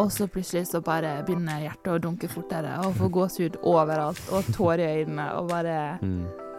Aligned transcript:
Og 0.00 0.12
så 0.12 0.26
plutselig 0.26 0.66
så 0.70 0.80
bare 0.84 1.18
begynner 1.26 1.64
hjertet 1.66 1.90
å 1.92 2.00
dunke 2.00 2.28
fortere, 2.32 2.78
og 2.86 2.96
får 2.96 3.10
gåsehud 3.16 3.58
overalt, 3.62 4.22
og 4.32 4.48
tårer 4.56 4.84
i 4.84 5.02
øynene, 5.02 5.32
og 5.38 5.50
bare 5.52 5.98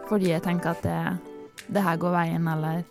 Fordi 0.08 0.30
jeg 0.30 0.42
tenker 0.44 0.74
at 0.74 0.82
det, 0.84 1.00
det 1.74 1.82
her 1.82 1.96
går 1.96 2.14
veien, 2.14 2.48
eller 2.48 2.84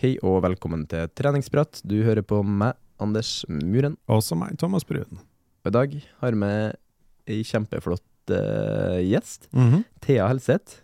Hei 0.00 0.14
og 0.24 0.38
velkommen 0.40 0.86
til 0.88 1.10
treningsprat. 1.12 1.82
Du 1.84 1.98
hører 2.06 2.24
på 2.24 2.38
meg, 2.40 2.78
Anders 2.96 3.42
Muren. 3.52 3.98
Også 4.08 4.38
meg, 4.38 4.56
Thomas 4.56 4.86
Brun. 4.88 5.20
Og 5.60 5.70
I 5.70 5.74
dag 5.76 5.96
har 6.22 6.36
vi 6.40 6.52
ei 7.30 7.42
kjempeflott 7.46 8.32
uh, 8.32 8.98
gjest. 9.04 9.48
Mhm. 9.52 9.82
Thea 10.04 10.28
Helseth. 10.30 10.80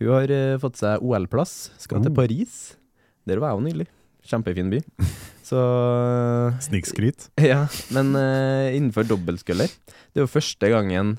Hun 0.00 0.12
har 0.14 0.32
uh, 0.32 0.56
fått 0.62 0.80
seg 0.80 1.04
OL-plass. 1.04 1.70
Skal 1.82 2.02
til 2.04 2.12
Oh. 2.14 2.16
Paris. 2.22 2.76
Der 3.28 3.40
var 3.42 3.52
jeg 3.52 3.60
jo 3.60 3.66
nylig. 3.68 3.86
Kjempefin 4.26 4.70
by. 4.72 4.80
Så 5.46 5.60
Snikskryt. 6.66 7.28
Ja, 7.52 7.66
men 7.94 8.08
innenfor 8.74 9.06
dobbeltsculler 9.06 9.68
Det 9.70 10.18
er 10.18 10.24
jo 10.24 10.30
første 10.32 10.70
gangen 10.72 11.12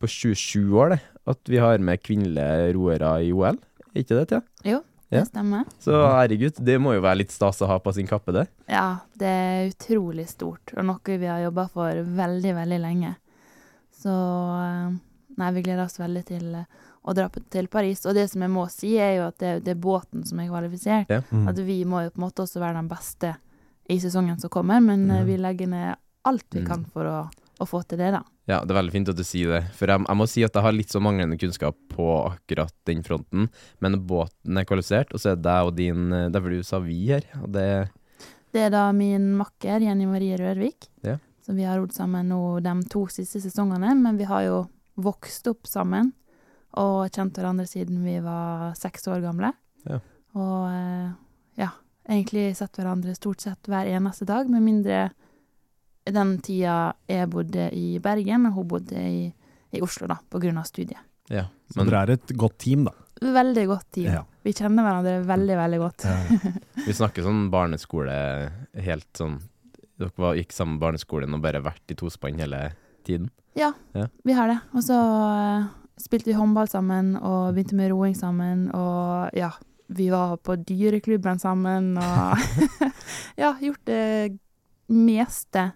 på 0.00 0.08
27 0.08 0.72
år 0.80 0.94
det, 0.94 1.00
at 1.28 1.50
vi 1.50 1.58
har 1.60 1.82
med 1.84 2.00
kvinnelige 2.00 2.70
roere 2.76 3.10
i 3.26 3.32
OL. 3.36 3.58
Er 3.92 4.00
ikke 4.00 4.16
det, 4.16 4.28
Thea? 4.30 4.40
Jo, 4.64 4.78
Ja. 5.10 5.20
det 5.20 5.28
stemmer. 5.28 5.64
Så 5.78 5.92
herregud, 5.92 6.56
det 6.66 6.80
må 6.82 6.94
jo 6.96 7.00
være 7.04 7.18
litt 7.22 7.30
stas 7.30 7.60
å 7.62 7.66
ha 7.70 7.78
på 7.78 7.92
sin 7.94 8.06
kappe, 8.10 8.32
det. 8.34 8.46
Ja, 8.66 8.98
det 9.14 9.26
er 9.28 9.68
utrolig 9.70 10.28
stort, 10.28 10.72
og 10.76 10.84
noe 10.84 11.18
vi 11.18 11.26
har 11.30 11.40
jobba 11.44 11.68
for 11.70 12.02
veldig, 12.02 12.54
veldig 12.56 12.80
lenge. 12.82 13.14
Så 14.02 14.10
eh, 14.10 14.96
Nei, 15.36 15.50
vi 15.52 15.62
gleder 15.66 15.84
oss 15.84 15.98
veldig 16.00 16.22
til 16.24 16.54
eh, 16.54 16.64
å 17.04 17.12
dra 17.14 17.26
til 17.52 17.66
Paris. 17.68 18.06
Og 18.08 18.14
det 18.16 18.24
som 18.32 18.40
jeg 18.42 18.50
må 18.50 18.62
si, 18.72 18.94
er 18.98 19.18
jo 19.18 19.26
at 19.28 19.36
det, 19.42 19.50
det 19.66 19.74
er 19.74 19.80
båten 19.84 20.24
som 20.26 20.40
er 20.40 20.48
kvalifisert. 20.48 21.10
Ja. 21.12 21.20
Mm. 21.30 21.48
At 21.52 21.58
vi 21.66 21.76
må 21.84 22.00
jo 22.06 22.10
på 22.14 22.18
en 22.22 22.24
måte 22.24 22.42
også 22.46 22.62
være 22.62 22.78
den 22.80 22.88
beste 22.88 23.34
i 23.92 23.98
sesongen 24.02 24.40
som 24.40 24.50
kommer, 24.50 24.80
men 24.80 25.04
eh, 25.10 25.20
Mhm. 25.20 25.26
vi 25.28 25.36
legger 25.36 25.66
ned 25.68 25.96
alt 26.26 26.46
vi 26.50 26.60
Mm. 26.64 26.66
kan 26.66 26.84
for 26.90 27.04
å, 27.04 27.18
å 27.58 27.66
få 27.68 27.80
til 27.88 28.00
det, 28.00 28.10
da. 28.14 28.22
Ja, 28.50 28.58
det 28.62 28.72
er 28.72 28.78
veldig 28.78 28.94
fint 28.94 29.10
at 29.10 29.18
du 29.18 29.24
sier 29.26 29.54
det. 29.56 29.62
For 29.78 29.90
jeg, 29.90 30.04
jeg 30.04 30.18
må 30.20 30.26
si 30.30 30.44
at 30.46 30.56
jeg 30.56 30.66
har 30.66 30.74
litt 30.76 30.92
så 30.92 31.00
manglende 31.02 31.38
kunnskap 31.40 31.78
på 31.92 32.08
akkurat 32.28 32.74
den 32.88 33.02
fronten. 33.06 33.48
Men 33.84 34.00
båten 34.08 34.60
er 34.60 34.66
kvalifisert, 34.68 35.14
og 35.14 35.22
så 35.22 35.32
er 35.32 35.38
det 35.38 35.46
deg 35.48 35.70
og 35.70 35.78
din 35.78 36.12
eh, 36.12 36.28
Derfor 36.34 36.52
du 36.52 36.66
sa 36.66 36.80
vi 36.84 36.98
her. 37.08 37.24
Og 37.42 37.48
det 37.56 37.68
Det 38.52 38.66
er 38.66 38.72
da 38.72 38.90
min 38.96 39.32
makker 39.38 39.84
Jenny 39.84 40.06
Marie 40.08 40.36
Rørvik. 40.40 40.88
Ja. 41.06 41.18
Så 41.44 41.54
vi 41.56 41.66
har 41.66 41.78
rodd 41.78 41.94
sammen 41.94 42.28
nå 42.32 42.58
de 42.60 42.74
to 42.90 43.06
siste 43.12 43.40
sesongene, 43.40 43.94
men 43.94 44.18
vi 44.18 44.26
har 44.28 44.42
jo 44.46 44.62
vokst 44.96 45.46
opp 45.46 45.68
sammen 45.68 46.12
og 46.76 47.06
kjent 47.14 47.36
hverandre 47.36 47.66
siden 47.68 48.02
vi 48.04 48.18
var 48.24 48.74
seks 48.76 49.06
år 49.08 49.22
gamle. 49.24 49.52
Ja. 49.88 50.00
Og 50.36 50.64
eh, 50.68 51.12
ja, 51.62 51.70
egentlig 52.08 52.50
sett 52.58 52.76
hverandre 52.76 53.14
stort 53.16 53.44
sett 53.44 53.70
hver 53.70 53.88
eneste 53.88 54.28
dag, 54.28 54.50
med 54.50 54.64
mindre 54.64 55.06
den 56.12 56.36
tida 56.44 56.92
jeg 57.10 57.28
bodde 57.32 57.68
i 57.74 57.98
Bergen, 58.02 58.46
og 58.50 58.52
hun 58.60 58.68
bodde 58.70 59.00
i, 59.00 59.24
i 59.74 59.82
Oslo, 59.82 60.06
da, 60.10 60.18
på 60.30 60.40
grunn 60.42 60.58
av 60.60 60.68
studiet. 60.68 61.00
Ja. 61.32 61.48
Så 61.72 61.82
dere 61.82 62.04
er 62.04 62.14
et 62.14 62.32
godt 62.38 62.58
team, 62.62 62.84
da. 62.86 62.92
Veldig 63.22 63.64
godt 63.66 63.86
team. 63.96 64.10
Ja. 64.12 64.22
Vi 64.46 64.52
kjenner 64.54 64.84
hverandre 64.86 65.16
veldig, 65.26 65.56
veldig 65.58 65.78
godt. 65.82 66.04
vi 66.86 66.94
snakker 66.94 67.24
sånn 67.26 67.46
barneskole 67.50 68.16
helt 68.86 69.08
sånn 69.18 69.38
Dere 69.96 70.12
var, 70.20 70.34
gikk 70.36 70.50
sammen 70.52 70.76
barneskolen 70.76 71.32
og 71.32 71.40
bare 71.40 71.62
vært 71.64 71.88
i 71.88 71.96
tospann 71.96 72.36
hele 72.42 72.58
tiden? 73.08 73.30
Ja, 73.56 73.70
Ja. 73.96 74.10
vi 74.28 74.34
har 74.36 74.50
det. 74.50 74.58
Og 74.76 74.82
så 74.84 74.98
eh, 75.00 75.64
spilte 75.96 76.28
vi 76.28 76.34
håndball 76.36 76.68
sammen, 76.68 77.14
og 77.16 77.54
begynte 77.56 77.78
med 77.78 77.88
roing 77.94 78.12
sammen, 78.18 78.66
og 78.76 79.32
ja, 79.32 79.48
vi 79.88 80.10
var 80.12 80.36
på 80.44 80.58
dyreklubben 80.68 81.40
sammen, 81.40 81.94
og 81.96 82.36
ja, 83.42 83.54
gjort 83.56 83.80
det 83.88 84.36
meste 84.92 85.70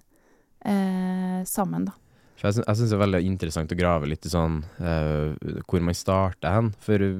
eh, 0.65 1.41
sammen, 1.49 1.89
da. 1.89 1.97
Jeg, 2.41 2.57
sy 2.57 2.63
syns 2.65 2.89
det 2.89 2.97
er 2.97 3.03
veldig 3.03 3.21
interessant 3.29 3.73
å 3.75 3.77
grave 3.77 4.09
litt 4.09 4.25
i 4.25 4.31
sånn 4.33 4.63
eh, 4.81 5.35
hvor 5.69 5.83
man 5.85 5.97
starter 5.97 6.55
hen. 6.55 6.71
For 6.81 7.03
uh, 7.05 7.19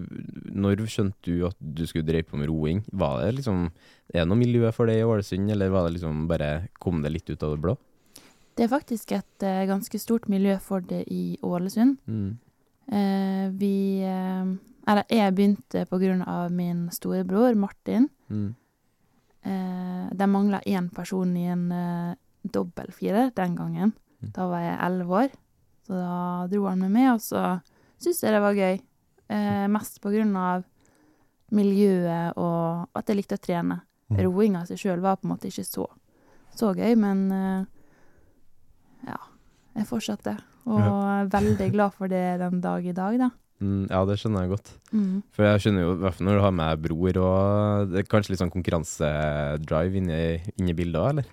når 0.49 0.81
skjønte 0.89 1.21
du 1.29 1.45
at 1.51 1.59
du 1.61 1.83
skulle 1.89 2.09
dreie 2.09 2.25
på 2.25 2.41
med 2.41 2.49
roing? 2.49 2.81
Var 2.89 3.19
det 3.21 3.35
liksom 3.41 3.67
Er 4.11 4.23
det 4.23 4.31
noe 4.31 4.41
miljø 4.41 4.71
for 4.73 4.89
det 4.89 4.97
i 4.99 5.05
Ålesund, 5.05 5.53
eller 5.53 5.71
var 5.71 5.87
det 5.87 5.99
liksom 5.99 6.25
bare 6.31 6.71
kom 6.81 7.03
det 7.05 7.13
litt 7.13 7.29
ut 7.29 7.45
av 7.45 7.53
det 7.53 7.65
blå? 7.67 7.77
Det 8.57 8.65
er 8.65 8.73
faktisk 8.73 9.13
et 9.17 9.45
eh, 9.47 9.67
ganske 9.69 10.01
stort 10.01 10.27
miljø 10.29 10.57
for 10.61 10.83
det 10.85 11.05
i 11.13 11.37
Ålesund. 11.47 12.01
Mm. 12.09 12.39
Eh, 12.91 13.45
vi 13.61 13.77
eh, 14.03 14.57
Eller 14.91 15.05
jeg 15.13 15.37
begynte 15.37 15.85
på 15.87 16.01
grunn 16.01 16.25
av 16.25 16.51
min 16.51 16.89
storebror, 16.91 17.55
Martin. 17.55 18.09
Mm. 18.29 18.55
Eh, 19.45 20.09
de 20.17 20.27
mangla 20.27 20.61
én 20.67 20.89
person 20.91 21.37
i 21.37 21.47
en 21.53 21.71
eh, 21.73 22.17
dobbeltfirer 22.43 23.33
den 23.37 23.57
gangen. 23.59 23.95
Mm. 24.21 24.33
Da 24.37 24.47
var 24.51 24.65
jeg 24.65 24.81
elleve 24.87 25.23
år. 25.25 25.39
Så 25.87 25.97
da 25.99 26.47
dro 26.51 26.67
han 26.69 26.85
med 26.85 26.95
meg, 26.95 27.15
og 27.15 27.23
så 27.25 27.61
syntes 28.01 28.23
jeg 28.23 28.35
det 28.35 28.43
var 28.45 28.59
gøy. 28.59 28.81
Eh, 29.31 29.67
mest 29.71 30.01
på 30.03 30.13
grunn 30.13 30.35
av 30.39 30.67
miljøet 31.55 32.39
og 32.39 32.99
at 32.99 33.11
jeg 33.11 33.21
likte 33.21 33.39
å 33.39 33.43
trene. 33.43 33.81
Mm. 34.11 34.23
Roinga 34.27 34.65
seg 34.67 34.81
sjøl 34.81 35.03
var 35.03 35.19
på 35.19 35.27
en 35.27 35.35
måte 35.35 35.51
ikke 35.51 35.67
så, 35.67 35.87
så 36.59 36.73
gøy, 36.75 36.95
men 36.99 37.27
eh, 37.35 37.61
ja. 39.11 39.19
Jeg 39.79 39.87
fortsatte. 39.87 40.35
Og 40.71 40.81
er 40.83 41.31
veldig 41.31 41.69
glad 41.73 41.95
for 41.97 42.11
det 42.11 42.25
den 42.43 42.59
dag 42.63 42.85
i 42.85 42.95
dag, 42.95 43.19
da. 43.23 43.31
Mm, 43.61 43.85
ja, 43.91 44.01
det 44.09 44.17
skjønner 44.21 44.45
jeg 44.45 44.53
godt. 44.55 44.71
Mm. 44.91 45.21
For 45.37 45.47
jeg 45.47 45.63
skjønner 45.63 45.85
jo, 45.85 45.93
i 45.95 46.01
hvert 46.01 46.17
fall 46.17 46.27
når 46.29 46.39
du 46.39 46.45
har 46.45 46.55
med 46.57 46.83
bror 46.87 47.21
og 47.21 47.93
det 47.93 48.01
er 48.01 48.09
kanskje 48.09 48.33
litt 48.33 48.43
sånn 48.43 48.53
konkurransedrive 48.53 50.01
inni, 50.01 50.21
inni 50.57 50.77
bildet 50.77 51.01
òg, 51.01 51.11
eller? 51.13 51.29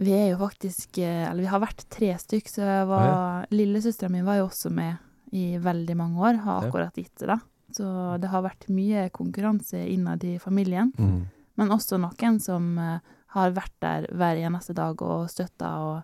Vi 0.00 0.12
er 0.16 0.30
jo 0.30 0.38
faktisk 0.40 0.98
eh, 0.98 1.26
Eller 1.28 1.42
vi 1.44 1.50
har 1.52 1.60
vært 1.60 1.84
tre 1.92 2.14
stykk, 2.18 2.48
så 2.48 2.66
var 2.88 3.46
Lillesøstera 3.52 4.08
mi 4.10 4.22
var 4.24 4.38
jo 4.40 4.46
også 4.48 4.70
med 4.72 4.96
i 5.36 5.58
veldig 5.62 5.94
mange 5.96 6.18
år. 6.18 6.38
Har 6.42 6.64
akkurat 6.66 6.94
gitt 6.98 7.14
det, 7.20 7.28
da. 7.28 7.36
Så 7.70 7.86
det 8.18 8.30
har 8.32 8.42
vært 8.42 8.64
mye 8.72 9.04
konkurranse 9.14 9.78
innad 9.92 10.24
i 10.26 10.38
familien. 10.42 10.90
Mm. 10.98 11.20
Men 11.60 11.68
også 11.76 12.00
noen 12.02 12.40
som 12.42 12.72
eh, 12.82 12.98
har 13.36 13.52
vært 13.54 13.76
der 13.84 14.08
hver 14.10 14.40
eneste 14.42 14.74
dag 14.74 15.00
og 15.06 15.28
støtta 15.30 15.68
og 15.84 16.02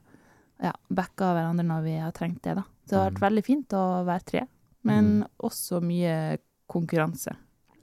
ja, 0.63 0.71
backa 0.95 1.33
hverandre 1.35 1.65
når 1.67 1.83
vi 1.83 1.97
har 1.99 2.13
trengt 2.13 2.43
det, 2.47 2.55
da. 2.61 2.63
Så 2.87 2.91
det 2.93 2.99
har 3.01 3.11
vært 3.11 3.19
Mm. 3.19 3.27
veldig 3.27 3.45
fint 3.45 3.75
å 3.75 4.05
være 4.07 4.25
tre, 4.25 4.45
men 4.85 5.05
Mm. 5.23 5.29
også 5.43 5.81
mye 5.83 6.39
konkurranse. 6.71 7.35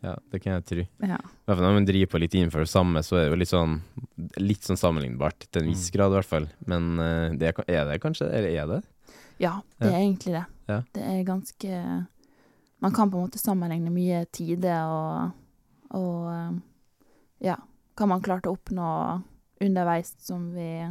Ja, 0.04 0.18
det 0.32 0.42
kan 0.44 0.54
jeg 0.58 0.66
tro. 0.68 0.84
Ja. 1.08 1.16
I 1.16 1.46
hvert 1.48 1.58
fall 1.58 1.64
når 1.64 1.74
man 1.78 1.86
driver 1.88 2.10
på 2.12 2.20
litt 2.20 2.34
innenfor 2.36 2.60
det 2.66 2.70
samme, 2.72 3.00
så 3.08 3.16
er 3.16 3.30
det 3.30 3.32
jo 3.32 3.40
litt 3.40 3.52
sånn 3.54 3.78
Litt 4.38 4.66
sånn 4.68 4.78
sammenlignbart, 4.80 5.46
til 5.52 5.64
en 5.64 5.70
viss 5.70 5.90
Mm. 5.90 5.94
grad 5.96 6.12
i 6.12 6.16
hvert 6.18 6.30
fall. 6.30 6.48
Men 6.68 7.00
eh, 7.00 7.30
det 7.40 7.54
er, 7.68 7.86
det 7.88 8.02
kanskje? 8.04 8.28
Eller 8.30 8.50
er 8.52 8.68
det? 8.68 8.82
Ja, 9.40 9.62
det 9.80 9.88
Ja. 9.90 9.94
er 9.98 10.02
egentlig 10.02 10.34
det. 10.36 10.46
Ja. 10.68 10.82
Det 10.94 11.04
er 11.04 11.24
ganske 11.24 12.08
Man 12.82 12.92
kan 12.92 13.10
på 13.10 13.16
en 13.18 13.30
måte 13.30 13.40
sammenligne 13.40 13.90
mye 13.90 14.26
tider 14.32 14.84
og, 14.92 15.32
og 15.92 16.26
um, 16.28 16.62
ja, 17.40 17.56
hva 17.96 18.08
man 18.08 18.22
klarte 18.22 18.50
å 18.52 18.58
oppnå 18.58 19.24
underveis 19.62 20.14
som 20.20 20.52
vi 20.54 20.84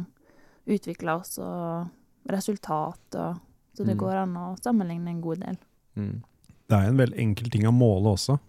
utvikla 0.65 1.19
oss, 1.19 1.37
og 1.37 1.89
resultat 2.29 3.15
og 3.15 3.37
Så 3.75 3.83
det 3.85 3.95
Mm. 3.97 3.99
går 3.99 4.15
an 4.23 4.33
å 4.37 4.55
sammenligne 4.61 5.07
en 5.09 5.21
god 5.21 5.39
del. 5.39 5.57
Mm. 5.97 6.23
Det 6.69 6.77
er 6.77 6.87
en 6.89 6.97
veldig 6.97 7.17
enkel 7.19 7.49
ting 7.51 7.63
å 7.65 7.71
måle 7.73 8.13
også. 8.13 8.39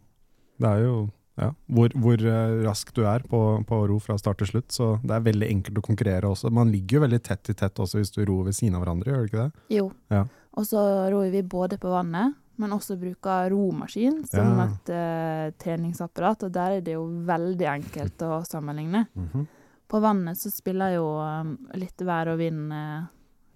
Det 0.65 0.71
er 0.73 0.87
jo 0.87 0.97
ja, 1.35 1.49
hvor, 1.67 1.91
hvor 1.99 2.21
eh, 2.31 2.53
rask 2.63 2.93
du 2.95 3.03
er 3.11 3.25
på, 3.27 3.41
på 3.67 3.79
å 3.81 3.87
ro 3.91 3.97
fra 4.03 4.15
start 4.21 4.39
til 4.43 4.53
slutt. 4.53 4.71
Så 4.75 4.93
det 5.03 5.17
er 5.17 5.27
veldig 5.27 5.49
enkelt 5.51 5.81
å 5.81 5.85
konkurrere 5.85 6.31
også. 6.31 6.53
Man 6.55 6.71
ligger 6.71 7.01
jo 7.01 7.05
veldig 7.09 7.21
tett 7.27 7.51
i 7.51 7.57
tett 7.59 7.81
også 7.83 7.99
hvis 8.01 8.15
du 8.15 8.23
ror 8.23 8.47
ved 8.47 8.57
siden 8.57 8.79
av 8.79 8.85
hverandre, 8.85 9.11
gjør 9.11 9.25
du 9.25 9.33
ikke 9.33 9.43
det? 9.43 9.67
Jo. 9.75 9.89
Ja. 10.15 10.23
Og 10.55 10.69
så 10.69 10.85
ror 11.11 11.27
vi 11.33 11.43
både 11.43 11.81
på 11.83 11.91
vannet, 11.91 12.37
men 12.63 12.77
også 12.77 12.95
bruker 13.01 13.51
romaskin 13.51 14.21
som 14.31 14.55
Ja. 14.61 14.69
et 14.69 14.93
uh, 14.95 15.51
treningsapparat, 15.59 16.47
og 16.47 16.53
der 16.55 16.77
er 16.77 16.85
det 16.87 16.95
jo 16.95 17.09
veldig 17.27 17.67
enkelt 17.73 18.23
å 18.23 18.45
sammenligne. 18.47 19.09
Mhm. 19.19 19.47
På 19.91 19.99
vannet 20.01 20.39
så 20.41 20.49
spiller 20.51 20.95
jo 20.95 21.05
um, 21.21 21.57
litt 21.77 22.01
vær 22.07 22.31
og 22.33 22.39
vind 22.41 22.71
uh, 22.73 23.03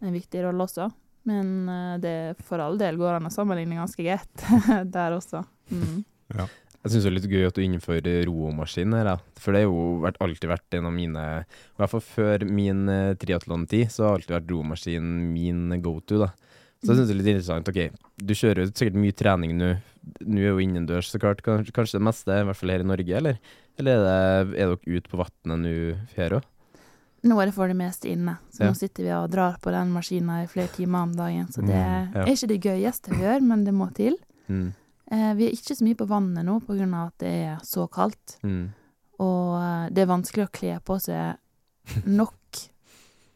en 0.02 0.12
viktig 0.12 0.42
rolle 0.44 0.66
også. 0.66 0.90
Men 1.30 1.54
uh, 1.70 1.94
det 2.02 2.42
for 2.46 2.60
all 2.62 2.76
del 2.78 2.98
går 3.00 3.16
an 3.16 3.30
å 3.30 3.32
sammenligne 3.32 3.78
ganske 3.78 4.02
greit 4.02 4.44
der 4.98 5.14
også. 5.16 5.46
Mm. 5.70 6.02
Jeg 6.84 6.92
syns 6.92 7.04
det 7.04 7.10
er 7.10 7.16
litt 7.16 7.30
gøy 7.32 7.46
at 7.48 7.56
du 7.58 7.62
innfører 7.64 8.20
romaskin 8.28 8.92
her, 8.94 9.04
da. 9.04 9.16
For 9.42 9.52
det 9.52 9.64
har 9.64 9.66
jo 9.68 9.86
vært, 10.04 10.18
alltid 10.22 10.48
vært 10.48 10.76
en 10.78 10.86
av 10.86 10.92
mine 10.94 11.24
I 11.42 11.80
hvert 11.80 11.90
fall 11.90 12.04
før 12.06 12.44
min 12.46 12.84
uh, 12.88 13.14
triatlontid, 13.18 13.90
så 13.90 14.06
har 14.06 14.18
alltid 14.20 14.36
vært 14.36 14.52
romaskin 14.54 15.08
min 15.34 15.80
go 15.82 15.96
to, 16.06 16.20
da. 16.22 16.30
Så 16.78 16.92
jeg 16.92 17.00
syns 17.00 17.08
det 17.10 17.14
er 17.16 17.18
litt 17.18 17.30
interessant. 17.32 17.68
Ok, 17.72 17.80
du 18.22 18.34
kjører 18.38 18.62
jo 18.62 18.70
sikkert 18.70 19.00
mye 19.02 19.16
trening 19.18 19.56
nå. 19.58 19.72
Nå 20.22 20.38
er 20.38 20.52
jo 20.52 20.60
innendørs, 20.62 21.08
så 21.10 21.18
klart. 21.20 21.42
Kanskje, 21.42 21.74
kanskje 21.74 21.98
det 21.98 22.04
meste, 22.06 22.30
i 22.38 22.46
hvert 22.46 22.56
fall 22.60 22.70
her 22.70 22.84
i 22.84 22.86
Norge, 22.86 23.16
eller? 23.18 23.40
Eller 23.82 23.98
er, 23.98 24.46
det, 24.46 24.54
er 24.62 24.70
dere 24.76 25.00
ute 25.02 25.10
på 25.10 25.18
vannet 25.18 25.58
nå 25.66 25.74
her 26.14 26.38
òg? 26.38 26.46
Nå 27.26 27.34
er 27.42 27.50
det 27.50 27.54
for 27.58 27.66
det 27.66 27.74
meste 27.74 28.06
inne, 28.12 28.36
så 28.54 28.62
Ja. 28.62 28.70
nå 28.70 28.78
sitter 28.78 29.02
vi 29.02 29.10
og 29.18 29.26
drar 29.34 29.56
på 29.58 29.72
den 29.74 29.90
maskina 29.90 30.44
i 30.44 30.46
flere 30.46 30.70
timer 30.70 31.02
om 31.08 31.16
dagen. 31.18 31.48
Så 31.50 31.66
det 31.66 31.74
Mm, 31.74 32.14
ja. 32.14 32.22
er 32.22 32.30
ikke 32.30 32.48
det 32.54 32.60
gøyeste 32.62 33.10
vi 33.10 33.24
gjør, 33.26 33.42
men 33.42 33.64
det 33.66 33.74
må 33.74 33.90
til. 33.92 34.14
Mm. 34.48 34.68
Eh, 35.10 35.30
vi 35.38 35.46
er 35.48 35.54
ikke 35.56 35.76
så 35.76 35.86
mye 35.86 35.98
på 35.98 36.08
vannet 36.08 36.44
nå 36.44 36.58
av 36.60 36.98
at 37.06 37.22
det 37.22 37.34
er 37.48 37.62
så 37.64 37.86
kaldt. 37.88 38.38
Mm. 38.42 38.68
Og 39.24 39.54
eh, 39.60 39.86
det 39.94 40.04
er 40.04 40.10
vanskelig 40.10 40.48
å 40.48 40.52
kle 40.52 40.74
på 40.84 40.98
seg 41.00 42.04
nok 42.04 42.34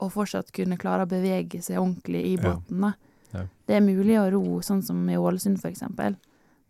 og 0.03 0.11
fortsatt 0.13 0.51
kunne 0.55 0.81
klare 0.81 1.07
å 1.07 1.11
bevege 1.11 1.63
seg 1.63 1.81
ordentlig 1.81 2.25
i 2.33 2.37
båten. 2.41 2.83
Ja. 2.83 2.93
Ja. 3.33 3.47
Det 3.67 3.79
er 3.79 3.85
mulig 3.85 4.19
å 4.21 4.29
ro 4.35 4.61
sånn 4.65 4.83
som 4.85 5.01
i 5.09 5.17
Ålesund 5.17 5.61
for 5.63 5.71
eksempel, 5.71 6.19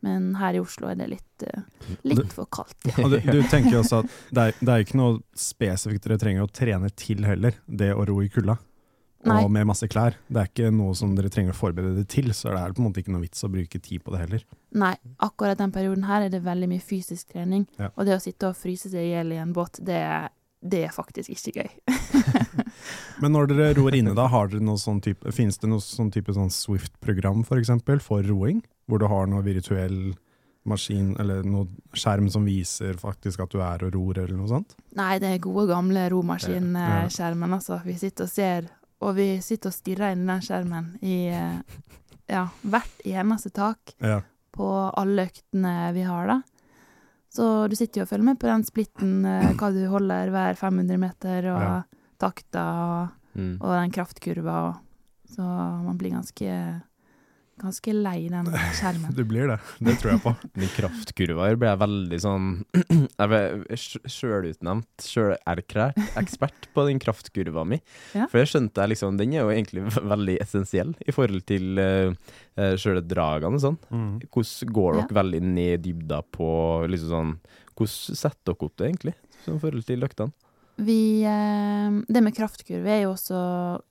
men 0.07 0.33
her 0.39 0.55
i 0.55 0.61
Oslo 0.63 0.91
er 0.91 0.99
det 1.01 1.09
litt, 1.11 1.47
eh, 1.47 1.65
litt 2.07 2.35
for 2.35 2.51
kaldt. 2.53 2.79
Ja. 2.93 3.03
Og 3.03 3.15
du, 3.15 3.19
du 3.19 3.41
tenker 3.51 3.81
også 3.81 4.03
at 4.03 4.13
det 4.31 4.45
er, 4.45 4.61
det 4.61 4.75
er 4.75 4.85
ikke 4.85 5.01
noe 5.01 5.19
spesifikt 5.39 6.07
dere 6.07 6.21
trenger 6.23 6.47
å 6.47 6.53
trene 6.53 6.93
til 6.95 7.27
heller, 7.27 7.59
det 7.67 7.93
å 7.97 8.07
ro 8.07 8.21
i 8.23 8.31
kulda. 8.33 8.59
Nei. 9.25 9.45
Og 9.45 9.51
med 9.55 9.67
masse 9.71 9.87
klær. 9.87 10.17
Det 10.27 10.41
er 10.41 10.49
ikke 10.51 10.71
noe 10.75 10.95
som 10.99 11.13
dere 11.15 11.29
trenger 11.31 11.55
å 11.55 11.59
forberede 11.59 11.95
det 12.01 12.09
til, 12.11 12.33
så 12.35 12.51
det 12.51 12.59
er 12.59 12.73
på 12.75 12.83
en 12.83 12.89
måte 12.89 12.99
ikke 13.05 13.13
noe 13.15 13.23
vits 13.23 13.45
å 13.47 13.51
bruke 13.53 13.79
tid 13.81 14.03
på 14.03 14.11
det 14.11 14.19
heller. 14.25 14.43
Nei, 14.75 14.97
akkurat 15.23 15.59
den 15.61 15.71
perioden 15.71 16.05
her 16.09 16.23
er 16.27 16.33
det 16.33 16.41
veldig 16.43 16.69
mye 16.73 16.83
fysisk 16.83 17.29
trening, 17.31 17.69
Ja. 17.79 17.91
og 17.97 18.07
det 18.07 18.17
å 18.17 18.21
sitte 18.25 18.49
og 18.51 18.57
fryse 18.59 18.91
seg 18.91 18.99
i 19.07 19.13
hjel 19.13 19.31
i 19.33 19.39
en 19.39 19.53
båt, 19.55 19.79
det, 19.85 19.95
er- 19.95 20.31
det 20.63 20.85
er 20.89 20.91
faktisk 20.91 21.31
ikke 21.31 21.63
gøy. 21.63 21.71
Men 23.23 23.33
når 23.37 23.47
dere 23.53 23.71
ror 23.79 23.95
inne 23.95 24.15
da, 24.19 24.27
har 24.33 24.49
dere 24.51 24.65
noe 24.65 24.81
sånn 24.81 25.01
type, 25.05 25.31
finnes 25.35 25.59
det 25.63 25.71
noe 25.71 25.83
sånn 25.85 26.11
type 26.15 26.35
sånn 26.35 26.51
Swift-program 26.51 27.45
for 27.47 27.61
eksempel, 27.63 28.01
for 28.03 28.23
roing? 28.27 28.63
Hvor 28.91 28.99
du 28.99 29.07
har 29.07 29.27
noe 29.31 29.43
virtuell 29.47 30.15
maskin, 30.67 31.15
eller 31.23 31.43
noe 31.47 31.67
skjerm 31.99 32.29
som 32.31 32.45
viser 32.47 32.95
faktisk 32.99 33.41
at 33.43 33.51
du 33.55 33.61
er 33.63 33.83
og 33.87 33.95
ror, 33.95 34.19
eller 34.19 34.37
noe 34.39 34.51
sånt? 34.51 34.75
Nei, 34.99 35.17
det 35.23 35.31
er 35.37 35.39
gode 35.43 35.69
gamle 35.71 36.05
Ja. 36.07 36.11
romaskinskjermen, 36.11 37.55
altså. 37.59 37.81
Vi 37.85 37.95
sitter 37.99 38.25
og 38.25 38.31
ser, 38.31 38.69
og 39.03 39.17
vi 39.19 39.27
sitter 39.43 39.71
og 39.73 39.75
stirrer 39.77 40.13
inn 40.15 40.23
i 40.25 40.31
den 40.33 40.45
skjermen 40.47 40.87
i 41.03 41.17
eh, 41.35 41.79
ja, 42.31 42.47
hvert 42.63 43.03
eneste 43.05 43.51
tak 43.55 43.95
Ja. 44.01 44.21
på 44.55 44.69
alle 44.97 45.27
øktene 45.29 45.93
vi 45.97 46.03
har, 46.07 46.27
da. 46.31 46.41
Så 47.33 47.67
du 47.69 47.75
sitter 47.77 48.03
jo 48.03 48.05
og 48.05 48.11
følger 48.13 48.25
med 48.29 48.39
på 48.41 48.47
den 48.51 48.65
splitten, 48.69 49.13
eh, 49.27 49.53
hva 49.57 49.71
du 49.73 49.81
holder 49.89 50.31
hver 50.31 50.55
500 50.61 50.99
meter, 51.01 51.49
og 51.55 51.63
Ja. 51.63 51.83
takta, 52.21 52.65
og, 52.87 53.09
Mm. 53.35 53.57
og 53.63 53.69
den 53.81 53.91
kraftkurva, 53.91 54.57
og 54.69 54.77
Så 55.33 55.41
man 55.43 55.97
blir 55.97 56.11
ganske, 56.13 56.83
ganske 57.61 57.93
lei 57.95 58.29
den 58.33 58.47
skjermen. 58.77 59.13
Du 59.19 59.23
blir 59.29 59.47
det, 59.51 59.59
det 59.85 59.97
tror 60.01 60.13
jeg 60.15 60.23
på. 60.25 60.33
Min 60.61 60.71
kraftkurva 60.73 61.49
her 61.51 61.59
ble 61.61 61.69
jeg 61.73 61.81
veldig 61.83 62.21
sånn 62.25 62.47
Jeg 63.21 63.29
ble 63.33 63.41
sj- 63.77 64.03
sjølutnevnt, 64.17 64.89
sjølerklært 65.05 65.99
ekspert 66.21 66.69
på 66.75 66.87
den 66.89 67.01
kraftkurva 67.03 67.65
mi. 67.69 67.79
Ja. 68.17 68.27
For 68.33 68.41
jeg 68.43 68.51
skjønte 68.53 68.83
jeg 68.85 68.95
liksom 68.95 69.19
Den 69.21 69.35
er 69.37 69.45
jo 69.45 69.53
egentlig 69.55 69.85
veldig 69.99 70.39
essensiell 70.43 70.95
i 71.07 71.13
forhold 71.15 71.45
til 71.49 71.79
uh, 71.83 72.13
sjøle 72.81 73.03
dragene 73.05 73.59
og 73.61 73.65
sånn. 73.67 73.79
Mm. 73.93 74.15
Hvordan 74.33 74.73
går 74.79 74.95
Ja. 74.97 75.03
dere 75.07 75.19
veldig 75.23 75.43
ned 75.53 75.73
i 75.75 75.83
dybda 75.91 76.23
på 76.35 76.49
liksom 76.91 77.13
sånn 77.13 77.35
Hvordan 77.73 78.17
setter 78.21 78.53
dere 78.53 78.67
opp 78.69 78.75
det, 78.79 78.89
egentlig, 78.91 79.15
i 79.49 79.59
forhold 79.59 79.87
til 79.89 80.05
øktene? 80.05 80.33
Vi, 80.77 81.23
eh, 81.25 81.91
det 82.09 82.23
med 82.23 82.35
kraftkurve 82.35 82.89
er 82.89 83.03
jo 83.05 83.13
også 83.15 83.41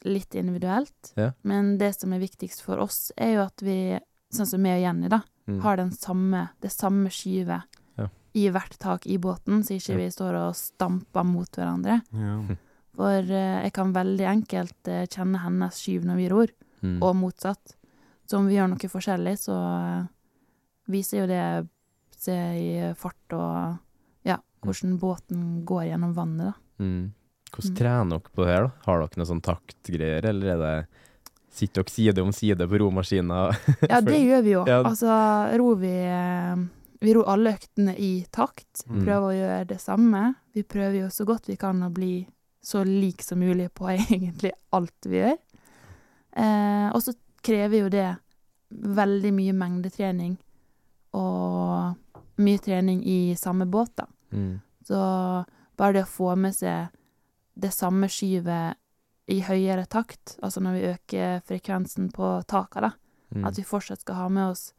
litt 0.06 0.34
individuelt, 0.36 1.14
Ja. 1.16 1.32
men 1.44 1.78
det 1.78 1.94
som 2.00 2.12
er 2.14 2.20
viktigst 2.20 2.62
for 2.64 2.80
oss, 2.80 3.12
er 3.18 3.34
jo 3.36 3.42
at 3.46 3.62
vi, 3.62 4.00
sånn 4.34 4.48
som 4.48 4.62
meg 4.62 4.80
og 4.80 4.84
Jenny, 4.88 5.08
da, 5.10 5.22
Mm. 5.48 5.60
har 5.62 5.76
den 5.78 5.92
samme, 5.92 6.50
det 6.62 6.72
samme 6.72 7.10
skyvet 7.10 7.64
Ja. 7.98 8.08
i 8.34 8.50
hvert 8.50 8.78
tak 8.80 9.06
i 9.08 9.18
båten, 9.18 9.64
så 9.64 9.76
ikke 9.76 9.94
Ja. 9.94 9.98
vi 9.98 10.10
står 10.10 10.36
og 10.50 10.56
stamper 10.56 11.24
mot 11.26 11.50
hverandre. 11.52 12.02
Ja. 12.14 12.56
For 12.96 13.20
eh, 13.20 13.64
jeg 13.64 13.74
kan 13.74 13.94
veldig 13.94 14.28
enkelt 14.28 14.88
eh, 14.88 15.06
kjenne 15.08 15.40
hennes 15.40 15.74
skyv 15.76 16.04
når 16.04 16.16
vi 16.16 16.30
ror, 16.30 16.48
Mm. 16.84 17.02
og 17.04 17.16
motsatt. 17.16 17.76
Så 18.28 18.38
om 18.40 18.48
vi 18.48 18.56
gjør 18.56 18.70
noe 18.70 18.78
forskjellig, 18.90 19.38
så 19.38 20.08
viser 20.90 21.20
jo 21.22 21.28
det 21.28 21.70
seg 22.18 22.58
i 22.58 22.94
fart 22.98 23.34
og 23.34 23.80
ja, 24.26 24.38
hvordan 24.64 25.00
båten 25.00 25.64
går 25.66 25.90
gjennom 25.92 26.14
vannet, 26.16 26.46
da. 26.54 26.54
Mm. 26.82 27.12
Hvordan 27.52 27.72
Mm. 27.72 27.78
trener 27.78 28.10
dere 28.18 28.34
på 28.36 28.44
det 28.46 28.52
her, 28.52 28.64
da? 28.66 28.72
Har 28.88 29.00
dere 29.04 29.20
noe 29.22 29.30
sånn 29.30 29.42
taktgreier, 29.46 30.26
eller 30.32 30.56
er 30.56 30.62
det 30.66 30.76
Sitter 31.52 31.84
dere 31.84 31.92
side 31.92 32.22
om 32.24 32.30
side 32.32 32.64
på 32.72 32.78
romaskina? 32.80 33.40
Ja, 33.92 34.00
det 34.02 34.20
gjør 34.24 34.44
vi 34.46 34.52
jo. 34.54 34.62
Ja. 34.70 34.78
Altså, 34.88 35.12
ror 35.60 35.76
vi 35.82 35.92
eh, 36.08 36.62
Vi 37.04 37.14
ror 37.18 37.28
alle 37.34 37.52
øktene 37.58 37.96
i 38.00 38.12
takt. 38.32 38.86
Mm. 38.88 39.02
Prøver 39.04 39.26
å 39.28 39.36
gjøre 39.36 39.68
det 39.68 39.80
samme. 39.84 40.22
Vi 40.56 40.64
prøver 40.64 41.02
jo 41.02 41.10
så 41.12 41.26
godt 41.28 41.50
vi 41.52 41.58
kan 41.60 41.82
å 41.84 41.90
bli 41.92 42.26
så 42.64 42.86
lik 42.88 43.22
som 43.26 43.40
mulig 43.44 43.68
på 43.74 43.90
egentlig 43.98 44.54
alt 44.72 45.10
vi 45.12 45.20
gjør. 45.20 45.36
Eh, 46.40 46.88
og 46.96 47.02
så 47.04 47.14
krever 47.44 47.82
jo 47.84 47.90
det 47.92 48.08
veldig 48.72 49.34
mye 49.36 49.54
mengdetrening 49.58 50.38
og 51.20 51.98
mye 52.40 52.62
trening 52.64 53.02
i 53.04 53.36
samme 53.36 53.66
båt, 53.68 53.92
da. 54.00 54.06
Mm. 54.32 54.54
Så 54.88 55.00
bare 55.82 55.98
det 55.98 56.04
å 56.06 56.12
få 56.14 56.36
med 56.38 56.54
seg 56.54 56.92
det 57.62 57.72
samme 57.74 58.08
skyvet 58.12 58.78
i 59.32 59.40
høyere 59.46 59.88
takt, 59.90 60.36
altså 60.44 60.62
når 60.62 60.76
vi 60.78 60.88
øker 60.92 61.42
frekvensen 61.48 62.12
på 62.14 62.36
taka, 62.50 62.82
da, 62.88 62.92
Mm. 63.32 63.46
at 63.48 63.56
vi 63.56 63.64
fortsatt 63.64 64.02
skal 64.04 64.16
ha 64.16 64.26
med 64.30 64.50
oss 64.52 64.74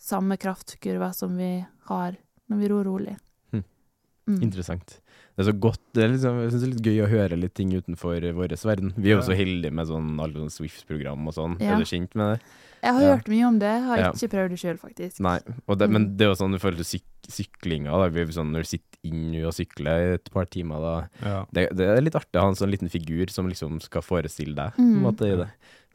samme 0.00 0.38
kraftkurva 0.40 1.10
som 1.12 1.34
vi 1.36 1.66
har 1.90 2.14
når 2.48 2.56
vi 2.62 2.68
ror 2.72 2.84
rolig. 2.88 3.16
Mm. 4.26 4.40
Interessant. 4.42 5.00
Det 5.36 5.42
er 5.44 5.50
så 5.52 5.58
godt 5.60 5.80
det 5.92 6.04
er 6.04 6.08
liksom, 6.14 6.36
Jeg 6.40 6.50
synes 6.52 6.62
det 6.62 6.68
er 6.68 6.74
litt 6.74 6.86
gøy 6.86 6.98
å 7.04 7.08
høre 7.10 7.36
litt 7.40 7.54
ting 7.54 7.70
utenfor 7.74 8.20
vår 8.32 8.54
verden. 8.64 8.92
Vi 8.96 9.10
er 9.10 9.16
jo 9.18 9.24
så 9.26 9.36
heldige 9.36 9.72
med 9.72 9.86
sånn 9.86 10.18
alle 10.22 10.32
sånne 10.40 10.54
Swift-program 10.54 11.26
og 11.28 11.34
sånn. 11.34 11.56
Ja. 11.60 11.74
Er 11.74 11.82
du 11.82 11.84
kjent 11.84 12.14
med 12.14 12.30
det? 12.38 12.40
Jeg 12.84 12.92
har 12.94 13.02
Ja. 13.02 13.16
hørt 13.16 13.28
mye 13.28 13.46
om 13.48 13.58
det, 13.58 13.82
har 13.82 13.96
Ja. 13.98 14.12
ikke 14.12 14.30
prøvd 14.30 14.48
det 14.50 14.58
sjøl, 14.60 14.78
faktisk. 14.78 15.20
Nei. 15.20 15.40
Og 15.68 15.78
det, 15.78 15.88
Mm. 15.88 15.92
Men 15.92 16.16
det 16.16 16.24
er 16.24 16.30
jo 16.32 16.40
sånn 16.44 16.54
i 16.54 16.58
forhold 16.58 16.76
til 16.76 16.84
syk 16.84 17.02
syklinga, 17.28 17.90
da. 17.90 18.08
Vi 18.08 18.20
er 18.20 18.26
sånn, 18.26 18.52
når 18.52 18.60
du 18.64 18.64
sitter 18.64 18.98
inne 19.04 19.44
og 19.46 19.52
sykler 19.52 19.96
i 20.12 20.14
et 20.14 20.30
par 20.30 20.44
timer, 20.44 20.80
da 20.80 21.08
Ja. 21.26 21.44
det, 21.52 21.74
det 21.76 21.86
er 21.88 22.00
litt 22.02 22.14
artig 22.14 22.36
å 22.36 22.40
ha 22.42 22.48
en 22.48 22.54
sånn 22.54 22.70
liten 22.70 22.88
figur 22.90 23.28
som 23.30 23.48
liksom 23.48 23.80
skal 23.80 24.02
forestille 24.02 24.54
deg 24.54 24.72
på 24.76 24.78
Mm. 24.80 24.96
en 24.96 25.02
måte 25.02 25.22
i 25.32 25.36
det. 25.36 25.48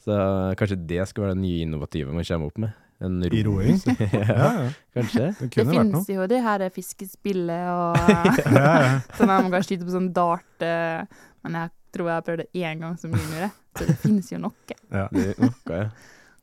Så 0.04 0.56
kanskje 0.58 0.88
det 0.88 1.08
skal 1.08 1.24
være 1.26 1.36
det 1.36 1.42
nye 1.44 1.66
innovative 1.66 2.12
man 2.12 2.24
kommer 2.24 2.46
opp 2.48 2.58
med. 2.58 2.74
En 3.02 3.24
I 3.24 3.44
roing? 3.48 3.78
ja, 4.00 4.08
Ja, 4.12 4.36
ja. 4.36 4.70
kanskje. 4.94 5.30
Det 5.40 5.50
Det 5.56 5.84
noe. 5.88 6.04
jo 6.16 6.28
det 6.28 6.42
her 6.44 6.66
fiskespillet 6.76 7.70
og 7.72 7.96
Ja, 8.60 8.76
ja. 8.84 8.94
sånn 9.16 9.30
at 9.32 9.44
man 9.46 9.52
kan 9.54 9.64
skyte 9.64 9.88
på 9.88 9.94
sånn 9.96 10.12
dart 10.14 10.66
eh, 10.66 11.06
Men 11.46 11.56
jeg 11.62 11.72
tror 11.96 12.10
jeg 12.12 12.16
jeg 12.20 12.26
prøvde 12.28 12.48
én 12.60 12.82
gang 12.84 12.98
som 13.00 13.14
junior. 13.16 13.52
Så 13.80 13.86
det 13.88 13.96
finnes 14.04 14.32
jo 14.34 14.40
noe. 14.44 14.76
Ja. 14.92 15.08
Det 15.14 15.30
er 15.32 15.40
noe, 15.42 15.54
ja. 15.72 15.90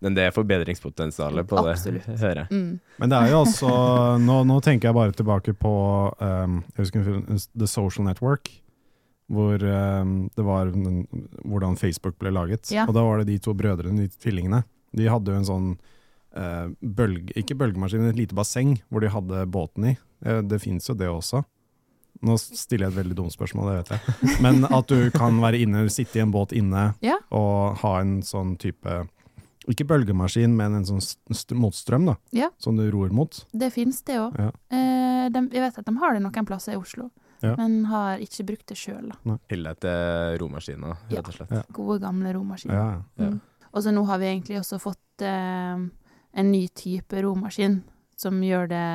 Men 0.05 0.17
det 0.17 0.27
er 0.27 0.33
forbedringspotensialet 0.37 1.47
på 1.49 1.57
Absolutt. 1.61 2.05
det, 2.07 2.17
hører 2.21 2.41
jeg. 2.43 2.49
Mm. 2.53 2.81
Men 3.01 3.13
det 3.13 3.17
er 3.21 3.31
jo 3.33 3.39
også 3.47 3.71
Nå, 4.21 4.37
nå 4.45 4.59
tenker 4.65 4.91
jeg 4.91 4.97
bare 4.97 5.15
tilbake 5.17 5.55
på 5.57 5.73
um, 6.21 6.59
jeg 6.75 6.83
husker 6.85 7.07
The 7.57 7.69
Social 7.71 8.05
Network. 8.09 8.51
Hvor 9.33 9.57
um, 9.63 10.17
det 10.37 10.45
var 10.47 10.69
hvordan 11.45 11.77
Facebook 11.81 12.19
ble 12.21 12.31
laget. 12.35 12.71
Ja. 12.71 12.85
Og 12.87 12.95
da 12.95 13.03
var 13.07 13.23
det 13.23 13.29
de 13.33 13.39
to 13.43 13.55
brødrene, 13.59 14.05
de 14.07 14.21
tvillingene. 14.23 14.63
De 14.97 15.09
hadde 15.11 15.33
jo 15.33 15.41
en 15.41 15.49
sånn 15.49 15.71
eh, 16.37 16.69
bølge, 16.81 17.33
ikke 17.40 17.57
bølgemaskin, 17.59 18.00
men 18.05 18.12
et 18.14 18.21
lite 18.21 18.37
basseng 18.38 18.76
hvor 18.88 19.00
de 19.05 19.11
hadde 19.12 19.47
båten 19.50 19.90
i. 19.93 19.97
Uh, 20.25 20.40
det 20.47 20.61
fins 20.62 20.87
jo 20.88 20.95
det 20.97 21.09
også. 21.11 21.43
Nå 22.25 22.38
stiller 22.40 22.87
jeg 22.87 22.95
et 22.95 22.99
veldig 23.02 23.16
dumt 23.19 23.35
spørsmål, 23.35 23.66
det 23.69 23.75
vet 23.83 23.90
jeg. 23.93 24.38
Men 24.45 24.62
at 24.73 24.88
du 24.88 25.11
kan 25.12 25.37
være 25.43 25.59
inne, 25.61 25.83
sitte 25.93 26.16
i 26.16 26.23
en 26.25 26.31
båt 26.33 26.55
inne 26.57 26.95
Ja. 27.05 27.19
og 27.37 27.76
ha 27.83 27.90
en 28.00 28.23
sånn 28.25 28.55
type 28.57 29.02
Ikke 29.69 29.85
bølgemaskin, 29.85 30.55
men 30.57 30.76
en 30.78 30.85
sånn 30.87 31.02
st 31.02 31.19
st 31.35 31.52
motstrøm, 31.59 32.07
da. 32.07 32.14
Ja. 32.33 32.49
Som 32.62 32.76
du 32.78 32.85
ror 32.95 33.11
mot. 33.12 33.37
Det 33.52 33.69
finnes 33.75 33.99
det 34.07 34.16
òg. 34.23 34.37
Ja. 34.38 34.49
Eh, 34.71 35.28
de- 35.35 35.43
jeg 35.50 35.61
vet 35.66 35.78
at 35.83 35.85
de 35.90 35.95
har 35.99 36.14
det 36.14 36.23
noen 36.23 36.47
plasser 36.47 36.73
i 36.73 36.76
Oslo, 36.81 37.11
Ja. 37.43 37.57
men 37.59 37.85
har 37.90 38.16
ikke 38.23 38.47
brukt 38.47 38.66
det 38.71 38.76
sjøl. 38.78 39.11
Eller 39.50 39.75
etter 39.75 40.38
romaskiner, 40.40 40.97
rett 41.11 41.28
og 41.28 41.35
slett. 41.35 41.50
Ja. 41.50 41.62
Gode, 41.73 41.99
gamle 42.00 42.33
romaskiner. 42.33 43.02
Ja. 43.19 43.26
Mm. 43.26 43.40
Og 43.75 43.83
så 43.83 43.93
nå 43.93 44.07
har 44.07 44.19
vi 44.23 44.26
egentlig 44.31 44.61
også 44.62 44.78
fått 44.81 45.21
eh, 45.26 45.85
en 46.37 46.52
ny 46.52 46.66
type 46.69 47.23
romaskin 47.25 47.81
som 48.16 48.43
gjør 48.45 48.69
det 48.73 48.87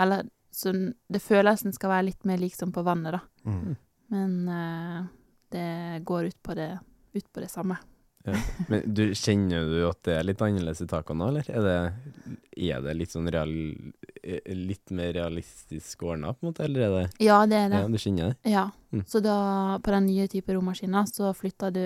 Eller 0.00 0.24
som 0.50 0.92
det 1.08 1.20
som 1.20 1.72
skal 1.72 1.90
være 1.90 2.06
litt 2.08 2.24
mer 2.24 2.38
lik 2.38 2.54
som 2.54 2.72
på 2.72 2.82
vannet, 2.82 3.16
da. 3.16 3.20
Mm. 3.44 3.76
Men 4.14 4.48
uh, 4.48 5.06
det 5.50 6.04
går 6.04 6.30
ut 6.30 6.42
på 6.42 6.54
det, 6.54 6.78
ut 7.12 7.32
på 7.32 7.40
det 7.40 7.50
samme. 7.50 7.76
Men 8.68 8.82
du, 8.86 9.02
kjenner 9.14 9.66
du 9.68 9.82
at 9.84 10.00
det 10.06 10.14
er 10.16 10.24
litt 10.24 10.40
annerledes 10.42 10.80
i 10.80 10.88
takene 10.88 11.20
nå, 11.20 11.26
eller? 11.32 11.48
Er 11.50 11.66
det, 11.66 11.74
er 12.70 12.84
det 12.86 12.94
litt 12.96 13.12
sånn 13.12 13.28
real, 13.28 13.52
eh, 14.22 14.54
litt 14.56 14.94
mer 14.96 15.12
realistisk 15.16 16.06
ordna, 16.08 16.32
på 16.32 16.46
en 16.46 16.52
måte, 16.52 16.64
eller 16.64 16.86
er 16.86 16.94
det 16.94 17.04
Ja, 17.26 17.42
det 17.50 17.58
er 17.66 17.74
det. 17.74 17.82
Ja, 17.82 17.90
du 17.92 18.00
kjenner 18.00 18.32
det? 18.32 18.52
Ja. 18.54 18.64
Mm. 18.94 19.04
Så 19.10 19.20
da, 19.24 19.36
på 19.84 19.92
den 19.92 20.08
nye 20.08 20.28
type 20.32 20.56
romaskina, 20.56 21.04
så 21.10 21.34
flytter 21.36 21.74
du 21.74 21.84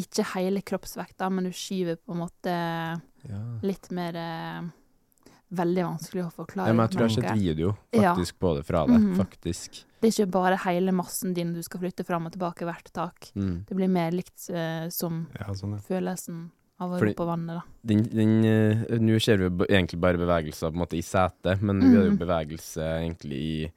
ikke 0.00 0.24
hele 0.32 0.64
kroppsvekta, 0.64 1.28
men 1.30 1.50
du 1.50 1.52
skyver 1.54 2.00
på 2.00 2.14
en 2.16 2.24
måte 2.24 2.54
Ja. 3.28 3.42
litt 3.62 3.90
mer 3.90 4.16
eh, 4.16 4.62
Veldig 5.54 5.84
vanskelig 5.86 6.22
å 6.24 6.30
forklare. 6.34 6.66
Ja, 6.66 6.74
men 6.74 6.82
jeg 6.88 6.94
tror 6.96 7.02
jeg 7.04 7.10
har 7.10 7.22
sett 7.22 7.38
video 7.38 7.76
Ja. 7.92 8.14
på 8.16 8.54
det 8.56 8.64
fra 8.66 8.86
deg, 8.88 8.96
Mhm. 8.98 9.14
faktisk. 9.20 9.84
Det 10.00 10.08
er 10.08 10.24
ikke 10.24 10.30
bare 10.32 10.56
hele 10.64 10.90
massen 10.90 11.32
din 11.34 11.52
du 11.54 11.62
skal 11.62 11.80
flytte 11.80 12.04
fram 12.04 12.26
og 12.26 12.32
tilbake 12.32 12.64
hvert 12.66 12.90
tak. 12.92 13.30
Mm. 13.36 13.64
Det 13.66 13.76
blir 13.76 13.88
mer 13.88 14.10
likt 14.10 14.48
eh, 14.50 14.88
som 14.88 15.28
ja, 15.38 15.46
sånn, 15.54 15.76
ja. 15.76 15.78
følelsen 15.78 16.50
av 16.80 16.90
å 16.90 17.00
rope 17.00 17.14
på 17.14 17.26
vannet, 17.26 17.54
da. 17.60 17.62
Den, 17.84 18.02
den, 18.02 18.44
eh, 18.44 18.98
Nå 18.98 19.20
ser 19.22 19.36
vi 19.36 19.48
egentlig 19.66 20.00
bare 20.00 20.18
bevegelser 20.18 20.72
på 20.72 20.74
en 20.74 20.82
måte 20.86 20.98
i 20.98 21.02
setet, 21.02 21.62
men 21.62 21.78
nå 21.78 21.86
er 21.92 22.02
det 22.02 22.18
jo 22.18 22.26
bevegelse 22.26 22.82
egentlig 23.04 23.38
i 23.38 23.72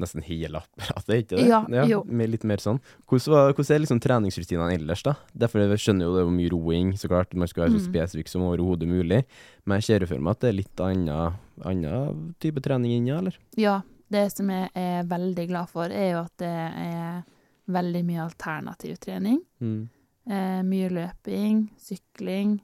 nesten 0.00 0.22
hele 0.22 0.60
apparatet, 0.62 1.08
er 1.14 1.22
ikke 1.22 1.36
det? 1.38 1.46
Ja, 1.48 1.84
jo. 1.90 2.02
Med 2.06 2.30
litt 2.30 2.44
mer 2.48 2.62
sånn. 2.62 2.78
Hvordan, 3.08 3.32
var, 3.34 3.52
hvordan 3.54 3.74
er 3.76 3.82
liksom 3.84 4.00
treningsrutinene 4.04 4.76
ellers, 4.78 5.02
da? 5.06 5.14
Derfor 5.34 5.64
jeg 5.64 5.82
skjønner 5.84 6.06
jo 6.08 6.14
det 6.16 6.22
er 6.24 6.32
mye 6.38 6.52
roing, 6.54 6.92
så 6.98 7.10
klart. 7.10 7.34
Man 7.34 7.48
skal 7.50 7.64
være 7.66 7.74
så 7.76 7.82
Mhm. 7.82 7.88
spesifikk 7.92 8.28
som 8.28 8.42
overhodet 8.42 8.88
mulig. 8.88 9.24
Men 9.66 9.80
jeg 9.80 9.84
ser 9.84 10.00
jo 10.00 10.06
for 10.06 10.18
meg 10.20 10.30
at 10.36 10.40
det 10.40 10.48
er 10.48 10.58
litt 10.60 10.80
annen, 10.80 11.34
annen 11.64 12.34
type 12.40 12.62
trening 12.62 12.92
inni, 12.98 13.10
eller? 13.16 13.36
Ja, 13.56 13.80
det 14.10 14.32
som 14.32 14.48
jeg 14.48 14.70
er 14.74 15.02
veldig 15.04 15.48
glad 15.48 15.68
for, 15.68 15.84
er 15.90 16.12
jo 16.12 16.18
at 16.24 16.36
det 16.38 16.48
er 16.48 17.24
veldig 17.68 18.04
mye 18.08 18.22
alternativ 18.24 18.96
trening. 19.00 19.42
Mm. 19.60 19.88
Eh, 20.30 20.62
mye 20.62 20.88
løping, 20.92 21.70
sykling 21.80 22.60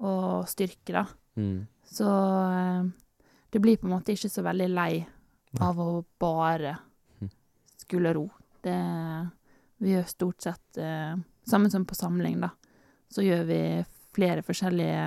og 0.00 0.46
styrke, 0.48 0.92
da. 0.92 1.06
Mm. 1.36 1.66
Så 1.84 2.06
eh, 2.08 2.88
det 3.52 3.60
blir 3.62 3.76
på 3.76 3.86
en 3.88 3.94
måte 3.98 4.12
ikke 4.12 4.28
så 4.32 4.42
veldig 4.44 4.68
lei 4.72 5.06
av 5.60 5.80
å 5.80 6.04
bare 6.20 6.76
skulle 7.76 8.12
ro. 8.16 8.26
Det, 8.62 8.76
vi 9.78 9.92
gjør 9.94 10.06
stort 10.10 10.42
sett 10.42 10.78
eh, 10.82 11.16
Samme 11.46 11.70
som 11.70 11.84
på 11.86 11.94
samling, 11.94 12.40
da. 12.42 12.48
Så 13.08 13.22
gjør 13.22 13.44
vi 13.46 13.58
flere 14.16 14.42
forskjellige 14.42 15.02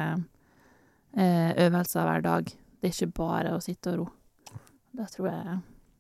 eh, 1.18 1.52
øvelser 1.66 2.06
hver 2.08 2.22
dag. 2.24 2.46
Det 2.80 2.88
er 2.88 2.94
ikke 2.94 3.16
bare 3.18 3.56
å 3.58 3.60
sitte 3.64 3.92
og 3.92 3.98
ro. 4.00 4.06
Da 4.96 5.06
tror 5.12 5.28
jeg 5.28 5.58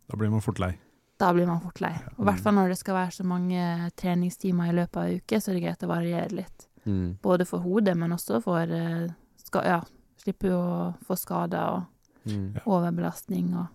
Da 0.09 0.17
blir 0.17 0.31
man 0.31 0.41
fort 0.45 0.61
lei. 0.63 0.71
Da 1.19 1.33
blir 1.35 1.45
man 1.49 1.59
fort 1.59 1.81
lei. 1.83 1.91
Og 2.15 2.23
i 2.23 2.27
hvert 2.29 2.39
fall 2.45 2.55
når 2.55 2.71
det 2.71 2.77
skal 2.79 2.95
være 2.95 3.11
så 3.17 3.25
mange 3.27 3.89
treningstimer 3.99 4.71
i 4.71 4.77
løpet 4.77 4.95
av 5.01 5.09
en 5.09 5.19
uke, 5.19 5.41
så 5.43 5.51
er 5.51 5.57
det 5.59 5.65
greit 5.65 5.83
å 5.83 5.91
variere 5.91 6.31
litt. 6.39 6.67
Mm. 6.87 7.17
Både 7.21 7.45
for 7.45 7.59
hodet, 7.59 7.97
men 7.99 8.15
også 8.15 8.39
for 8.41 8.71
eh, 8.79 9.09
ska 9.43 9.65
Ja, 9.67 9.81
slippe 10.23 10.47
jo 10.53 10.59
å 10.63 10.93
få 11.07 11.19
skader 11.19 11.75
og 11.75 11.95
Mm. 12.29 12.59
overbelastning 12.67 13.53
og 13.55 13.67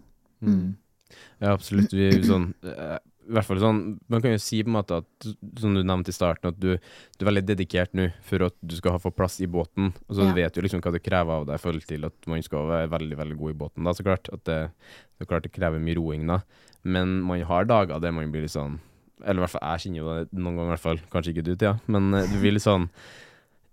Mm. 0.45 0.77
Ja, 1.41 1.53
absolutt. 1.55 1.93
Vi 1.95 2.07
er 2.09 2.17
jo 2.19 2.25
sånn 2.27 2.47
eh, 2.67 2.97
I 3.29 3.33
hvert 3.37 3.47
fall 3.47 3.61
sånn 3.63 3.79
Man 4.11 4.21
kan 4.25 4.33
jo 4.35 4.41
si 4.43 4.59
på 4.65 4.69
en 4.71 4.75
måte 4.77 4.97
at, 5.03 5.27
som 5.61 5.75
du 5.77 5.83
nevnte 5.87 6.11
i 6.13 6.17
starten, 6.17 6.51
at 6.53 6.59
du, 6.61 6.75
du 6.77 7.23
er 7.25 7.29
veldig 7.31 7.45
dedikert 7.49 7.95
nå 7.97 8.09
for 8.27 8.45
at 8.49 8.57
du 8.61 8.75
skal 8.77 8.99
få 9.01 9.13
plass 9.15 9.39
i 9.45 9.49
båten. 9.51 9.93
Og 10.09 10.17
så 10.19 10.27
Ja. 10.27 10.35
vet 10.37 10.55
du 10.57 10.61
liksom 10.65 10.83
hva 10.85 10.93
det 10.93 11.03
krever 11.07 11.33
av 11.41 11.47
deg 11.49 11.55
i 11.57 11.63
forhold 11.63 11.87
til 11.89 12.05
at 12.11 12.29
man 12.31 12.43
skal 12.45 12.67
være 12.69 12.91
veldig, 12.93 13.17
veldig 13.23 13.39
god 13.41 13.51
i 13.55 13.59
båten, 13.63 13.85
da, 13.89 13.95
så 13.97 14.05
klart. 14.07 14.29
At 14.35 14.45
det, 14.45 14.59
det 15.17 15.25
er 15.25 15.31
klart 15.31 15.47
det 15.47 15.53
krever 15.57 15.81
mye 15.81 15.97
roing, 15.97 16.27
da. 16.29 16.41
Men 16.85 17.21
man 17.25 17.41
har 17.49 17.65
dager 17.71 18.01
der 18.03 18.13
man 18.13 18.31
blir 18.35 18.45
litt 18.45 18.53
sånn 18.53 18.77
Eller 19.25 19.39
i 19.41 19.45
hvert 19.47 19.55
fall 19.55 19.65
jeg 19.73 19.85
kjenner 19.87 20.03
jo 20.03 20.09
det 20.19 20.37
noen 20.37 20.57
ganger, 20.59 20.69
i 20.69 20.75
hvert 20.75 20.85
fall. 20.85 21.01
Kanskje 21.15 21.33
ikke 21.33 21.47
du, 21.47 21.55
Thea, 21.57 21.79
men 21.87 22.13
eh, 22.15 22.27
du 22.29 22.37
blir 22.43 22.53
litt 22.59 22.67
sånn 22.67 22.91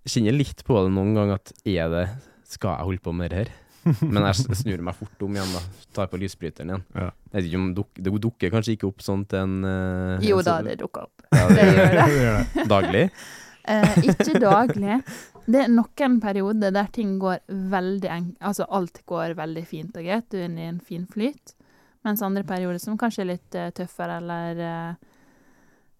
Kjenner 0.07 0.33
litt 0.33 0.63
på 0.65 0.79
det 0.85 0.93
noen 0.95 1.11
ganger 1.17 1.37
at 1.41 1.51
er 1.67 1.89
det 1.91 2.05
Skal 2.47 2.71
jeg 2.77 2.87
holde 2.87 3.03
på 3.05 3.11
med 3.13 3.29
det 3.33 3.37
her? 3.43 3.51
Men 3.83 4.25
jeg 4.29 4.55
snur 4.59 4.81
meg 4.85 4.95
fort 4.97 5.23
om 5.25 5.35
igjen, 5.38 5.53
da. 5.55 5.61
Tar 5.95 6.09
på 6.11 6.19
lysbryteren 6.21 6.69
igjen. 6.73 6.83
Ja. 6.93 7.07
Jeg 7.31 7.35
vet 7.38 7.47
ikke 7.50 7.61
om 7.61 7.69
duk, 7.77 7.89
Det 7.97 8.13
dukker 8.25 8.51
kanskje 8.53 8.75
ikke 8.75 8.89
opp 8.91 9.01
sånn 9.05 9.23
til 9.31 9.39
en 9.41 9.55
uh, 9.65 10.25
Jo 10.25 10.38
en 10.41 10.45
da, 10.45 10.57
sånn- 10.57 10.67
det 10.69 10.75
dukker 10.83 11.07
opp. 11.07 11.23
Ja, 11.33 11.45
Det 11.50 11.65
gjør 11.69 11.95
det. 11.95 12.03
det 12.11 12.19
gjør 12.19 12.38
det. 12.38 12.65
Daglig? 12.75 13.03
Uh, 13.61 13.95
ikke 14.11 14.41
daglig. 14.41 15.00
Det 15.51 15.63
er 15.63 15.71
noen 15.73 16.19
perioder 16.21 16.75
der 16.75 16.91
ting 16.93 17.15
går 17.21 17.41
veldig 17.50 18.11
enk... 18.13 18.29
Altså 18.51 18.67
alt 18.69 19.01
går 19.09 19.33
veldig 19.39 19.65
fint 19.69 19.97
og 19.97 20.05
greit, 20.05 20.27
du 20.29 20.38
er 20.38 20.45
inne 20.50 20.61
i 20.67 20.69
en 20.75 20.79
fin 20.85 21.07
flyt. 21.09 21.55
Mens 22.05 22.21
andre 22.25 22.43
perioder 22.45 22.79
som 22.81 22.97
kanskje 23.01 23.25
er 23.25 23.31
litt 23.33 23.57
uh, 23.57 23.69
tøffere, 23.77 24.19
eller 24.21 24.63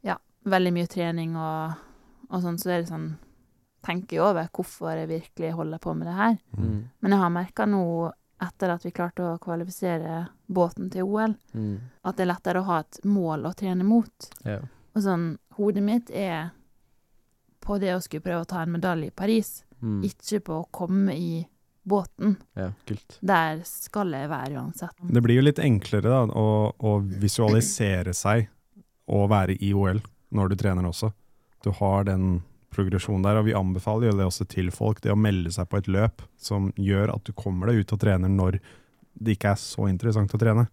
ja, 0.06 0.16
veldig 0.50 0.72
mye 0.78 0.90
trening 0.90 1.34
og, 1.38 1.76
og 2.30 2.46
sånn, 2.46 2.58
så 2.62 2.72
er 2.76 2.84
det 2.86 2.90
sånn 2.94 3.12
Tenker 3.84 4.18
jo 4.18 4.24
over 4.30 4.48
hvorfor 4.54 4.94
jeg 4.96 5.08
virkelig 5.10 5.54
holder 5.58 5.80
på 5.82 5.94
med 5.98 6.08
det 6.08 6.14
her. 6.16 6.36
Mm. 6.58 6.90
Men 7.02 7.12
jeg 7.16 7.20
har 7.20 7.30
merka 7.34 7.66
nå, 7.66 8.12
etter 8.42 8.70
at 8.74 8.84
vi 8.86 8.92
klarte 8.92 9.22
å 9.26 9.40
kvalifisere 9.42 10.28
båten 10.52 10.90
til 10.94 11.04
OL, 11.06 11.36
Mm. 11.54 11.80
at 12.06 12.16
det 12.18 12.24
er 12.24 12.34
lettere 12.34 12.62
å 12.62 12.66
ha 12.66 12.80
et 12.80 13.00
mål 13.06 13.46
å 13.46 13.54
trene 13.56 13.84
mot. 13.86 14.30
Ja. 14.46 14.60
Og 14.96 15.02
sånn, 15.02 15.38
hodet 15.58 15.84
mitt 15.84 16.10
er 16.12 16.52
på 17.62 17.80
det 17.80 17.94
å 17.96 18.02
skulle 18.02 18.22
prøve 18.26 18.42
å 18.46 18.48
ta 18.50 18.62
en 18.64 18.72
medalje 18.72 19.08
i 19.08 19.16
Paris, 19.16 19.64
Mm. 19.82 20.04
ikke 20.06 20.40
på 20.46 20.60
å 20.62 20.68
komme 20.72 21.14
i 21.16 21.48
båten. 21.88 22.38
ja, 22.56 22.72
kult. 22.86 23.18
Der 23.26 23.62
skal 23.64 24.12
jeg 24.12 24.30
være 24.30 24.54
uansett. 24.62 24.92
Det 25.02 25.22
blir 25.24 25.36
jo 25.36 25.42
litt 25.42 25.58
enklere 25.60 26.04
da, 26.04 26.26
å, 26.28 26.74
å 26.80 27.00
visualisere 27.20 28.14
seg 28.14 28.48
og 29.08 29.30
være 29.30 29.58
i 29.60 29.74
OL 29.74 30.00
når 30.32 30.50
du 30.50 30.56
trener 30.56 30.84
også. 30.86 31.12
Du 31.64 31.72
har 31.72 32.04
den 32.04 32.44
progresjonen 32.72 33.26
der, 33.26 33.40
og 33.40 33.48
vi 33.48 33.56
anbefaler 33.58 34.10
jo 34.10 34.18
det 34.20 34.28
også 34.28 34.48
til 34.50 34.72
folk, 34.74 35.02
det 35.04 35.14
å 35.14 35.20
melde 35.20 35.52
seg 35.54 35.70
på 35.70 35.82
et 35.82 35.90
løp 35.92 36.24
som 36.40 36.70
gjør 36.80 37.14
at 37.16 37.26
du 37.28 37.34
kommer 37.38 37.72
deg 37.72 37.84
ut 37.84 37.96
og 37.96 38.02
trener 38.02 38.32
når 38.32 38.60
det 39.22 39.36
ikke 39.36 39.52
er 39.54 39.60
så 39.60 39.90
interessant 39.92 40.34
å 40.34 40.40
trene. 40.42 40.68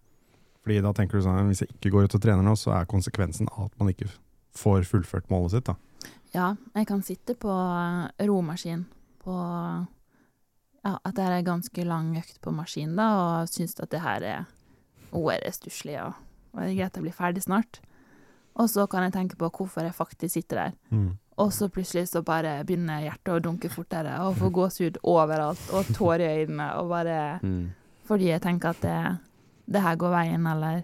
Fordi 0.63 0.79
da 0.83 0.93
tenker 0.95 1.19
du 1.19 1.25
sånn, 1.25 1.51
hvis 1.51 1.63
jeg 1.63 1.73
ikke 1.75 1.93
går 1.95 2.07
ut 2.07 2.17
og 2.17 2.23
trener 2.23 2.45
nå, 2.45 2.55
så 2.59 2.73
er 2.77 2.89
konsekvensen 2.89 3.51
at 3.51 3.75
man 3.79 3.91
ikke 3.91 4.09
får 4.57 4.87
fullført 4.89 5.29
målet 5.31 5.55
sitt 5.55 5.69
da. 5.69 5.75
Ja, 6.33 6.53
jeg 6.77 6.87
kan 6.89 7.01
sitte 7.05 7.33
på 7.39 7.51
romaskin 8.29 8.85
på 9.23 9.35
ja, 10.85 10.95
at 10.95 11.15
det 11.17 11.25
er 11.25 11.37
en 11.39 11.47
ganske 11.47 11.85
lang 11.87 12.11
økt 12.19 12.39
på 12.43 12.53
maskin, 12.55 12.95
da, 12.97 13.07
og 13.19 13.51
synes 13.51 13.75
at 13.79 13.91
det 13.91 14.03
her 14.03 14.25
er 14.25 14.49
OR 15.15 15.39
er 15.41 15.55
stusslig, 15.55 15.97
og, 16.03 16.13
og 16.53 16.61
det 16.61 16.69
er 16.69 16.77
greit 16.83 16.99
å 16.99 17.03
bli 17.03 17.15
ferdig 17.15 17.43
snart. 17.43 17.81
Og 18.59 18.69
så 18.71 18.85
kan 18.91 19.05
jeg 19.05 19.15
tenke 19.15 19.39
på 19.39 19.49
hvorfor 19.49 19.87
jeg 19.87 19.95
faktisk 19.95 20.35
sitter 20.35 20.63
der. 20.63 20.77
Og 21.39 21.53
så 21.55 21.69
plutselig 21.71 22.09
så 22.09 22.21
bare 22.25 22.57
begynner 22.67 23.05
hjertet 23.05 23.31
å 23.31 23.39
dunke 23.39 23.69
fortere, 23.71 24.17
og 24.25 24.35
får 24.41 24.51
gåsehud 24.57 24.97
overalt, 25.07 25.61
og 25.71 25.87
tårer 25.95 26.25
i 26.25 26.45
øynene, 26.45 26.73
og 26.81 26.89
bare 26.91 27.39
Mm. 27.43 27.69
Fordi 28.09 28.25
jeg 28.31 28.41
tenker 28.41 28.69
at 28.73 28.81
det, 28.81 29.17
det 29.69 29.81
her 29.81 29.95
går 29.95 30.09
veien, 30.11 30.47
eller 30.47 30.83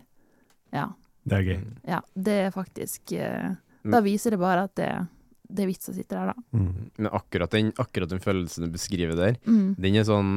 Ja. 0.71 0.88
Det 1.27 1.33
er 1.33 1.41
gøy. 1.43 1.62
Ja, 1.88 2.00
det 2.15 2.33
er 2.45 2.51
faktisk 2.51 3.12
eh, 3.17 3.55
Da 3.83 4.01
viser 4.01 4.31
det 4.31 4.39
bare 4.39 4.63
at 4.63 4.75
det 4.75 5.07
det 5.50 5.64
er 5.64 5.68
vits 5.70 5.90
å 5.90 5.94
sitte 5.96 6.16
der, 6.16 6.32
da. 6.34 6.34
Mm. 6.58 6.92
Men 6.98 7.10
akkurat 7.12 7.52
den, 7.52 7.72
akkurat 7.82 8.10
den 8.10 8.20
følelsen 8.24 8.66
du 8.66 8.72
beskriver 8.74 9.16
der, 9.16 9.38
Mm. 9.46 9.75
den 9.78 9.96
er 9.96 10.04
sånn 10.08 10.32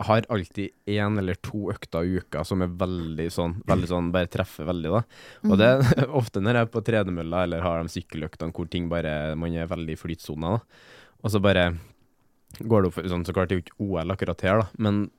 Har 0.00 0.22
alltid 0.28 0.72
én 0.90 1.18
eller 1.20 1.36
to 1.38 1.68
økter 1.70 2.02
i 2.02 2.16
uka 2.18 2.42
som 2.44 2.62
er 2.62 2.66
veldig 2.68 3.28
sånn, 3.30 3.62
veldig 3.64 3.86
sånn 3.88 4.08
bare 4.12 4.26
treffer 4.26 4.66
veldig, 4.66 4.90
da. 4.90 5.02
Og 5.48 5.56
det 5.60 5.68
er 5.70 6.08
ofte 6.20 6.40
når 6.42 6.54
jeg 6.58 6.66
er 6.66 6.72
på 6.74 6.82
tredemølla 6.84 7.44
eller 7.46 7.62
har 7.62 7.82
de 7.82 7.88
sykkeløktene 7.94 8.52
hvor 8.52 8.68
ting 8.68 8.88
bare 8.90 9.36
Man 9.38 9.54
er 9.54 9.66
veldig 9.70 9.94
i 9.94 10.00
flytsona, 10.00 10.56
da. 10.58 10.60
Og 11.22 11.30
så 11.30 11.40
bare 11.40 11.68
går 12.58 12.82
det 12.82 12.88
opp 12.90 12.94
for- 12.98 13.08
sånn, 13.10 13.24
Så 13.24 13.32
klart 13.32 13.48
det 13.48 13.54
er 13.56 13.60
jo 13.60 13.64
ikke 13.66 13.86
OL 13.86 14.10
akkurat 14.14 14.40
her, 14.42 14.58
da, 14.62 14.66
men 14.78 15.10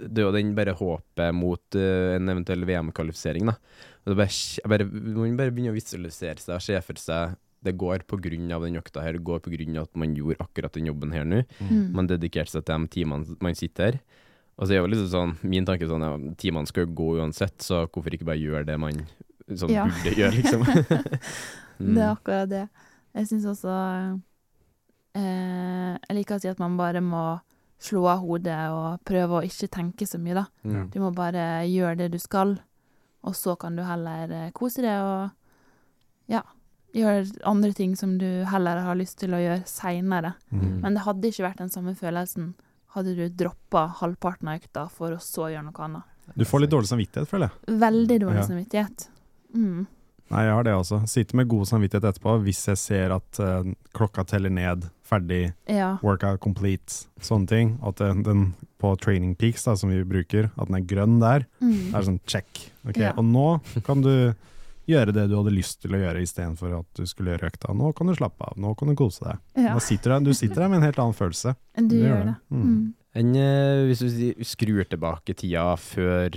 det 0.00 0.18
er 0.18 0.26
jo 0.26 0.32
den 0.32 0.54
bare 0.54 0.74
håpet 0.80 1.34
mot 1.36 1.76
uh, 1.76 2.16
en 2.16 2.28
eventuell 2.32 2.64
VM-kvalifisering, 2.68 3.46
da. 3.52 3.54
Og 4.02 4.10
det 4.10 4.12
er 4.16 4.20
bare, 4.24 4.36
jeg 4.58 4.68
bare, 4.72 4.88
man 4.90 5.36
bare 5.38 5.52
begynner 5.54 5.72
å 5.72 5.78
visualisere 5.78 6.40
seg 6.42 6.56
og 6.56 6.62
se 6.64 6.80
for 6.88 6.94
seg 7.00 7.36
det 7.62 7.76
går 7.78 8.02
av 8.10 8.64
den 8.66 8.76
økta 8.80 9.02
her, 9.04 9.12
det 9.12 9.24
går 9.24 9.40
av 9.42 9.82
at 9.82 9.96
man 9.96 10.14
gjorde 10.16 10.40
akkurat 10.42 10.72
den 10.72 10.86
jobben 10.86 11.12
her 11.12 11.24
nå. 11.24 11.42
Mm. 11.60 11.92
Man 11.94 12.06
dedikerte 12.10 12.50
seg 12.50 12.64
til 12.66 12.74
de 12.86 12.88
timene 12.88 13.36
man 13.40 13.54
sitter 13.54 13.84
her. 13.92 14.00
Og 14.58 14.66
så 14.68 14.74
er 14.74 14.82
jo 14.82 14.90
liksom 14.90 15.08
sånn, 15.08 15.36
min 15.48 15.64
tanke 15.64 15.86
er 15.86 15.88
sånn, 15.90 16.02
ja, 16.04 16.34
timene 16.38 16.68
skal 16.68 16.84
jo 16.86 16.94
gå 16.98 17.08
uansett, 17.22 17.56
så 17.64 17.86
hvorfor 17.86 18.12
ikke 18.14 18.28
bare 18.28 18.42
gjøre 18.42 18.66
det 18.68 18.78
man 18.78 19.06
sånn 19.48 19.70
Ja. 19.72 19.86
burde 19.88 20.16
gjøre, 20.18 20.36
liksom. 20.38 20.66
Mm. 21.82 21.96
Det 21.96 22.02
er 22.04 22.10
akkurat 22.12 22.48
det. 22.50 22.68
Jeg 23.16 23.26
syns 23.26 23.46
også 23.48 23.72
eh, 25.18 25.94
Jeg 25.96 26.16
liker 26.16 26.36
å 26.36 26.42
si 26.42 26.50
at 26.50 26.60
man 26.62 26.76
bare 26.78 27.00
må 27.02 27.40
slå 27.82 28.04
av 28.06 28.20
hodet 28.22 28.58
og 28.70 29.00
prøve 29.08 29.40
å 29.40 29.42
ikke 29.42 29.66
tenke 29.72 30.06
så 30.06 30.20
mye, 30.22 30.36
da. 30.38 30.44
Mm. 30.62 30.84
Du 30.92 31.00
må 31.02 31.10
bare 31.16 31.64
gjøre 31.66 31.96
det 32.04 32.12
du 32.14 32.18
skal, 32.22 32.54
og 33.26 33.34
så 33.34 33.56
kan 33.58 33.74
du 33.74 33.82
heller 33.86 34.30
eh, 34.30 34.50
kose 34.54 34.84
deg 34.84 35.02
og 35.02 36.30
ja, 36.30 36.44
gjøre 36.94 37.24
andre 37.48 37.72
ting 37.72 37.94
som 37.96 38.18
du 38.18 38.44
heller 38.50 38.82
har 38.84 38.94
lyst 38.98 39.18
til 39.22 39.32
å 39.34 39.40
gjøre 39.40 39.62
seinere. 39.66 40.34
Mm. 40.52 40.80
Men 40.82 40.94
det 40.98 41.04
hadde 41.06 41.30
ikke 41.32 41.46
vært 41.48 41.62
den 41.62 41.70
samme 41.72 41.94
følelsen 41.98 42.54
hadde 42.92 43.14
du 43.16 43.28
droppa 43.28 43.86
halvparten 44.02 44.48
av 44.52 44.60
økta 44.60 44.86
for 44.92 45.14
å 45.16 45.20
så 45.22 45.46
gjøre 45.48 45.64
noe 45.70 45.84
annet. 45.86 46.02
Du 46.36 46.44
får 46.44 46.60
litt 46.60 46.70
dårlig 46.74 46.90
samvittighet, 46.90 47.28
føler 47.28 47.48
jeg. 47.48 47.78
Veldig 47.80 48.18
dårlig 48.20 48.36
Ja. 48.42 48.46
samvittighet. 48.46 49.06
Mm. 49.56 49.86
Nei, 50.32 50.42
jeg 50.46 50.52
har 50.54 50.62
det 50.64 50.72
også. 50.72 50.98
Sitter 51.08 51.36
med 51.36 51.48
god 51.48 51.66
samvittighet 51.68 52.04
etterpå 52.08 52.36
hvis 52.44 52.60
jeg 52.68 52.78
ser 52.80 53.12
at 53.12 53.40
uh, 53.40 53.64
klokka 53.92 54.24
teller 54.28 54.50
ned, 54.50 54.86
ferdig, 55.04 55.52
Ja. 55.68 55.98
workout 56.02 56.40
complete, 56.40 57.06
sånne 57.20 57.48
ting. 57.48 57.78
At 57.82 57.96
den, 57.96 58.22
den 58.22 58.54
på 58.80 58.94
training 58.98 59.34
peaks 59.36 59.64
da, 59.64 59.74
som 59.76 59.90
vi 59.90 60.02
bruker, 60.04 60.50
at 60.58 60.68
den 60.68 60.76
er 60.76 60.86
grønn 60.88 61.18
der, 61.20 61.46
Mm. 61.60 61.94
er 61.94 62.02
sånn 62.02 62.20
check. 62.26 62.70
Okay, 62.86 63.02
Ja. 63.02 63.12
Og 63.16 63.24
nå 63.24 63.60
kan 63.84 64.00
du 64.02 64.34
gjøre 64.88 65.12
det 65.14 65.28
du 65.30 65.36
hadde 65.38 65.52
lyst 65.54 65.80
til 65.84 65.94
å 65.94 66.00
gjøre 66.00 66.22
istedenfor 66.24 66.78
at 66.80 66.88
du 66.98 67.04
skulle 67.06 67.34
gjøre 67.36 67.50
økta. 67.52 67.74
Nå 67.78 67.92
kan 67.96 68.06
du 68.10 68.14
slappe 68.18 68.48
av, 68.48 68.56
nå 68.60 68.74
kan 68.78 68.88
du 68.90 68.96
kose 68.98 69.22
deg. 69.24 69.38
Ja. 69.66 69.74
Nå 69.76 69.80
sitter 69.84 70.16
du, 70.18 70.30
du 70.30 70.34
sitter 70.34 70.64
der 70.64 70.68
med 70.72 70.80
en 70.82 70.88
helt 70.88 70.98
annen 71.02 71.14
følelse. 71.18 71.54
Du 71.78 71.86
du 71.92 71.96
gjør 72.00 72.24
det. 72.26 72.34
det. 72.34 72.56
Mm. 72.56 72.66
Mm. 72.72 72.82
Enn 73.22 73.34
eh, 73.36 73.84
hvis 73.90 74.00
du 74.02 74.44
skrur 74.48 74.84
tilbake 74.88 75.34
tida 75.36 75.66
før, 75.76 76.36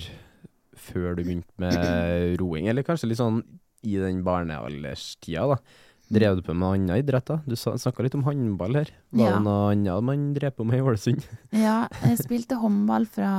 før 0.75 1.15
du 1.15 1.23
begynte 1.23 1.55
med 1.63 2.35
roing, 2.41 2.67
eller 2.71 2.83
kanskje 2.87 3.09
litt 3.11 3.21
sånn 3.21 3.41
i 3.85 3.97
den 4.01 4.23
barnealderstida, 4.25 5.47
da. 5.55 5.59
Drev 6.05 6.35
du 6.37 6.41
på 6.45 6.53
med 6.53 6.67
annen 6.85 6.99
idrett, 7.01 7.25
da? 7.25 7.39
Du 7.49 7.55
snakka 7.57 8.03
litt 8.05 8.13
om 8.13 8.23
håndball 8.27 8.75
her. 8.77 8.91
Var 9.09 9.25
Ja. 9.25 9.37
det 9.39 9.43
noe 9.47 9.71
annet 9.71 10.03
man 10.05 10.25
drev 10.35 10.53
på 10.53 10.65
med 10.69 10.77
i 10.77 10.83
Ålesund? 10.85 11.23
Ja, 11.49 11.87
jeg 12.03 12.19
spilte 12.27 12.59
håndball 12.61 13.07
fra 13.09 13.31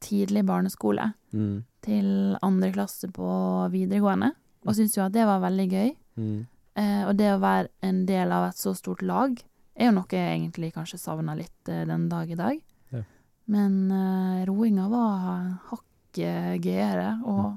tidlig 0.00 0.46
barneskole 0.48 1.10
Mm. 1.30 1.60
Til 1.84 2.36
andre 2.42 2.70
klasse 2.74 3.08
på 3.12 3.26
videregående, 3.72 4.32
og 4.66 4.74
syntes 4.76 4.96
jo 4.98 5.04
at 5.06 5.14
det 5.14 5.26
var 5.28 5.40
veldig 5.42 5.68
gøy. 5.72 5.92
Mm. 6.20 6.40
Eh, 6.80 7.02
og 7.08 7.14
det 7.18 7.30
å 7.34 7.40
være 7.42 7.68
en 7.86 8.02
del 8.08 8.32
av 8.32 8.48
et 8.50 8.58
så 8.60 8.74
stort 8.78 9.02
lag 9.02 9.32
er 9.80 9.88
jo 9.88 9.94
noe 9.96 10.12
jeg 10.12 10.34
egentlig 10.36 10.72
kanskje 10.74 11.00
savna 11.00 11.34
litt 11.38 11.68
eh, 11.72 11.86
den 11.88 12.08
dag 12.10 12.30
i 12.30 12.38
dag. 12.38 12.58
Ja. 12.92 13.02
Men 13.50 13.78
eh, 13.90 14.42
roinga 14.48 14.88
var 14.92 15.46
hakket 15.70 16.60
gøyere, 16.64 17.14
og 17.24 17.56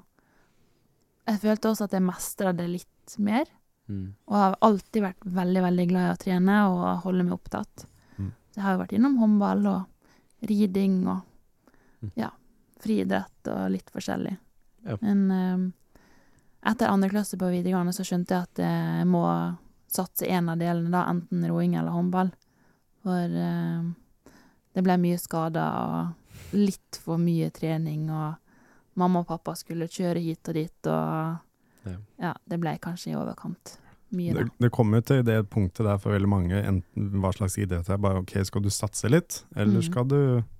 jeg 1.27 1.39
følte 1.43 1.69
også 1.71 1.87
at 1.87 1.93
jeg 1.95 2.03
mestra 2.07 2.53
det 2.55 2.69
litt 2.71 3.17
mer. 3.19 3.47
Mm. 3.91 4.13
Og 4.31 4.37
har 4.39 4.55
alltid 4.63 5.03
vært 5.03 5.25
veldig, 5.27 5.61
veldig 5.65 5.85
glad 5.89 6.07
i 6.07 6.13
å 6.13 6.19
trene 6.21 6.57
og 6.71 6.83
holde 7.03 7.25
meg 7.27 7.35
opptatt. 7.35 7.85
Mm. 8.17 8.31
Så 8.51 8.59
jeg 8.59 8.63
har 8.65 8.75
jo 8.77 8.81
vært 8.85 8.95
innom 8.95 9.19
håndball 9.19 9.67
og 9.73 10.49
riding 10.49 11.03
og 11.07 11.21
Mm. 12.03 12.09
ja, 12.19 12.29
friidrett 12.83 13.49
og 13.51 13.71
litt 13.73 13.89
forskjellig. 13.93 14.35
Ja. 14.87 14.97
Men 15.01 15.23
eh, 15.31 16.69
etter 16.71 16.91
andre 16.91 17.09
klasse 17.11 17.39
på 17.39 17.49
videregående 17.51 17.93
så 17.95 18.05
skjønte 18.07 18.35
jeg 18.35 18.49
at 18.49 18.63
jeg 18.65 19.07
må 19.09 19.23
satse 19.93 20.27
en 20.27 20.49
av 20.49 20.59
delene, 20.61 20.91
da, 20.93 21.05
enten 21.11 21.45
roing 21.49 21.75
eller 21.79 21.93
håndball. 21.95 22.31
For 23.03 23.37
eh, 23.47 24.33
det 24.73 24.83
ble 24.85 24.97
mye 24.99 25.19
skader 25.21 25.79
og 25.83 26.55
litt 26.57 26.99
for 27.01 27.21
mye 27.21 27.49
trening, 27.53 28.07
og 28.13 28.35
mamma 28.99 29.23
og 29.23 29.29
pappa 29.29 29.55
skulle 29.57 29.89
kjøre 29.91 30.21
hit 30.21 30.49
og 30.51 30.59
dit, 30.59 30.91
og 30.91 31.49
Ja. 31.83 31.97
ja, 32.15 32.29
det 32.47 32.61
ble 32.63 32.77
kanskje 32.79 33.09
i 33.11 33.15
overkant 33.19 33.73
mye, 34.15 34.33
Det, 34.33 34.45
da. 34.47 34.55
det 34.65 34.71
kommer 34.75 34.99
jo 35.01 35.05
til 35.09 35.23
det 35.27 35.37
punktet 35.49 35.85
der 35.87 35.97
for 36.01 36.13
veldig 36.15 36.29
mange, 36.29 36.59
enten 36.63 37.09
hva 37.23 37.31
slags 37.35 37.57
idrett 37.57 37.85
det 37.87 37.95
er. 37.95 38.01
Bare 38.03 38.21
ok, 38.23 38.33
skal 38.45 38.61
du 38.65 38.69
satse 38.69 39.09
litt, 39.11 39.43
eller 39.55 39.79
Mm. 39.81 39.83
skal 39.89 40.05
du 40.07 40.17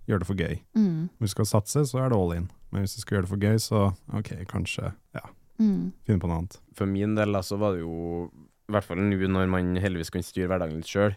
gjøre 0.08 0.20
det 0.24 0.28
for 0.28 0.36
gøy? 0.36 0.60
Mm, 0.76 1.10
Hvis 1.20 1.34
du 1.34 1.36
skal 1.38 1.46
satse, 1.46 1.86
så 1.92 2.00
er 2.04 2.10
det 2.10 2.18
all 2.18 2.34
in. 2.34 2.50
Men 2.72 2.82
hvis 2.84 2.96
du 2.96 3.02
skal 3.02 3.18
gjøre 3.18 3.28
det 3.28 3.30
for 3.30 3.38
gøy, 3.38 3.56
så 3.62 3.96
ok, 4.14 4.32
kanskje 4.50 4.94
ja, 5.16 5.22
mm, 5.60 5.92
finne 6.06 6.20
på 6.20 6.28
noe 6.28 6.38
annet. 6.42 6.58
For 6.74 6.86
min 6.90 7.16
del 7.16 7.32
da, 7.32 7.40
så 7.42 7.58
var 7.58 7.74
det 7.74 7.82
jo, 7.82 8.30
i 8.68 8.72
hvert 8.72 8.84
fall 8.84 8.98
nå 8.98 9.28
når 9.30 9.48
man 9.50 9.76
heldigvis 9.78 10.10
kan 10.12 10.24
styre 10.24 10.48
hverdagen 10.50 10.78
litt 10.82 10.90
sjøl, 10.90 11.16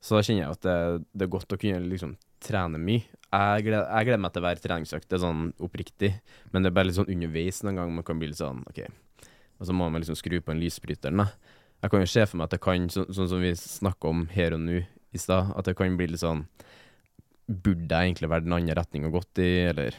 så 0.00 0.20
kjenner 0.22 0.44
jeg 0.46 0.50
at 0.50 0.60
det, 0.62 1.04
det 1.16 1.22
er 1.26 1.32
godt 1.32 1.48
å 1.52 1.58
kunne 1.58 1.80
liksom 1.88 2.16
trene 2.40 2.78
mye. 2.78 3.02
Jeg 3.32 3.64
gleder, 3.66 3.88
jeg 3.90 4.06
gleder 4.06 4.20
meg 4.22 4.32
til 4.32 4.42
hver 4.44 4.60
treningsøkt, 4.62 5.08
det 5.08 5.16
er 5.18 5.24
sånn 5.24 5.52
oppriktig, 5.58 6.12
men 6.52 6.62
det 6.62 6.70
er 6.70 6.74
bare 6.76 6.86
litt 6.86 6.96
sånn 6.96 7.10
underveis 7.10 7.62
noen 7.64 7.76
gang 7.80 7.90
man 7.96 8.04
kan 8.06 8.18
bli 8.20 8.28
litt 8.30 8.38
sånn, 8.38 8.62
ok, 8.70 8.86
og 9.58 9.66
så 9.66 9.74
må 9.74 9.88
man 9.90 10.00
liksom 10.00 10.14
skru 10.16 10.38
på 10.40 10.52
en 10.54 10.60
lysbryteren 10.62 11.16
da. 11.18 11.26
Jeg 11.82 11.90
kan 11.92 12.02
jo 12.02 12.10
se 12.10 12.24
for 12.26 12.40
meg 12.40 12.48
at 12.48 12.56
det 12.56 12.60
kan, 12.64 12.88
så, 12.90 13.04
sånn 13.14 13.28
som 13.30 13.42
vi 13.42 13.52
snakka 13.54 14.10
om 14.10 14.26
her 14.34 14.56
og 14.56 14.60
nå 14.64 14.80
i 15.14 15.18
stad, 15.20 15.52
at 15.56 15.64
det 15.68 15.76
kan 15.78 15.94
bli 15.96 16.08
litt 16.10 16.20
sånn, 16.24 16.44
burde 17.48 17.88
jeg 17.88 18.10
egentlig 18.10 18.28
vært 18.28 18.44
den 18.44 18.56
andre 18.58 18.74
retningen 18.76 19.12
gått 19.14 19.40
i, 19.40 19.50
eller 19.70 19.94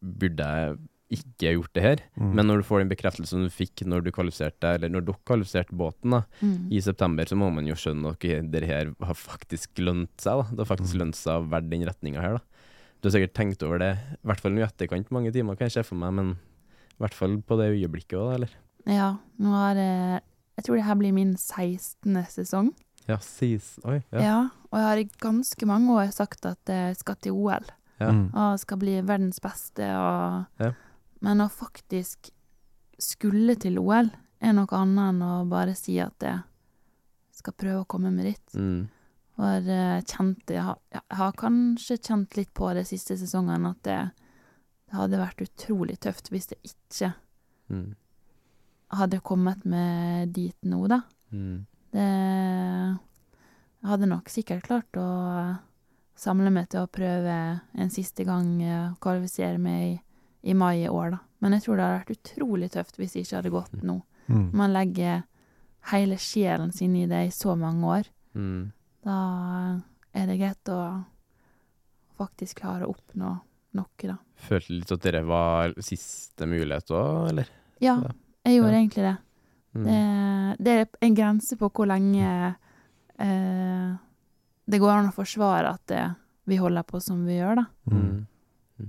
burde 0.00 0.46
jeg 0.46 0.76
ikke 1.12 1.50
gjort 1.56 1.72
det 1.76 1.82
her? 1.84 2.02
Mm. 2.16 2.28
Men 2.38 2.46
når 2.48 2.60
du 2.62 2.66
får 2.68 2.82
den 2.82 2.92
bekreftelsen 2.92 3.42
du 3.44 3.50
fikk 3.52 3.82
når 3.88 4.04
du 4.06 4.12
kvalifiserte, 4.14 4.70
eller 4.78 4.92
når 4.92 5.04
dere 5.08 5.24
kvalifiserte 5.28 5.76
båten 5.76 6.14
da, 6.14 6.22
mm. 6.40 6.54
i 6.72 6.80
september, 6.84 7.28
så 7.28 7.36
må 7.40 7.50
man 7.52 7.66
jo 7.68 7.76
skjønne 7.76 8.14
at 8.14 8.28
det 8.54 8.62
her 8.68 8.92
har 9.02 9.18
faktisk 9.18 9.82
lønt 9.82 10.14
seg. 10.22 10.40
da. 10.44 10.46
Det 10.52 10.62
har 10.64 10.70
faktisk 10.76 10.94
Mm. 10.96 11.00
lønt 11.02 11.18
seg 11.18 11.34
å 11.42 11.48
være 11.52 11.68
den 11.68 11.84
retninga 11.88 12.20
her. 12.22 12.38
da. 12.38 12.40
Du 13.02 13.08
har 13.08 13.16
sikkert 13.18 13.34
tenkt 13.34 13.62
over 13.66 13.78
det, 13.82 13.92
i 13.98 14.26
hvert 14.28 14.40
fall 14.40 14.52
nå 14.54 14.62
i 14.62 14.68
etterkant, 14.68 15.10
mange 15.10 15.32
timer 15.34 15.56
kan 15.58 15.66
jeg 15.66 15.72
se 15.72 15.82
for 15.82 15.96
meg, 15.98 16.12
men 16.14 16.36
i 16.36 17.00
hvert 17.02 17.14
fall 17.18 17.36
på 17.42 17.58
det 17.58 17.72
øyeblikket 17.74 18.14
òg, 18.20 18.34
eller? 18.36 18.48
Ja, 18.86 19.16
nå 19.42 19.50
har 19.50 19.74
jeg 19.74 20.22
Jeg 20.62 20.68
tror 20.68 20.78
det 20.78 20.86
her 20.86 20.98
blir 21.00 21.14
min 21.16 21.32
16. 21.34 22.18
sesong. 22.30 22.68
Ja, 23.08 23.16
sis. 23.18 23.80
Oi. 23.82 23.96
Ja. 24.14 24.20
Ja. 24.22 24.36
og 24.70 24.78
jeg 24.78 24.86
har 24.86 25.00
i 25.02 25.08
ganske 25.18 25.66
mange 25.66 25.90
år 25.90 26.12
sagt 26.14 26.46
at 26.46 26.70
jeg 26.70 26.94
skal 27.00 27.16
til 27.18 27.34
OL. 27.34 27.66
Ja. 27.98 28.12
Mm. 28.14 28.28
Og 28.30 28.60
skal 28.62 28.78
bli 28.78 28.94
verdens 29.02 29.42
beste 29.42 29.88
og 29.98 30.62
Ja. 30.62 30.70
Men 31.22 31.42
å 31.42 31.48
faktisk 31.50 32.30
skulle 32.98 33.56
til 33.58 33.78
OL 33.78 34.10
er 34.40 34.54
noe 34.54 34.70
annet 34.78 35.10
enn 35.10 35.22
å 35.26 35.48
bare 35.50 35.74
si 35.74 35.98
at 35.98 36.22
jeg 36.22 36.40
skal 37.34 37.54
prøve 37.58 37.82
å 37.82 37.86
komme 37.90 38.14
med 38.14 38.30
ditt. 38.30 38.54
Mm. 38.54 38.86
Og 39.42 39.66
jeg 39.66 40.06
kjente 40.06 40.54
jeg 40.54 40.62
har, 40.62 40.78
jeg 40.94 41.18
har 41.18 41.32
kanskje 41.32 41.98
kjent 41.98 42.36
litt 42.38 42.54
på 42.54 42.70
de 42.74 42.86
siste 42.86 43.18
sesongene 43.18 43.74
at 43.74 43.82
det, 43.82 43.98
det 44.86 44.94
hadde 44.94 45.18
vært 45.18 45.42
utrolig 45.42 45.98
tøft 45.98 46.30
hvis 46.30 46.52
jeg 46.54 46.62
ikke 46.70 47.14
Mm. 47.72 47.94
Hadde 48.92 49.20
kommet 49.24 49.64
meg 49.68 50.32
dit 50.36 50.56
nå, 50.68 50.84
da. 50.90 51.02
Mm. 51.32 51.64
Det 51.92 52.08
Jeg 53.82 53.90
hadde 53.90 54.08
nok 54.08 54.30
sikkert 54.30 54.66
klart 54.68 54.96
å 55.00 55.06
samle 56.22 56.52
meg 56.54 56.68
til 56.70 56.84
å 56.84 56.90
prøve 56.92 57.36
en 57.74 57.90
siste 57.90 58.24
gang 58.28 58.60
eh, 58.62 58.92
å 58.92 58.98
kvalifisere 59.02 59.58
meg 59.58 59.82
i, 59.88 59.94
i 60.52 60.54
mai 60.54 60.84
i 60.84 60.90
år, 60.90 61.16
da. 61.16 61.20
Men 61.42 61.56
jeg 61.56 61.64
tror 61.64 61.76
det 61.78 61.86
hadde 61.86 62.00
vært 62.02 62.16
utrolig 62.18 62.68
tøft 62.70 63.00
hvis 63.00 63.16
det 63.16 63.24
ikke 63.24 63.38
hadde 63.40 63.54
gått 63.56 63.80
nå. 63.82 63.96
Mm. 64.28 64.44
Man 64.54 64.74
legger 64.76 65.24
hele 65.90 66.18
sjelen 66.22 66.70
sin 66.72 66.94
i 66.94 67.08
det 67.10 67.24
i 67.26 67.32
så 67.34 67.56
mange 67.58 67.88
år. 67.96 68.10
Mm. 68.38 68.70
Da 69.02 69.16
er 70.14 70.28
det 70.30 70.38
greit 70.38 70.70
å 70.70 70.82
faktisk 72.20 72.60
klare 72.62 72.86
å 72.86 72.94
oppnå 72.94 73.32
noe, 73.72 74.04
da. 74.06 74.18
Følte 74.46 74.76
litt 74.76 74.92
at 74.94 75.02
dere 75.02 75.24
var 75.26 75.74
siste 75.82 76.46
mulighet 76.46 76.92
òg, 76.94 77.32
eller? 77.32 77.50
Ja, 77.82 77.96
Ja. 78.04 78.12
Jeg 78.44 78.58
gjorde 78.58 78.72
Ja. 78.72 78.78
egentlig 78.80 79.04
det. 79.06 79.16
Mm. 79.74 79.84
Det, 79.86 80.64
det 80.64 80.72
er 80.80 80.88
en 81.06 81.14
grense 81.16 81.56
på 81.56 81.68
hvor 81.72 81.86
lenge 81.88 82.54
eh, 83.18 83.92
det 84.66 84.78
går 84.82 84.90
an 84.98 85.08
å 85.10 85.14
forsvare 85.16 85.70
at 85.74 85.86
det, 85.90 86.02
vi 86.50 86.58
holder 86.60 86.82
på 86.88 87.00
som 87.02 87.24
vi 87.26 87.38
gjør, 87.38 87.62
da. 87.62 87.64
Mm. 87.92 88.26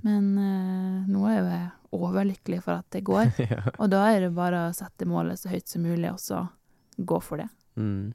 Men 0.04 0.28
eh, 0.42 1.08
nå 1.14 1.24
er 1.30 1.38
jo 1.38 1.46
jeg 1.52 1.70
overlykkelig 1.94 2.60
for 2.66 2.80
at 2.80 2.88
det 2.96 3.04
går, 3.06 3.30
ja. 3.52 3.62
og 3.78 3.90
da 3.94 4.08
er 4.12 4.26
det 4.26 4.32
bare 4.36 4.68
å 4.70 4.74
sette 4.76 5.06
målet 5.10 5.38
så 5.40 5.52
høyt 5.54 5.70
som 5.70 5.84
mulig, 5.86 6.10
og 6.12 6.20
så 6.22 6.44
gå 6.98 7.20
for 7.22 7.44
det. 7.44 7.50
Mm. 7.78 8.14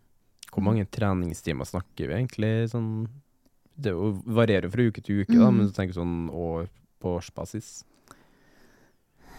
Hvor 0.52 0.64
mange 0.64 0.86
treningstimer 0.90 1.66
snakker 1.68 2.08
vi 2.08 2.14
egentlig 2.14 2.70
sånn 2.72 3.08
Det 3.78 3.90
er 3.92 4.14
varierer 4.32 4.70
fra 4.72 4.86
uke 4.88 5.02
til 5.04 5.20
uke, 5.22 5.34
da, 5.36 5.48
Mm. 5.50 5.56
men 5.58 5.66
du 5.68 5.72
tenker 5.76 5.94
sånn 5.94 6.30
år, 6.34 6.68
på 6.98 7.12
årsbasis. 7.18 7.84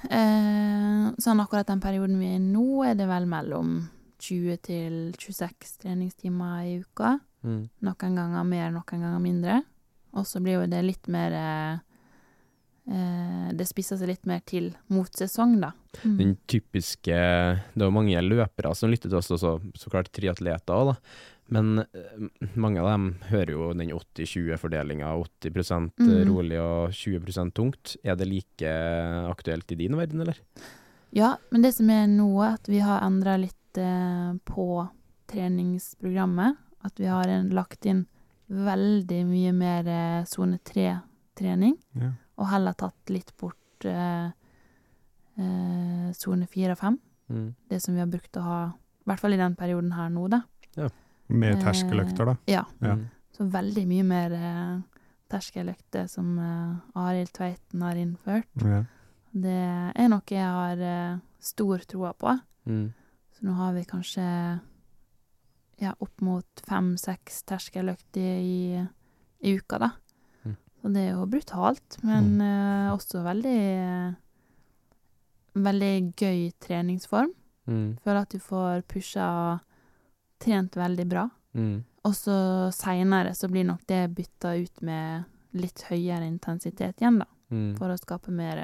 Eh, 0.08 1.08
sånn 1.20 1.42
akkurat 1.44 1.68
den 1.68 1.82
perioden 1.84 2.20
vi 2.22 2.30
er 2.32 2.40
i 2.40 2.44
nå, 2.44 2.84
er 2.88 2.96
det 3.00 3.08
vel 3.10 3.28
mellom 3.30 3.74
20 4.20 4.62
til 4.64 4.96
26 5.18 5.76
treningstimer 5.84 6.64
i 6.68 6.80
uka. 6.84 7.18
Mm. 7.44 7.62
Noen 7.88 8.18
ganger 8.20 8.48
mer, 8.48 8.72
noen 8.76 9.04
ganger 9.04 9.22
mindre. 9.24 9.62
Og 10.18 10.26
så 10.28 10.42
blir 10.44 10.58
jo 10.60 10.68
det 10.70 10.82
litt 10.84 11.08
mer 11.12 11.36
eh, 11.38 11.82
eh, 12.90 13.50
Det 13.54 13.68
spisser 13.70 14.00
seg 14.00 14.10
litt 14.10 14.26
mer 14.30 14.42
til 14.48 14.72
mot 14.90 15.10
sesong, 15.14 15.60
da. 15.62 15.74
Mm. 16.02 16.16
Den 16.18 16.32
typiske 16.50 17.14
Det 17.14 17.84
er 17.84 17.86
jo 17.86 17.94
mange 17.94 18.24
løpere 18.26 18.74
som 18.78 18.90
lytter 18.92 19.12
til 19.12 19.20
oss, 19.20 19.30
og 19.38 19.70
så 19.78 19.92
klart 19.92 20.12
triatleter 20.16 20.74
òg, 20.76 20.94
da. 20.94 20.98
Men 21.50 21.80
eh, 21.82 22.28
mange 22.56 22.82
av 22.84 22.88
dem 22.92 23.06
hører 23.30 23.52
jo 23.56 23.70
den 23.74 23.90
80-20-fordelinga, 23.96 25.10
80, 25.18 25.92
Mm. 26.00 26.28
rolig 26.30 26.60
og 26.62 26.92
20% 26.94 27.54
tungt. 27.58 27.96
Er 28.04 28.16
det 28.16 28.28
like 28.30 28.74
aktuelt 29.32 29.72
i 29.72 29.76
din 29.80 29.96
verden, 29.98 30.22
eller? 30.22 30.38
Ja, 31.12 31.38
men 31.52 31.64
det 31.66 31.74
som 31.74 31.90
er 31.90 32.06
nå, 32.08 32.30
er 32.46 32.54
at 32.60 32.70
vi 32.70 32.80
har 32.86 33.02
endra 33.02 33.34
litt 33.42 33.78
eh, 33.82 34.34
på 34.46 34.88
treningsprogrammet. 35.32 36.58
At 36.86 37.00
vi 37.02 37.10
har 37.12 37.28
en, 37.28 37.50
lagt 37.52 37.86
inn 37.90 38.06
veldig 38.48 39.24
mye 39.28 39.52
mer 39.54 39.88
eh, 39.90 40.24
sone 40.30 40.60
3-trening, 40.66 41.76
Ja. 42.00 42.12
og 42.38 42.48
heller 42.54 42.74
tatt 42.78 43.10
litt 43.12 43.34
bort 43.38 43.86
eh, 43.86 44.30
eh, 45.38 46.10
sone 46.18 46.48
4 46.48 46.72
og 46.74 46.80
5. 46.80 47.00
Mm. 47.30 47.50
Det 47.70 47.82
som 47.84 47.94
vi 47.94 48.00
har 48.02 48.10
brukt 48.10 48.38
å 48.40 48.42
ha, 48.46 48.60
i 48.74 49.10
hvert 49.10 49.20
fall 49.22 49.34
i 49.36 49.42
den 49.42 49.56
perioden 49.60 49.92
her 49.98 50.10
nå, 50.14 50.28
da. 50.32 50.42
Med 51.30 51.60
terskeløkter, 51.62 52.32
da. 52.32 52.38
Ja. 52.50 52.64
Ja. 52.82 52.96
Mm. 52.98 53.08
Så 53.36 53.46
veldig 53.54 53.86
mye 53.88 54.06
mer 54.08 54.34
eh, 54.36 55.04
terskeløkter 55.32 56.08
som 56.12 56.32
eh, 56.42 57.00
Arild 57.00 57.32
Tveiten 57.36 57.84
har 57.86 58.00
innført. 58.00 58.50
Ja. 58.66 58.82
Det 59.30 59.60
er 59.94 60.10
noe 60.10 60.34
jeg 60.34 60.44
har 60.44 60.82
eh, 60.82 61.20
stor 61.40 61.86
troa 61.88 62.16
på. 62.18 62.34
Mm. 62.70 62.90
Så 63.38 63.46
nå 63.48 63.56
har 63.60 63.76
vi 63.78 63.86
kanskje 63.88 64.26
ja, 65.80 65.94
opp 65.94 66.26
mot 66.26 66.64
fem-seks 66.68 67.44
terskeløkter 67.48 68.42
i, 68.42 68.82
i 69.40 69.54
uka, 69.56 69.80
da. 69.86 69.92
Mm. 70.44 70.58
Så 70.82 70.92
det 70.96 71.06
er 71.06 71.14
jo 71.14 71.30
brutalt, 71.30 72.00
men 72.04 72.34
eh, 72.44 72.90
også 72.96 73.24
veldig 73.28 73.60
eh, 73.76 74.18
Veldig 75.60 76.14
gøy 76.14 76.52
treningsform. 76.62 77.32
Mm. 77.68 77.98
Føler 78.06 78.20
at 78.22 78.32
du 78.32 78.40
får 78.40 78.84
pusha 78.88 79.26
trent 80.40 80.78
veldig 80.80 81.06
bra. 81.10 81.26
Mm. 81.58 81.84
Og 82.08 82.16
så 82.16 82.36
seinere 82.74 83.34
så 83.36 83.50
blir 83.52 83.68
nok 83.68 83.84
det 83.90 84.06
bytta 84.16 84.54
ut 84.56 84.82
med 84.86 85.60
litt 85.60 85.84
høyere 85.90 86.28
intensitet 86.28 87.02
igjen, 87.02 87.20
da. 87.24 87.28
Mm. 87.50 87.74
For 87.80 87.92
å 87.92 87.98
skape 87.98 88.32
mer 88.34 88.62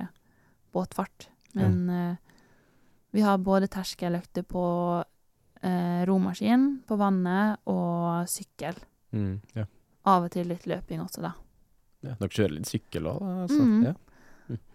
båtfart. 0.76 1.30
Men 1.56 1.90
eh, 1.90 2.16
vi 3.16 3.24
har 3.24 3.38
både 3.38 3.70
terskeløkter 3.72 4.44
på 4.44 4.66
uh, 5.64 6.02
romaskin, 6.06 6.66
på 6.88 6.98
vannet 7.00 7.64
og 7.72 8.28
sykkel. 8.28 8.76
Mm. 9.16 9.40
Ja. 9.56 9.64
Av 10.12 10.28
og 10.28 10.34
til 10.34 10.50
litt 10.52 10.68
løping 10.68 11.00
også, 11.00 11.24
da. 11.24 11.32
ja. 12.04 12.18
Dere 12.20 12.28
kjører 12.28 12.58
litt 12.58 12.70
sykkel 12.70 13.08
òg, 13.10 13.24
altså? 13.46 13.62
Mm. 13.62 13.86
Ja. 13.88 13.94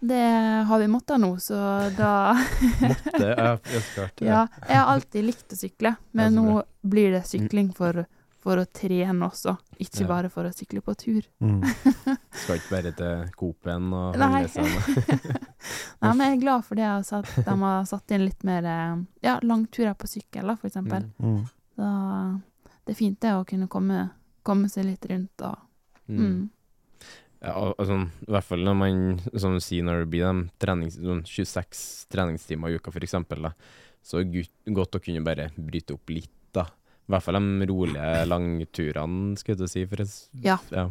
Det 0.00 0.20
har 0.66 0.78
vi 0.82 0.86
måttet 0.90 1.20
nå, 1.22 1.28
så 1.40 1.56
da 1.96 2.12
Måtte 2.80 3.20
Ja, 3.22 3.34
ja, 3.54 3.56
så 3.60 3.82
klart. 3.94 4.20
Ja, 4.24 4.40
jeg 4.68 4.76
har 4.80 4.88
alltid 4.94 5.24
likt 5.28 5.52
å 5.54 5.58
sykle, 5.60 5.92
men 6.16 6.34
nå 6.34 6.62
blir 6.82 7.12
det 7.14 7.20
sykling 7.28 7.68
for, 7.76 8.02
for 8.40 8.58
å 8.62 8.64
trene 8.66 9.28
også, 9.28 9.54
ikke 9.78 10.02
Ja. 10.02 10.08
bare 10.08 10.30
for 10.32 10.48
å 10.48 10.52
sykle 10.54 10.80
på 10.82 10.94
tur. 10.98 11.22
Mm. 11.44 11.60
Skal 12.42 12.56
ikke 12.58 12.74
bare 12.76 12.92
til 12.98 13.30
Coop-en 13.38 13.92
og 13.94 14.18
Nei. 14.18 14.42
Nei, 16.00 16.12
men 16.14 16.24
jeg 16.26 16.36
er 16.38 16.42
glad 16.44 16.64
for 16.66 16.80
det 16.80 16.86
at 16.90 17.32
de 17.46 17.56
har 17.62 17.84
satt 17.88 18.14
inn 18.16 18.24
litt 18.26 18.44
mer 18.48 18.64
eh, 18.64 18.94
ja, 19.26 19.38
langturer 19.44 19.94
på 19.98 20.08
sykkel, 20.10 20.46
da, 20.50 20.56
for 20.56 20.70
eksempel. 20.72 21.04
Mm. 21.20 21.34
Mm. 21.36 21.42
Så 21.76 21.90
det 22.86 22.94
er 22.96 22.98
fint 22.98 23.20
det 23.22 23.34
å 23.36 23.44
kunne 23.46 23.68
komme, 23.70 24.08
komme 24.42 24.68
seg 24.72 24.88
litt 24.90 25.06
rundt 25.10 25.46
og 25.46 25.66
Mm. 26.10 26.48
Mm. 27.40 27.46
Ja, 27.48 27.86
sånn, 27.88 28.08
I 28.28 28.32
hvert 28.34 28.44
fall 28.44 28.64
når 28.66 28.74
man, 28.76 29.20
som 29.40 29.54
du 29.56 29.60
sier, 29.64 29.84
når 29.86 30.02
det 30.04 30.10
blir 30.12 30.26
de 30.28 30.48
trenings, 30.60 30.98
sånn 31.00 31.22
26 31.24 31.84
treningstimer 32.12 32.68
i 32.70 32.76
uka, 32.76 32.92
eksempel, 33.00 33.48
så 34.02 34.20
er 34.20 34.24
det 34.28 34.46
godt 34.76 34.96
å 34.96 35.00
kunne 35.02 35.24
bare 35.24 35.50
bryte 35.56 35.94
opp 35.96 36.10
litt, 36.12 36.30
da. 36.52 36.66
I 37.08 37.12
hvert 37.14 37.24
fall 37.26 37.40
de 37.40 37.66
rolige 37.66 38.26
langturene, 38.28 39.36
skal 39.40 39.56
jeg 39.56 39.68
si. 39.72 39.86
For 39.86 39.96
jeg, 40.04 40.12
Ja. 40.44 40.58
ja. 40.70 40.90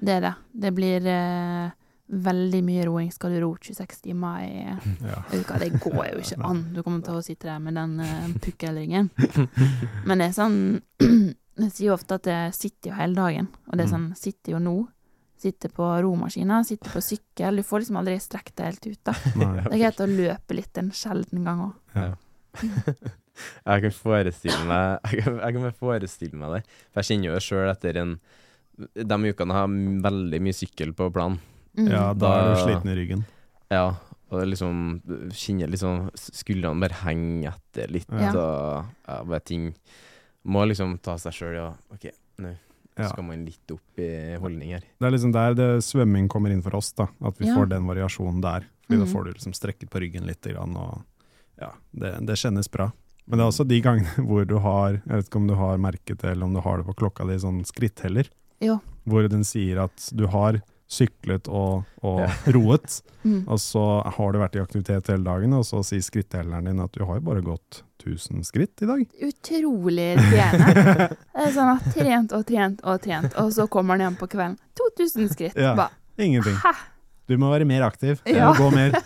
Det 0.00 0.14
er 0.16 0.20
det. 0.24 0.34
Det 0.62 0.70
blir 0.72 1.06
eh, 1.06 1.70
veldig 2.08 2.62
mye 2.64 2.86
roing. 2.88 3.10
Skal 3.12 3.34
du 3.34 3.40
ro 3.42 3.50
26 3.60 4.00
timer 4.06 4.40
i 4.46 4.62
Ja. 5.10 5.18
uka? 5.34 5.58
Det 5.60 5.72
går 5.82 6.06
jo 6.14 6.22
ikke 6.22 6.40
an. 6.48 6.62
Du 6.72 6.80
kommer 6.82 7.02
til 7.04 7.18
å 7.18 7.22
sitte 7.22 7.50
der 7.50 7.58
med 7.60 7.74
den 7.76 7.98
eh, 8.00 8.30
pukkelringen. 8.40 9.10
Men 10.08 10.18
det 10.22 10.30
er 10.30 10.38
sånn 10.38 10.56
Jeg 11.60 11.74
sier 11.74 11.90
jo 11.90 11.96
ofte 11.98 12.16
at 12.16 12.24
jeg 12.30 12.54
sitter 12.56 12.88
jo 12.90 12.96
hele 12.96 13.12
dagen, 13.18 13.48
og 13.68 13.76
det 13.76 13.84
er 13.84 13.90
sånn 13.90 14.06
Sitter 14.16 14.54
jo 14.54 14.60
nå. 14.64 14.74
Sitter 15.40 15.72
på 15.72 15.86
romaskina, 16.04 16.58
sitte 16.68 16.90
på 16.92 17.00
sykkel. 17.00 17.56
Du 17.56 17.64
får 17.64 17.80
liksom 17.84 17.96
aldri 17.96 18.18
strekt 18.20 18.52
deg 18.60 18.66
helt 18.74 18.86
ut, 18.90 18.98
da. 19.08 19.14
Det 19.40 19.72
er 19.72 19.80
greit 19.86 20.02
å 20.04 20.08
løpe 20.10 20.56
litt 20.58 20.80
en 20.82 20.90
sjelden 20.92 21.46
gang 21.48 21.62
òg. 21.70 21.78
Ja. 21.96 22.10
Jeg 23.64 23.82
kan 23.86 23.94
forestille 23.94 24.64
meg 24.68 25.06
Jeg 25.06 25.22
kan, 25.22 25.36
jeg 25.40 25.54
kan 25.54 25.62
bare 25.64 25.76
forestille 25.78 26.36
meg 26.36 26.50
det. 26.58 26.58
For 26.90 27.00
jeg 27.00 27.06
kjenner 27.08 27.28
jo 27.30 27.36
det 27.38 27.42
sjøl 27.46 27.70
etter 27.70 27.98
en 28.02 28.10
De 29.08 29.18
ukene 29.30 29.56
har 29.56 29.70
veldig 30.04 30.40
mye 30.44 30.56
sykkel 30.58 30.92
på 30.98 31.06
planen. 31.14 31.38
Mm. 31.78 31.86
ja, 31.88 32.02
da 32.18 32.30
er 32.36 32.48
du 32.50 32.60
sliten 32.64 32.90
i 32.90 32.96
ryggen. 32.98 33.20
Ja, 33.72 33.84
og 34.28 34.40
det 34.42 34.48
liksom 34.50 34.82
Kjenner 35.32 35.70
liksom 35.72 36.08
Skuldrene 36.20 36.82
bare 36.84 36.98
henger 37.06 37.54
etter 37.54 37.92
litt, 37.94 38.10
Ja. 38.12 38.32
og 38.34 38.90
ja, 39.06 39.20
bare 39.22 39.40
ting 39.46 39.70
Må 40.44 40.66
liksom 40.68 40.98
ta 41.00 41.16
seg 41.22 41.36
sjøl 41.38 41.60
og 41.62 41.96
OK, 41.96 42.10
nå 42.44 42.52
Ja. 42.98 43.08
skal 43.08 43.24
man 43.24 43.44
litt 43.46 43.70
opp 43.70 43.98
i 43.98 44.36
holdninger. 44.40 44.80
Det 44.98 45.06
er 45.06 45.10
liksom 45.14 45.32
der 45.32 45.54
det, 45.54 45.68
svømming 45.84 46.28
kommer 46.28 46.50
inn 46.50 46.62
for 46.62 46.74
oss, 46.76 46.92
da. 46.92 47.06
At 47.24 47.38
vi 47.38 47.46
Ja. 47.46 47.54
får 47.56 47.68
den 47.70 47.86
variasjonen 47.86 48.40
der. 48.42 48.66
Fordi 48.86 48.98
da 48.98 49.04
Mhm. 49.06 49.12
får 49.12 49.24
du 49.24 49.32
liksom 49.32 49.52
strekket 49.54 49.88
på 49.90 50.00
ryggen 50.00 50.26
litt, 50.26 50.44
og 50.56 51.02
ja, 51.60 51.70
det, 51.94 52.26
det 52.26 52.36
kjennes 52.36 52.68
bra. 52.70 52.90
Men 53.26 53.38
det 53.38 53.44
er 53.44 53.48
også 53.50 53.68
de 53.68 53.80
gangene 53.80 54.14
hvor 54.26 54.44
du 54.46 54.58
har, 54.58 54.92
jeg 55.06 55.16
vet 55.16 55.28
ikke 55.30 55.36
om 55.36 55.46
du 55.46 55.54
har 55.54 55.78
merket 55.78 56.18
det, 56.18 56.30
eller 56.32 56.44
om 56.44 56.54
du 56.54 56.60
har 56.60 56.78
det 56.78 56.86
på 56.86 56.94
klokka 56.96 57.26
di, 57.28 57.38
sånn 57.38 57.64
skritteller. 57.64 58.28
Jo. 58.60 58.80
Hvor 59.06 59.28
den 59.28 59.44
sier 59.44 59.84
at 59.84 60.10
du 60.14 60.26
har 60.26 60.60
syklet 60.90 61.46
og, 61.48 61.84
og 62.02 62.20
Ja. 62.24 62.30
roet, 62.56 63.00
Mm. 63.20 63.42
og 63.52 63.58
så 63.60 63.80
har 64.16 64.32
du 64.32 64.38
vært 64.40 64.54
i 64.56 64.60
aktivitet 64.62 65.10
hele 65.12 65.22
dagen, 65.26 65.52
og 65.52 65.60
så 65.68 65.82
sier 65.84 66.00
skrittelleren 66.00 66.64
din 66.70 66.78
at 66.80 66.90
du 66.96 67.02
har 67.04 67.18
jo 67.18 67.24
bare 67.26 67.42
gått 67.44 67.82
1000 68.00 68.40
skritt 68.48 68.80
i 68.80 68.86
dag. 68.88 69.02
Utrolig 69.28 70.06
irriterende. 70.16 71.10
Det 71.12 71.42
er 71.44 71.52
sånn 71.52 71.74
at 71.74 71.90
trent 71.94 72.32
og 72.32 72.46
trent 72.48 72.80
og 72.80 73.02
trent, 73.04 73.36
og 73.36 73.52
så 73.52 73.66
kommer 73.68 73.98
han 73.98 74.06
hjem 74.08 74.16
på 74.22 74.30
kvelden. 74.32 74.56
2000 74.80 75.28
skritt. 75.34 75.60
Ja. 75.60 75.74
Ba. 75.76 75.90
Ingenting. 76.16 76.56
hæ? 76.64 76.72
Du 77.28 77.36
må 77.38 77.52
være 77.52 77.68
mer 77.68 77.84
aktiv. 77.86 78.18
Ja. 78.26 78.48
må 78.48 78.56
gå 78.58 78.70
mer. 78.74 78.96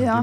Ja. 0.00 0.16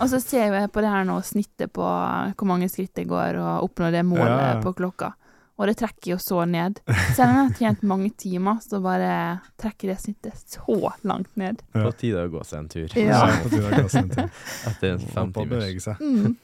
Og 0.00 0.08
så 0.08 0.20
ser 0.22 0.52
jeg 0.54 0.70
på 0.72 0.80
det 0.82 0.88
her 0.90 1.04
nå, 1.06 1.18
snittet 1.26 1.72
på 1.74 1.82
hvor 1.84 2.46
mange 2.48 2.68
skritt 2.70 2.94
det 2.96 3.08
går, 3.10 3.36
og 3.42 3.66
oppnår 3.68 3.92
det 3.98 4.04
målet 4.06 4.30
Ja, 4.30 4.52
ja. 4.54 4.60
på 4.62 4.72
klokka. 4.78 5.12
Og 5.58 5.66
det 5.66 5.74
trekker 5.80 6.12
jo 6.12 6.18
så 6.22 6.44
ned. 6.46 6.78
Selv 7.16 7.24
om 7.26 7.36
jeg 7.36 7.44
har 7.48 7.54
tjent 7.58 7.80
mange 7.90 8.12
timer, 8.14 8.60
så 8.62 8.78
bare 8.82 9.12
trekker 9.58 9.90
det 9.90 9.96
snittet 10.04 10.42
så 10.54 10.92
langt 11.02 11.32
ned. 11.40 11.64
Ja. 11.74 11.82
På 11.82 11.94
tide 11.98 12.22
å 12.22 12.30
gå 12.30 12.42
seg 12.46 12.60
en 12.62 12.68
tur. 12.70 12.94
Ja. 12.94 13.24
på 13.42 13.50
tide 13.50 13.66
å 13.66 13.80
gå 13.82 13.88
seg 13.90 14.04
en 14.04 14.12
tur. 14.14 14.44
Etter 14.70 14.94
en 14.94 15.02
fem 15.02 15.32
timer. 15.34 15.56
bevege 15.56 15.82
seg. 15.82 15.98
Mm. 15.98 16.36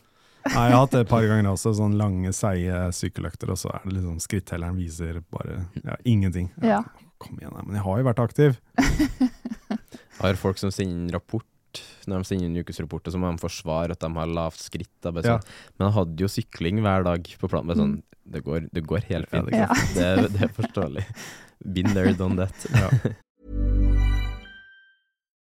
Nei, 0.45 0.65
jeg 0.67 0.75
har 0.75 0.83
hatt 0.83 0.93
det 0.93 1.05
et 1.07 1.09
par 1.09 1.25
ganger 1.25 1.47
også, 1.55 1.73
sånn 1.79 1.95
lange, 1.97 2.35
seige 2.37 2.83
sykkeløkter, 2.93 3.55
og 3.55 3.57
så 3.63 3.71
er 3.73 3.87
det 3.87 3.95
liksom 3.95 4.19
skrittelleren 4.21 4.77
viser 4.77 5.23
bare 5.33 5.63
ja, 5.79 5.95
ingenting. 6.05 6.51
Ja. 6.61 6.83
Kom 7.23 7.39
igjen, 7.39 7.55
da. 7.55 7.63
men 7.65 7.79
jeg 7.79 7.87
har 7.87 8.03
jo 8.03 8.09
vært 8.11 8.21
aktiv. 8.27 8.59
Har 10.21 10.37
folk 10.39 10.61
som 10.61 10.75
sender 10.75 11.17
rapport 11.17 11.47
når 12.07 12.19
de 12.23 12.25
sender 12.29 12.45
inn 12.47 12.57
ukesrapporter, 12.65 13.11
så 13.15 13.19
må 13.19 13.31
de 13.33 13.39
forsvare 13.43 13.91
at 13.93 14.01
de 14.01 14.11
har 14.15 14.27
lavt 14.27 14.59
skritt. 14.61 14.91
Da, 15.03 15.11
Ja. 15.15 15.39
sånn. 15.39 15.45
Men 15.79 15.89
jeg 15.89 15.95
hadde 15.99 16.17
jo 16.21 16.27
sykling 16.29 16.81
hver 16.85 17.05
dag 17.05 17.23
på 17.41 17.49
planen. 17.49 17.67
Bare 17.67 17.77
sånn, 17.77 17.97
Mm. 17.97 18.03
det, 18.33 18.45
går, 18.45 18.69
det 18.73 18.87
går 18.87 19.03
helt 19.11 19.29
fint. 19.31 19.47
det 19.51 19.69
det, 19.95 20.33
det 20.33 20.43
er 20.43 20.49
forståelig. 20.63 21.05
Been 21.73 21.95
there, 21.95 22.13
done 22.13 22.37
that. 22.37 22.67
Ja. 22.75 22.91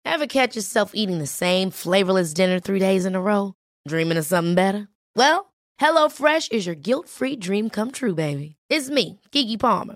Ever 0.06 0.28
catch 0.28 0.56
yourself 0.56 0.92
eating 0.94 1.20
the 1.20 1.28
same 1.28 1.72
flavorless 1.72 2.34
dinner 2.34 2.60
three 2.60 2.80
days 2.80 3.06
in 3.06 3.16
a 3.16 3.22
row? 3.22 3.54
Dreaming 3.88 4.18
of 4.18 4.26
something 4.26 4.56
better? 4.56 4.88
Well, 5.16 5.54
HelloFresh 5.80 6.52
is 6.52 6.66
your 6.66 6.76
guilt 6.76 7.08
free 7.08 7.36
dream 7.36 7.70
come 7.70 7.92
true, 7.92 8.14
baby. 8.14 8.56
It's 8.70 8.90
me, 8.90 9.20
Gigi 9.32 9.58
Palmer. 9.58 9.96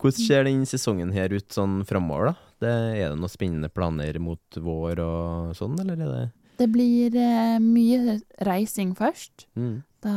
Hvordan 0.00 0.26
ser 0.26 0.46
den 0.48 0.66
sesongen 0.68 1.12
her 1.12 1.32
ut 1.34 1.52
sånn 1.52 1.80
framover, 1.88 2.30
da? 2.30 2.50
Det, 2.60 2.74
er 3.00 3.10
det 3.12 3.20
noen 3.20 3.32
spennende 3.32 3.70
planer 3.72 4.18
mot 4.22 4.60
vår 4.60 5.00
og 5.04 5.56
sånn, 5.56 5.78
eller 5.80 6.00
er 6.00 6.12
det 6.12 6.24
Det 6.60 6.68
blir 6.72 7.16
eh, 7.16 7.56
mye 7.62 8.18
reising 8.48 8.94
først. 8.96 9.48
mm. 9.56 9.78
Da 10.00 10.12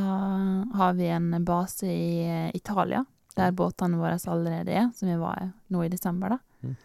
har 0.80 0.94
vi 0.96 1.10
en 1.12 1.44
base 1.44 1.90
i 1.92 2.24
eh, 2.24 2.52
Italia, 2.56 3.02
der 3.36 3.52
båtene 3.52 4.00
våre 4.00 4.16
allerede 4.32 4.72
er, 4.72 4.86
som 4.96 5.10
vi 5.10 5.18
var 5.20 5.50
nå 5.68 5.84
i 5.84 5.92
desember, 5.92 6.38
da. 6.38 6.38
Mm. 6.64 6.78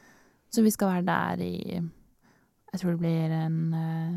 Så 0.50 0.64
vi 0.64 0.72
skal 0.74 0.96
være 0.96 1.06
der 1.06 1.44
i 1.44 1.54
Jeg 2.72 2.80
tror 2.80 2.90
det 2.90 3.00
blir 3.00 3.30
en 3.32 3.74
eh, 3.74 4.16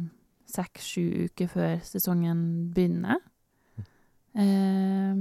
seks-sju 0.51 1.29
uker 1.29 1.47
før 1.47 1.77
sesongen 1.87 2.71
begynner. 2.75 3.21
Eh, 4.35 5.15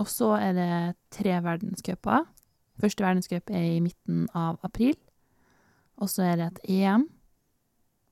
og 0.00 0.08
så 0.08 0.30
er 0.38 0.54
det 0.56 0.70
tre 1.12 1.34
verdenscuper. 1.44 2.24
Første 2.80 3.04
verdenscup 3.04 3.50
er 3.50 3.66
i 3.76 3.80
midten 3.84 4.26
av 4.34 4.58
april. 4.64 4.94
Og 6.00 6.08
så 6.08 6.22
er 6.32 6.36
det 6.40 6.46
et 6.52 6.60
EM. 6.80 7.08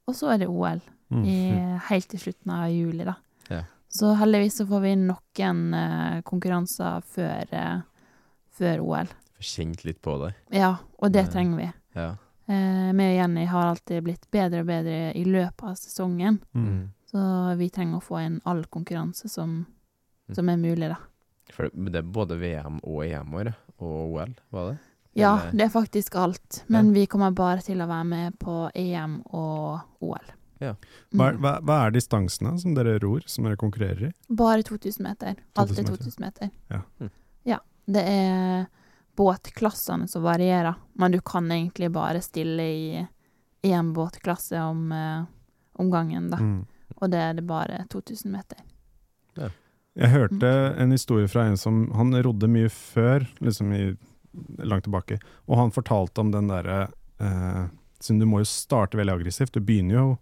Og 0.09 0.15
så 0.15 0.33
er 0.35 0.39
det 0.45 0.49
OL 0.49 0.81
Mm. 1.11 1.23
i, 1.25 1.79
helt 1.89 2.09
til 2.13 2.21
slutten 2.21 2.51
av 2.53 2.67
juli, 2.69 3.03
da. 3.05 3.15
Ja. 3.49 3.63
Så 3.89 4.11
heldigvis 4.21 4.59
så 4.61 4.67
får 4.69 4.81
vi 4.83 4.91
noen 5.01 5.61
uh, 5.73 6.21
konkurranser 6.21 7.01
før, 7.01 7.49
uh, 7.57 7.81
før 8.53 8.83
OL. 8.85 9.07
Får 9.39 9.47
kjent 9.55 9.85
litt 9.87 10.03
på 10.05 10.19
det? 10.21 10.35
Ja, 10.53 10.75
og 11.01 11.13
det 11.15 11.31
trenger 11.33 11.57
vi. 11.57 11.71
Ja. 11.97 12.11
Meg 12.49 13.07
og 13.15 13.17
Jenny 13.23 13.47
har 13.49 13.71
alltid 13.71 14.05
blitt 14.05 14.27
bedre 14.31 14.61
og 14.61 14.67
bedre 14.69 15.15
i 15.17 15.25
løpet 15.25 15.65
av 15.65 15.75
sesongen, 15.81 16.41
Mm. 16.55 16.91
så 17.11 17.57
vi 17.57 17.71
trenger 17.71 17.97
å 17.97 18.05
få 18.05 18.21
inn 18.27 18.41
all 18.45 18.65
konkurranse 18.65 19.29
som, 19.31 19.67
Mm. 20.29 20.35
som 20.35 20.49
er 20.49 20.57
mulig, 20.57 20.89
da. 20.91 20.97
For 21.53 21.71
det 21.71 21.93
det 21.93 21.97
er 22.05 22.13
både 22.13 22.39
VM 22.39 22.81
og 22.85 23.03
EM-år, 23.05 23.55
og 23.81 24.13
OL, 24.15 24.35
var 24.53 24.71
det? 24.73 24.79
Ja, 25.19 25.33
det 25.53 25.65
er 25.65 25.69
faktisk 25.73 26.15
alt, 26.15 26.65
men 26.71 26.93
vi 26.95 27.07
kommer 27.11 27.33
bare 27.35 27.61
til 27.65 27.79
å 27.83 27.87
være 27.89 28.05
med 28.07 28.39
på 28.39 28.71
EM 28.75 29.21
og 29.35 29.81
OL. 30.01 30.35
Ja. 30.61 30.75
Hva, 31.15 31.29
er- 31.29 31.35
Mm. 31.37 31.41
hva, 31.41 31.53
hva 31.63 31.87
er 31.87 31.91
distansene 31.93 32.59
som 32.61 32.75
dere 32.75 32.99
ror, 33.01 33.21
som 33.27 33.45
dere 33.45 33.57
konkurrerer 33.57 34.09
i? 34.09 34.13
Bare 34.31 34.63
2000 34.63 35.03
meter. 35.03 35.37
Alltid 35.57 35.87
2000 35.87 35.97
2000 35.97 36.21
meter. 36.21 36.51
Ja. 36.71 36.83
Mm. 37.01 37.11
Ja. 37.45 37.59
Det 37.87 38.03
er 38.07 38.67
båtklassene 39.17 40.09
som 40.09 40.23
varierer, 40.23 40.75
men 40.95 41.11
du 41.13 41.21
kan 41.21 41.49
egentlig 41.51 41.91
bare 41.93 42.21
stille 42.23 42.63
i 42.63 43.07
én 43.65 43.93
båtklasse 43.95 44.61
om, 44.61 44.93
eh, 44.93 45.25
om 45.79 45.91
gangen, 45.91 46.31
da. 46.31 46.37
Mm. 46.37 46.67
Og 47.01 47.11
det 47.11 47.19
er 47.19 47.33
det 47.35 47.47
bare 47.47 47.85
2000 47.91 48.31
meter. 48.31 48.59
Jeg 49.99 50.11
hørte 50.15 50.47
Mm. 50.47 50.81
en 50.83 50.91
historie 50.95 51.27
fra 51.29 51.47
en 51.49 51.57
som 51.57 51.91
Han 51.97 52.13
rodde 52.23 52.47
mye 52.49 52.69
før, 52.71 53.27
liksom 53.41 53.73
i, 53.75 53.97
langt 54.63 54.85
tilbake, 54.85 55.19
og 55.49 55.57
han 55.59 55.71
fortalte 55.75 56.19
om 56.23 56.31
den 56.31 56.49
derre 56.49 56.89
eh, 57.21 57.67
Siden 58.01 58.21
du 58.21 58.27
må 58.27 58.39
jo 58.39 58.45
starte 58.47 58.95
veldig 58.97 59.17
aggressivt. 59.19 59.51
Du 59.51 59.59
begynner 59.61 59.95
jo 59.99 60.19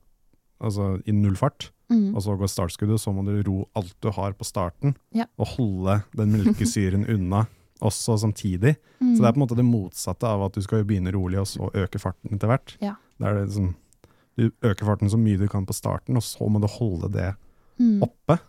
altså, 0.65 1.03
i 1.07 1.12
null 1.12 1.37
fart, 1.37 1.71
Mm. 1.91 2.17
og 2.17 2.23
så 2.23 2.35
går 2.39 2.49
startskuddet, 2.49 2.99
så 2.99 3.12
må 3.15 3.23
du 3.25 3.43
ro 3.47 3.69
alt 3.77 3.95
du 4.01 4.11
har 4.11 4.33
på 4.33 4.45
starten, 4.45 4.97
Ja. 5.15 5.27
og 5.39 5.47
holde 5.59 6.03
den 6.17 6.33
melkesyren 6.33 7.05
unna 7.15 7.47
også 7.83 8.17
samtidig. 8.19 8.77
Mm. 9.01 9.15
Så 9.15 9.21
det 9.21 9.29
er 9.29 9.33
på 9.33 9.37
en 9.43 9.47
måte 9.47 9.57
det 9.57 9.65
motsatte 9.69 10.25
av 10.27 10.43
at 10.47 10.53
du 10.55 10.62
skal 10.62 10.79
jo 10.79 10.85
begynne 10.89 11.12
rolig, 11.15 11.39
og 11.39 11.47
så 11.47 11.69
øke 11.75 12.01
farten 12.01 12.33
etter 12.35 12.49
hvert. 12.49 12.77
Ja. 12.81 12.95
Det 13.21 13.27
er 13.29 13.35
det 13.45 13.53
sånn, 13.53 13.75
du 14.39 14.51
øker 14.62 14.85
farten 14.89 15.11
så 15.12 15.19
mye 15.21 15.39
du 15.39 15.47
kan 15.49 15.67
på 15.67 15.75
starten, 15.77 16.17
og 16.17 16.23
så 16.23 16.49
må 16.51 16.61
du 16.61 16.67
holde 16.67 17.12
det 17.12 17.35
Mm. 17.79 18.01
oppe. 18.03 18.41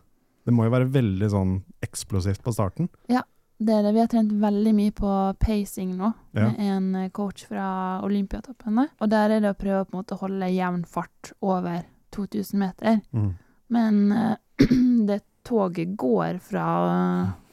Det 0.48 0.54
må 0.56 0.64
jo 0.64 0.72
være 0.72 0.88
veldig 0.94 1.28
sånn 1.34 1.58
eksplosivt 1.84 2.40
på 2.46 2.54
starten. 2.56 2.88
Ja, 3.12 3.26
Det 3.60 3.74
er 3.74 3.82
det. 3.88 3.92
Vi 3.96 4.00
har 4.04 4.08
trent 4.12 4.32
veldig 4.38 4.72
mye 4.78 4.94
på 4.94 5.12
pacing 5.42 5.96
nå, 5.98 6.12
Ja. 6.38 6.52
med 6.52 6.60
en 6.62 6.96
eh, 6.96 7.10
coach 7.10 7.48
fra 7.50 8.00
Olympiatoppene. 8.06 8.84
Og 9.02 9.10
der 9.10 9.32
er 9.34 9.42
det 9.42 9.50
å 9.50 9.58
prøve 9.58 9.80
å 9.82 9.88
på 9.88 9.96
en 9.96 10.04
måte 10.04 10.18
holde 10.20 10.50
jevn 10.54 10.84
fart 10.86 11.32
over 11.42 11.82
2000 12.14 12.60
meter. 12.62 13.02
Mm. 13.12 13.32
Men 13.74 14.12
uh, 14.12 14.36
det 15.10 15.24
toget 15.44 15.98
går 15.98 16.38
fra 16.40 16.68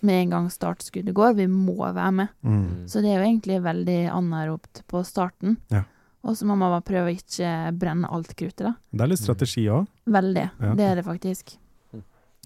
med 0.05 0.21
en 0.27 0.31
gang 0.31 0.51
startskuddet 0.53 1.15
går. 1.17 1.35
Vi 1.41 1.47
må 1.49 1.79
være 1.81 2.13
med. 2.13 2.29
Mm. 2.45 2.87
Så 2.87 3.01
det 3.01 3.15
er 3.15 3.23
jo 3.23 3.31
egentlig 3.31 3.63
veldig 3.65 3.99
anaropt 4.13 4.85
på 4.87 5.01
starten. 5.09 5.57
Ja. 5.73 5.87
Og 6.25 6.37
så 6.37 6.45
må 6.45 6.53
man 6.57 6.73
bare 6.73 6.85
prøve 6.85 7.11
å 7.11 7.17
ikke 7.17 7.73
brenne 7.81 8.09
alt 8.13 8.37
kruttet, 8.37 8.65
da. 8.69 8.75
Det 8.93 9.05
er 9.05 9.13
litt 9.13 9.25
strategi 9.25 9.67
òg. 9.73 9.89
Veldig. 10.05 10.47
Ja. 10.61 10.75
Det 10.77 10.85
er 10.85 11.01
det 11.01 11.05
faktisk. 11.09 11.57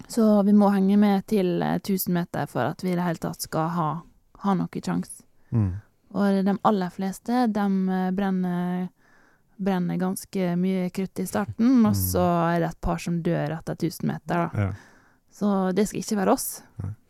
Mm. 0.01 0.09
Så 0.09 0.43
vi 0.47 0.53
må 0.53 0.69
henge 0.75 0.97
med 1.01 1.27
til 1.27 1.63
eh, 1.63 1.79
1000 1.81 2.15
meter 2.15 2.47
for 2.51 2.71
at 2.71 2.85
vi 2.85 2.93
i 2.93 2.97
det 2.99 3.05
hele 3.07 3.23
tatt 3.23 3.45
skal 3.49 3.69
ha, 3.75 3.89
ha 4.45 4.55
noen 4.55 4.85
sjanse. 4.85 5.25
Mm. 5.51 5.71
Og 6.19 6.39
de 6.47 6.55
aller 6.71 6.91
fleste, 6.95 7.47
de 7.53 7.67
eh, 7.99 8.11
brenner, 8.17 8.89
brenner 9.59 9.99
ganske 10.01 10.53
mye 10.57 10.89
krutt 10.95 11.19
i 11.21 11.27
starten, 11.29 11.81
og 11.87 11.97
så 11.99 12.25
er 12.55 12.61
det 12.63 12.71
et 12.71 12.81
par 12.81 13.01
som 13.03 13.19
dør 13.23 13.57
etter 13.59 13.75
1000 13.77 14.07
meter, 14.09 14.47
da. 14.47 14.69
Ja. 14.69 14.71
Så 15.39 15.49
det 15.77 15.85
skal 15.91 16.01
ikke 16.01 16.17
være 16.19 16.33
oss. 16.35 16.47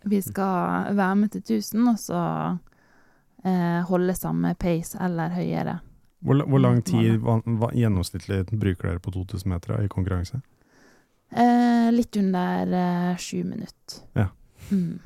Vi 0.09 0.19
skal 0.25 0.95
være 0.97 1.15
med 1.21 1.31
til 1.33 1.43
1000, 1.61 1.85
og 1.93 1.99
så 2.03 2.23
eh, 3.45 3.81
holde 3.89 4.15
samme 4.17 4.55
pace 4.59 4.99
eller 5.01 5.33
høyere. 5.37 5.79
Hvor, 6.21 6.43
hvor 6.51 6.59
lang 6.59 6.81
Mm, 6.81 6.83
tid 6.83 7.21
hva, 7.23 7.37
hva, 7.47 7.69
gjennomsnittlig 7.79 8.41
bruker 8.51 8.89
dere 8.89 8.99
på 9.05 9.13
2000 9.15 9.53
meter 9.53 9.79
i 9.85 9.89
konkurranse? 9.93 10.41
Eh, 11.31 11.78
litt 11.95 12.17
under 12.21 12.73
eh, 12.79 13.17
sju 13.17 13.43
minutter. 13.45 14.01
Ja. 14.19 14.29
Mm. 14.71 14.99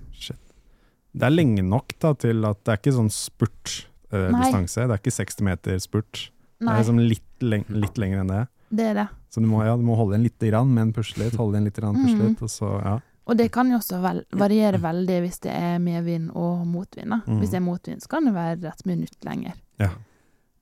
Det 1.12 1.26
er 1.28 1.34
lenge 1.34 1.60
nok 1.62 1.92
da, 2.00 2.14
til 2.16 2.40
at 2.48 2.62
det 2.64 2.72
er 2.72 2.78
ikke 2.80 2.94
sånn 2.96 3.10
Nei. 3.10 3.16
spurt-distanse. 3.18 4.86
det 4.88 4.94
er 4.94 5.00
ikke 5.02 5.12
60 5.12 5.42
meter 5.44 5.78
spurt. 5.82 6.22
Det 6.62 6.70
er 6.70 6.78
liksom 6.80 7.00
litt, 7.02 7.26
leng 7.44 7.64
litt 7.68 7.98
lenger 8.00 8.22
enn 8.22 8.30
det. 8.32 8.42
det 8.70 8.86
er 8.92 8.94
det. 9.02 9.06
Så 9.28 9.40
du 9.42 9.46
må, 9.50 9.60
ja, 9.66 9.74
du 9.76 9.82
må 9.84 9.96
holde 9.98 10.14
igjen 10.14 10.24
lite 10.28 10.48
grann, 10.48 10.70
men 10.72 10.92
pusle 10.96 11.26
litt, 11.26 11.36
holde 11.36 11.58
igjen 11.58 11.66
litt, 11.68 11.76
grann, 11.80 11.98
pusle 12.00 12.16
Mm. 12.16 12.28
litt, 12.30 12.42
og 12.42 12.52
så, 12.52 12.70
ja. 12.84 12.94
Og 13.26 13.36
det 13.38 13.50
kan 13.52 13.68
jo 13.70 13.76
også 13.78 14.00
variere 14.32 14.80
veldig 14.82 15.18
hvis 15.22 15.38
det 15.44 15.52
er 15.52 15.76
medvind 15.78 16.30
og 16.34 16.64
motvind. 16.66 17.12
Mm. 17.26 17.38
Hvis 17.40 17.50
det 17.52 17.60
er 17.60 17.66
motvind, 17.66 18.02
så 18.02 18.08
kan 18.08 18.24
det 18.24 18.32
være 18.34 18.72
et 18.72 18.86
minutt 18.86 19.24
lenger. 19.24 19.52
Ja. 19.78 19.90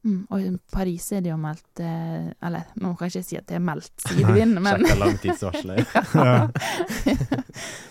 Mm, 0.02 0.26
og 0.30 0.40
i 0.40 0.50
Paris 0.72 1.10
er 1.12 1.20
det 1.20 1.28
jo 1.28 1.36
meldt 1.36 1.80
eh, 1.84 2.30
Eller 2.46 2.62
nå 2.80 2.94
kan 2.96 3.10
jeg 3.10 3.20
ikke 3.20 3.26
si 3.28 3.36
at 3.36 3.46
det 3.50 3.56
er 3.58 3.64
meldt 3.66 3.92
sidevind, 4.08 4.56
men 4.64 4.80
Sjekka 4.80 4.96
langtidsvarselet. 5.02 5.86
Ja. 6.14 6.48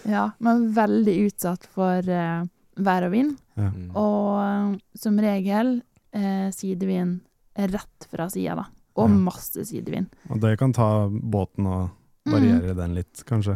Ja, 0.10 0.32
men 0.40 0.72
veldig 0.74 1.16
utsatt 1.28 1.68
for 1.70 2.10
eh, 2.10 2.42
vær 2.80 3.06
og 3.08 3.12
vind. 3.14 3.36
Ja. 3.60 3.70
Mm. 3.70 3.92
Og 4.00 4.42
eh, 4.42 4.80
som 4.98 5.20
regel 5.22 5.76
eh, 6.16 6.50
sidevind 6.56 7.20
rett 7.60 8.08
fra 8.12 8.30
sida, 8.32 8.56
da. 8.64 8.66
Og 9.00 9.10
Ja. 9.10 9.16
masse 9.30 9.66
sidevind. 9.70 10.10
Og 10.30 10.40
det 10.44 10.56
kan 10.60 10.74
ta 10.76 11.08
båten 11.10 11.68
og 11.70 11.90
Mm. 12.28 12.34
variere 12.36 12.74
den 12.76 12.94
litt, 12.98 13.22
kanskje. 13.26 13.56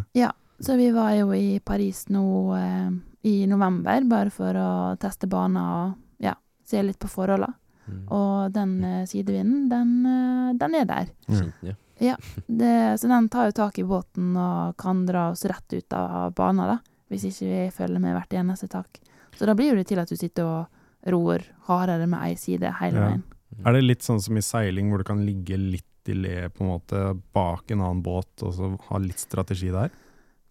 Så 0.63 0.78
vi 0.80 0.88
var 0.96 1.12
jo 1.13 1.34
i 1.36 1.60
Paris 1.60 2.06
nå 2.10 2.22
eh, 2.56 2.92
i 3.28 3.46
november, 3.46 4.02
bare 4.08 4.32
for 4.32 4.56
å 4.56 4.70
teste 4.98 5.28
banen 5.28 5.58
og 5.60 5.98
ja, 6.24 6.32
se 6.66 6.82
litt 6.82 6.98
på 6.98 7.10
forholda. 7.12 7.50
Mm. 7.88 8.04
Og 8.15 8.52
den 8.56 8.76
eh, 8.88 9.06
sidevinden, 9.10 9.67
den, 9.72 9.93
eh, 10.06 10.54
den 10.62 10.76
er 10.80 10.86
der. 10.89 11.10
Mm. 11.28 11.74
ja. 12.00 12.15
Det, 12.48 13.00
så 13.00 13.10
den 13.12 13.30
tar 13.30 13.50
jo 13.50 13.56
tak 13.58 13.80
i 13.80 13.84
båten 13.88 14.36
og 14.39 14.78
kan 14.78 15.06
dra 15.08 15.30
oss 15.32 15.46
rett 15.50 15.74
ut 15.76 15.93
av 15.98 16.34
banen, 16.38 16.76
da. 16.76 16.80
Hvis 17.12 17.28
ikke 17.30 17.50
vi 17.50 17.63
følger 17.76 18.00
med 18.02 18.15
hvert 18.17 18.34
eneste 18.39 18.69
tak. 18.72 19.00
Så 19.38 19.46
da 19.50 19.54
blir 19.58 19.76
det 19.76 19.88
til 19.89 20.00
at 20.02 20.10
du 20.10 20.15
sitter 20.17 20.48
og 20.48 21.12
ror 21.13 21.43
hardere 21.67 22.08
med 22.08 22.22
ei 22.24 22.36
side 22.39 22.72
hele 22.80 22.98
Ja. 23.00 23.08
veien. 23.10 23.24
Er 23.65 23.74
det 23.76 23.84
litt 23.84 24.02
sånn 24.02 24.22
som 24.24 24.38
i 24.38 24.41
seiling, 24.41 24.89
hvor 24.89 24.98
du 25.04 25.04
kan 25.06 25.26
ligge 25.26 25.58
litt 25.60 25.86
i 26.10 26.13
le 26.17 26.50
på 26.50 26.63
en 26.65 26.72
måte 26.72 27.02
bak 27.36 27.69
en 27.72 27.84
annen 27.84 28.02
båt, 28.04 28.32
og 28.41 28.54
så 28.56 28.72
ha 28.89 28.98
litt 28.98 29.19
strategi 29.22 29.69
der? 29.72 29.91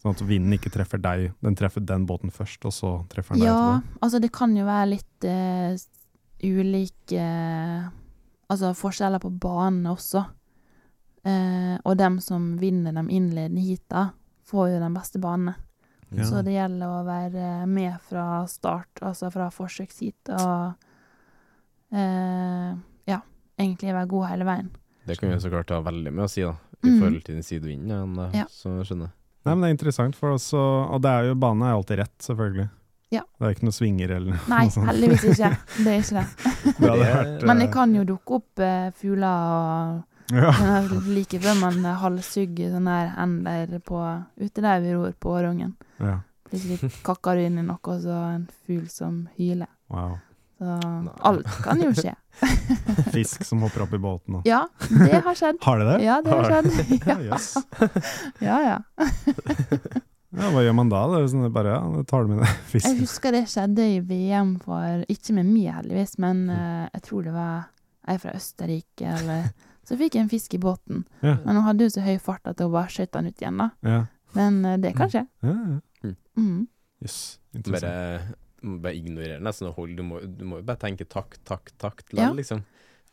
Sånn 0.03 0.15
at 0.17 0.23
vinden 0.27 0.55
ikke 0.57 0.71
treffer 0.75 0.99
deg, 1.03 1.33
den 1.43 1.55
treffer 1.59 1.83
den 1.87 2.07
båten 2.07 2.31
først, 2.35 2.65
og 2.67 2.73
så 2.75 2.93
treffer 3.11 3.35
den 3.37 3.45
deg 3.45 3.51
Ja, 3.51 3.81
altså 4.03 4.21
det 4.23 4.33
kan 4.35 4.55
jo 4.57 4.65
være 4.67 4.89
litt 4.97 5.27
eh, 5.27 5.75
ulike 6.43 7.25
Altså 8.53 8.75
forskjeller 8.77 9.19
på 9.23 9.31
banene 9.41 9.89
også. 9.95 10.27
Eh, 11.25 11.79
og 11.89 11.95
dem 11.97 12.19
som 12.21 12.51
vinner 12.61 12.93
de 12.93 13.05
innledende 13.15 13.63
heata, 13.65 14.11
får 14.45 14.75
jo 14.75 14.81
de 14.83 14.91
beste 14.93 15.19
banene. 15.23 15.55
Ja. 16.13 16.27
Så 16.29 16.43
det 16.45 16.53
gjelder 16.59 16.91
å 16.93 17.05
være 17.07 17.67
med 17.71 17.95
fra 18.05 18.43
start, 18.51 19.01
altså 19.01 19.31
fra 19.33 19.47
forsøksheat, 19.55 20.29
og 20.37 20.75
eh, 21.97 22.75
ja, 23.09 23.21
egentlig 23.57 23.95
være 23.97 24.11
god 24.13 24.29
hele 24.35 24.45
veien. 24.51 24.69
Det 25.09 25.17
kan 25.19 25.33
jo 25.33 25.41
så 25.43 25.51
klart 25.55 25.73
ha 25.73 25.81
veldig 25.87 26.13
med 26.13 26.27
å 26.27 26.29
si, 26.31 26.45
da. 26.45 26.53
I 26.83 26.89
Mm. 26.91 26.99
forhold 27.01 27.25
til 27.25 27.35
den 27.37 27.43
sidevinden, 27.47 27.89
ja, 27.89 28.27
eh, 28.29 28.39
Ja. 28.41 28.45
så 28.51 28.83
skjønner 28.85 29.07
jeg. 29.09 29.13
Nei, 29.47 29.55
men 29.55 29.61
det 29.63 29.69
er 29.71 29.77
interessant, 29.79 30.15
for 30.17 30.31
også, 30.35 30.59
og 30.93 31.01
det 31.03 31.09
er 31.11 31.25
jo, 31.29 31.35
banen 31.35 31.63
er 31.63 31.73
alltid 31.75 31.99
rett, 31.99 32.19
selvfølgelig. 32.19 32.69
Ja. 33.13 33.23
Det 33.39 33.45
er 33.49 33.55
ikke 33.57 33.67
noe 33.69 33.77
svinger 33.77 34.15
eller 34.17 34.39
Nei, 34.49 34.63
noe 34.65 34.73
sånt. 34.73 34.89
heldigvis 34.89 35.25
ikke. 35.35 35.51
Det 35.77 35.93
er 35.93 36.01
ikke 36.01 36.17
det. 36.23 36.27
Det 36.83 36.95
vært, 37.03 37.45
Men 37.45 37.57
eh, 37.59 37.61
det 37.67 37.69
kan 37.75 37.93
jo 37.99 38.05
dukke 38.09 38.39
opp 38.41 38.63
eh, 38.65 38.89
fugler 38.97 39.53
og 39.53 40.33
ja. 40.33 40.53
like 41.17 41.41
før 41.45 41.59
man 41.61 41.85
halshugger 42.01 42.73
sånn 42.73 42.89
her 42.89 43.11
ender 43.21 43.79
på 43.85 44.01
ute 44.41 44.65
der 44.65 44.81
vi 44.85 44.95
ror 44.97 45.13
på 45.21 45.35
Årungen. 45.39 45.75
ja. 46.01 46.21
Plutselig 46.53 46.91
kakker 47.01 47.39
du 47.41 47.47
inn 47.47 47.55
i 47.63 47.63
noe, 47.65 47.79
og 47.81 48.03
så 48.05 48.13
en 48.35 48.43
fugl 48.67 48.85
som 48.93 49.23
hyler. 49.39 49.71
Wow. 49.89 50.19
Så 50.61 50.75
Nei. 50.85 51.15
alt 51.31 51.49
kan 51.65 51.81
jo 51.81 51.89
skje. 51.97 52.13
Fisk 53.15 53.47
som 53.49 53.65
hopper 53.65 53.87
opp 53.87 53.95
i 53.97 54.01
båten 54.01 54.37
og 54.39 54.45
Ja, 54.47 54.61
det 54.93 55.23
har 55.25 55.35
skjedd. 55.39 55.59
Har 55.65 55.81
det 55.81 55.89
det? 55.89 55.97
Ja, 56.05 56.21
det 56.21 56.37
har 56.37 56.53
skjedd. 56.53 56.69
Ja, 57.09 57.17
Ja, 57.17 57.37
yes. 57.39 57.57
ja. 58.45 58.61
ja. 58.69 60.07
Ja, 60.33 60.49
hva 60.55 60.63
gjør 60.65 60.75
man 60.79 60.89
da? 60.89 61.03
Det 61.13 61.19
er 61.21 61.27
sånn 61.29 61.53
bare, 61.53 61.75
ja, 61.77 62.03
tar 62.09 62.25
med 62.31 62.39
deg 62.41 62.77
Jeg 62.87 62.99
husker 63.03 63.35
det 63.37 63.43
skjedde 63.53 63.85
i 63.85 63.99
VM 64.01 64.55
for 64.63 65.03
Ikke 65.13 65.35
med 65.37 65.47
mye, 65.51 65.75
heldigvis, 65.81 66.15
men 66.23 66.47
Mm. 66.47 66.55
eh, 66.57 66.89
jeg 66.95 67.03
tror 67.09 67.23
det 67.27 67.33
var 67.35 67.67
ei 68.09 68.17
fra 68.19 68.33
Østerrike, 68.39 69.13
eller 69.19 69.51
Så 69.89 69.97
fikk 69.99 70.15
jeg 70.15 70.23
en 70.23 70.29
fisk 70.31 70.55
i 70.55 70.59
båten. 70.63 71.01
Ja. 71.27 71.37
Men 71.45 71.57
hun 71.59 71.65
hadde 71.67 71.85
jo 71.89 71.91
så 71.91 72.05
høy 72.07 72.15
fart 72.23 72.47
at 72.47 72.61
hun 72.63 72.71
bare 72.73 72.87
skjøt 72.89 73.11
den 73.17 73.27
ut 73.33 73.41
igjen, 73.43 73.57
da. 73.59 73.67
Ja, 73.83 73.97
Men 74.39 74.61
uh, 74.65 74.77
det 74.79 74.93
kan 74.97 75.11
skje. 75.11 75.25
ja, 75.43 75.55
ja. 76.07 76.13
Mm. 76.39 76.69
Yes. 77.03 77.17
Bare, 77.67 77.91
bare 78.63 78.95
ignorere 78.97 79.41
nesten 79.43 79.67
og 79.69 79.75
holde. 79.81 79.97
Du 79.99 80.05
må, 80.07 80.21
du 80.23 80.45
må 80.49 80.61
jo 80.61 80.67
bare 80.69 80.79
tenke 80.87 81.05
takk, 81.11 81.35
takk, 81.45 81.73
takk 81.83 82.05
Ja. 82.15 82.29
lell, 82.29 82.39
liksom. 82.39 82.63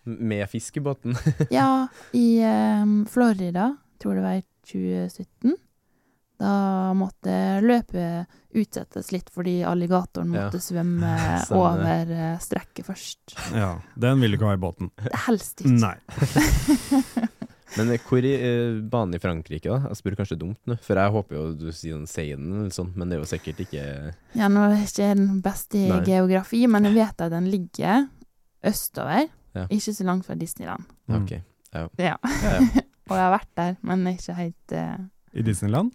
Med 0.06 0.46
fiskebåten. 0.54 1.18
Ja, 1.52 1.88
i 2.14 2.28
um, 2.46 3.02
Florida, 3.10 3.72
tror 4.00 4.16
det 4.22 4.24
var 4.24 4.38
i 4.40 4.46
2017, 4.70 5.58
da 6.40 6.94
måtte 6.96 7.34
løpet 7.62 8.28
utsettes 8.56 9.12
litt 9.12 9.28
fordi 9.36 9.58
alligatoren 9.68 10.32
Ja. 10.34 10.46
måtte 10.48 10.62
svømme 10.64 11.12
over 11.60 12.14
eh, 12.16 12.38
strekket 12.42 12.88
først. 12.88 13.36
Ja, 13.54 13.74
den 14.00 14.22
vil 14.24 14.32
du 14.32 14.38
ikke 14.40 14.48
ha 14.50 14.56
i 14.56 14.62
båten. 14.64 14.90
Helst 15.28 15.62
ikke. 15.66 15.76
Nei. 15.84 15.98
Men 17.78 17.92
eh, 17.94 18.00
hvor 18.02 18.26
i 18.26 18.32
eh, 18.34 18.80
banen 18.90 19.14
i 19.14 19.20
Frankrike, 19.22 19.70
da? 19.70 19.92
Jeg 19.92 20.00
spør 20.00 20.16
kanskje 20.18 20.38
dumt 20.42 20.58
nå, 20.70 20.78
for 20.82 20.98
jeg 20.98 21.14
håper 21.14 21.38
jo 21.38 21.44
du 21.60 21.68
sier 21.76 22.00
den 22.00 22.08
Seinen 22.10 22.56
eller 22.64 22.74
sånt, 22.74 22.96
men 22.98 23.12
det 23.12 23.20
er 23.20 23.22
jo 23.22 23.30
sikkert 23.30 23.60
ikke 23.68 23.84
Ja, 24.40 24.48
nå 24.50 24.64
er 24.66 24.74
jeg 24.80 24.88
ikke 24.90 25.10
den 25.20 25.42
beste 25.46 25.78
i 25.84 25.90
Nei. 25.92 26.00
geografi, 26.08 26.64
men 26.72 26.88
jeg 26.90 26.98
vet 26.98 27.22
at 27.28 27.36
den 27.36 27.52
ligger 27.52 28.08
østover, 28.66 29.28
Ja. 29.56 29.68
ikke 29.70 29.94
så 29.94 30.06
langt 30.08 30.26
fra 30.26 30.36
Disneyland. 30.40 30.84
Mm. 31.10 31.22
OK. 31.22 31.32
Ja. 31.76 31.86
Ja. 32.02 32.16
Og 33.10 33.16
jeg 33.18 33.24
har 33.26 33.32
vært 33.34 33.54
der, 33.58 33.78
men 33.86 34.04
ikke 34.16 34.36
helt 34.38 34.74
uh... 34.78 34.98
I 35.34 35.42
Disneyland? 35.46 35.94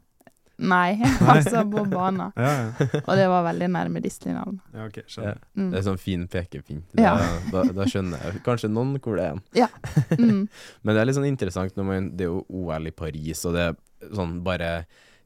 Nei, 0.74 1.00
altså 1.26 1.64
på 1.66 1.82
banen. 1.90 2.30
Ja, 2.38 2.50
ja. 2.54 2.88
Og 3.02 3.16
det 3.18 3.24
var 3.30 3.46
veldig 3.48 3.68
nærme 3.74 4.02
Disneyland. 4.04 4.60
ja 4.74 4.86
ok, 4.86 5.00
Ja. 5.16 5.32
Mm. 5.58 5.70
Det 5.72 5.80
er 5.80 5.86
sånn 5.88 5.98
fin 5.98 6.26
pekepinn. 6.30 6.84
Ja. 6.98 7.16
da, 7.50 7.64
da 7.74 7.86
skjønner 7.90 8.22
jeg 8.22 8.42
kanskje 8.46 8.70
noen 8.70 8.94
hvor 9.02 9.18
det 9.18 9.32
er. 9.32 9.72
Mm. 10.18 10.44
Men 10.82 10.94
det 10.94 11.00
er 11.00 11.08
litt 11.10 11.18
sånn 11.18 11.30
interessant 11.30 11.74
når 11.78 11.88
man 11.88 12.12
Det 12.16 12.28
er 12.28 12.30
jo 12.30 12.44
OL 12.48 12.86
i 12.86 12.94
Paris, 12.94 13.42
og 13.48 13.56
det 13.56 13.66
er 13.70 13.80
sånn 14.14 14.38
bare 14.46 14.70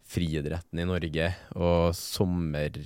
friidretten 0.08 0.80
i 0.80 0.86
Norge 0.88 1.26
og 1.60 1.90
sommer, 1.96 2.78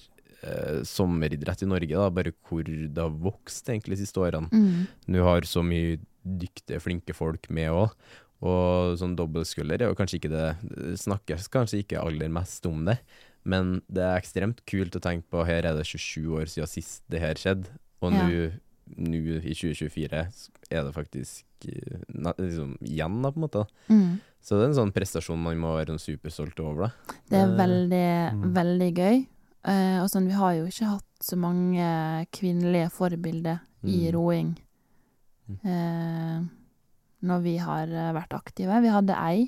eh, 0.42 0.81
sommeridrett 0.88 1.62
i 1.62 1.68
Norge, 1.70 1.94
da, 1.94 2.09
bare 2.11 2.33
hvor 2.48 2.66
det 2.66 2.98
har 2.98 3.12
vokst 3.22 3.70
egentlig 3.70 4.00
de 4.00 4.02
siste 4.02 4.18
årene. 4.18 4.50
Mm. 4.50 4.88
Du 5.07 5.20
har 5.22 5.46
så 5.46 5.62
mye 5.62 6.00
dyktige, 6.22 6.81
flinke 6.83 7.14
folk 7.14 7.46
med 7.50 7.70
òg. 7.70 7.94
Og 8.42 8.96
sånn 8.98 9.14
dobbeltskulder 9.16 9.83
er 9.85 9.92
jo 9.92 9.94
kanskje 9.98 10.18
ikke 10.18 10.31
det 10.33 10.46
Det 10.66 10.96
snakkes 10.98 11.46
kanskje 11.52 11.83
ikke 11.85 12.00
aller 12.02 12.28
mest 12.33 12.66
om 12.66 12.85
det, 12.88 12.98
men 13.44 13.81
det 13.90 14.02
er 14.02 14.18
ekstremt 14.18 14.64
kult 14.66 14.96
å 14.98 15.02
tenke 15.02 15.28
på. 15.31 15.44
Her 15.46 15.62
er 15.70 15.78
det 15.78 15.87
27 15.87 16.26
år 16.40 16.46
siden 16.50 16.68
sist 16.70 17.02
det 17.11 17.20
her 17.22 17.35
skjedde, 17.38 17.70
og 18.02 18.12
Ja. 18.12 18.26
nå 18.26 18.52
nå 18.98 19.14
i 19.40 19.55
2024 19.55 20.12
er 20.70 20.83
det 20.85 20.92
faktisk 20.92 21.44
eh, 21.64 22.02
liksom 22.37 22.74
igjen, 22.83 23.22
da, 23.22 23.31
på 23.31 23.38
en 23.38 23.46
måte. 23.46 23.62
Mm. 23.88 24.18
Så 24.42 24.59
det 24.59 24.64
er 24.66 24.68
en 24.72 24.74
sånn 24.81 24.92
prestasjon 24.92 25.38
man 25.40 25.57
må 25.62 25.70
være 25.78 25.94
sånn 25.94 26.02
superstolt 26.18 26.59
over, 26.61 26.88
da. 26.90 27.14
Det 27.31 27.38
er 27.38 27.46
Eh, 27.46 27.57
veldig, 27.57 28.09
mm. 28.35 28.52
veldig 28.59 28.90
gøy. 28.98 29.26
Eh, 29.64 30.02
og 30.02 30.11
sånn, 30.11 30.26
vi 30.26 30.35
har 30.35 30.52
jo 30.59 30.66
ikke 30.66 30.90
hatt 30.90 31.22
så 31.22 31.38
mange 31.38 32.26
kvinnelige 32.35 32.90
forbilder 32.90 33.61
i 33.85 34.11
Mm. 34.11 34.12
roing 34.12 34.57
Mm. 35.48 36.50
Eh, 37.23 37.29
når 37.29 37.43
vi 37.45 37.57
har 37.63 37.87
eh, 37.89 38.13
vært 38.17 38.35
aktive. 38.35 38.81
Vi 38.83 38.91
hadde 38.93 39.17
ei, 39.23 39.47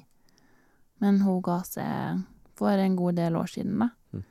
men 1.02 1.20
hun 1.26 1.42
ga 1.42 1.60
seg 1.66 2.22
for 2.54 2.70
en 2.78 2.96
god 2.96 3.18
del 3.18 3.36
år 3.36 3.50
siden, 3.50 3.78
da. 3.82 3.88
Mm. 4.14 4.24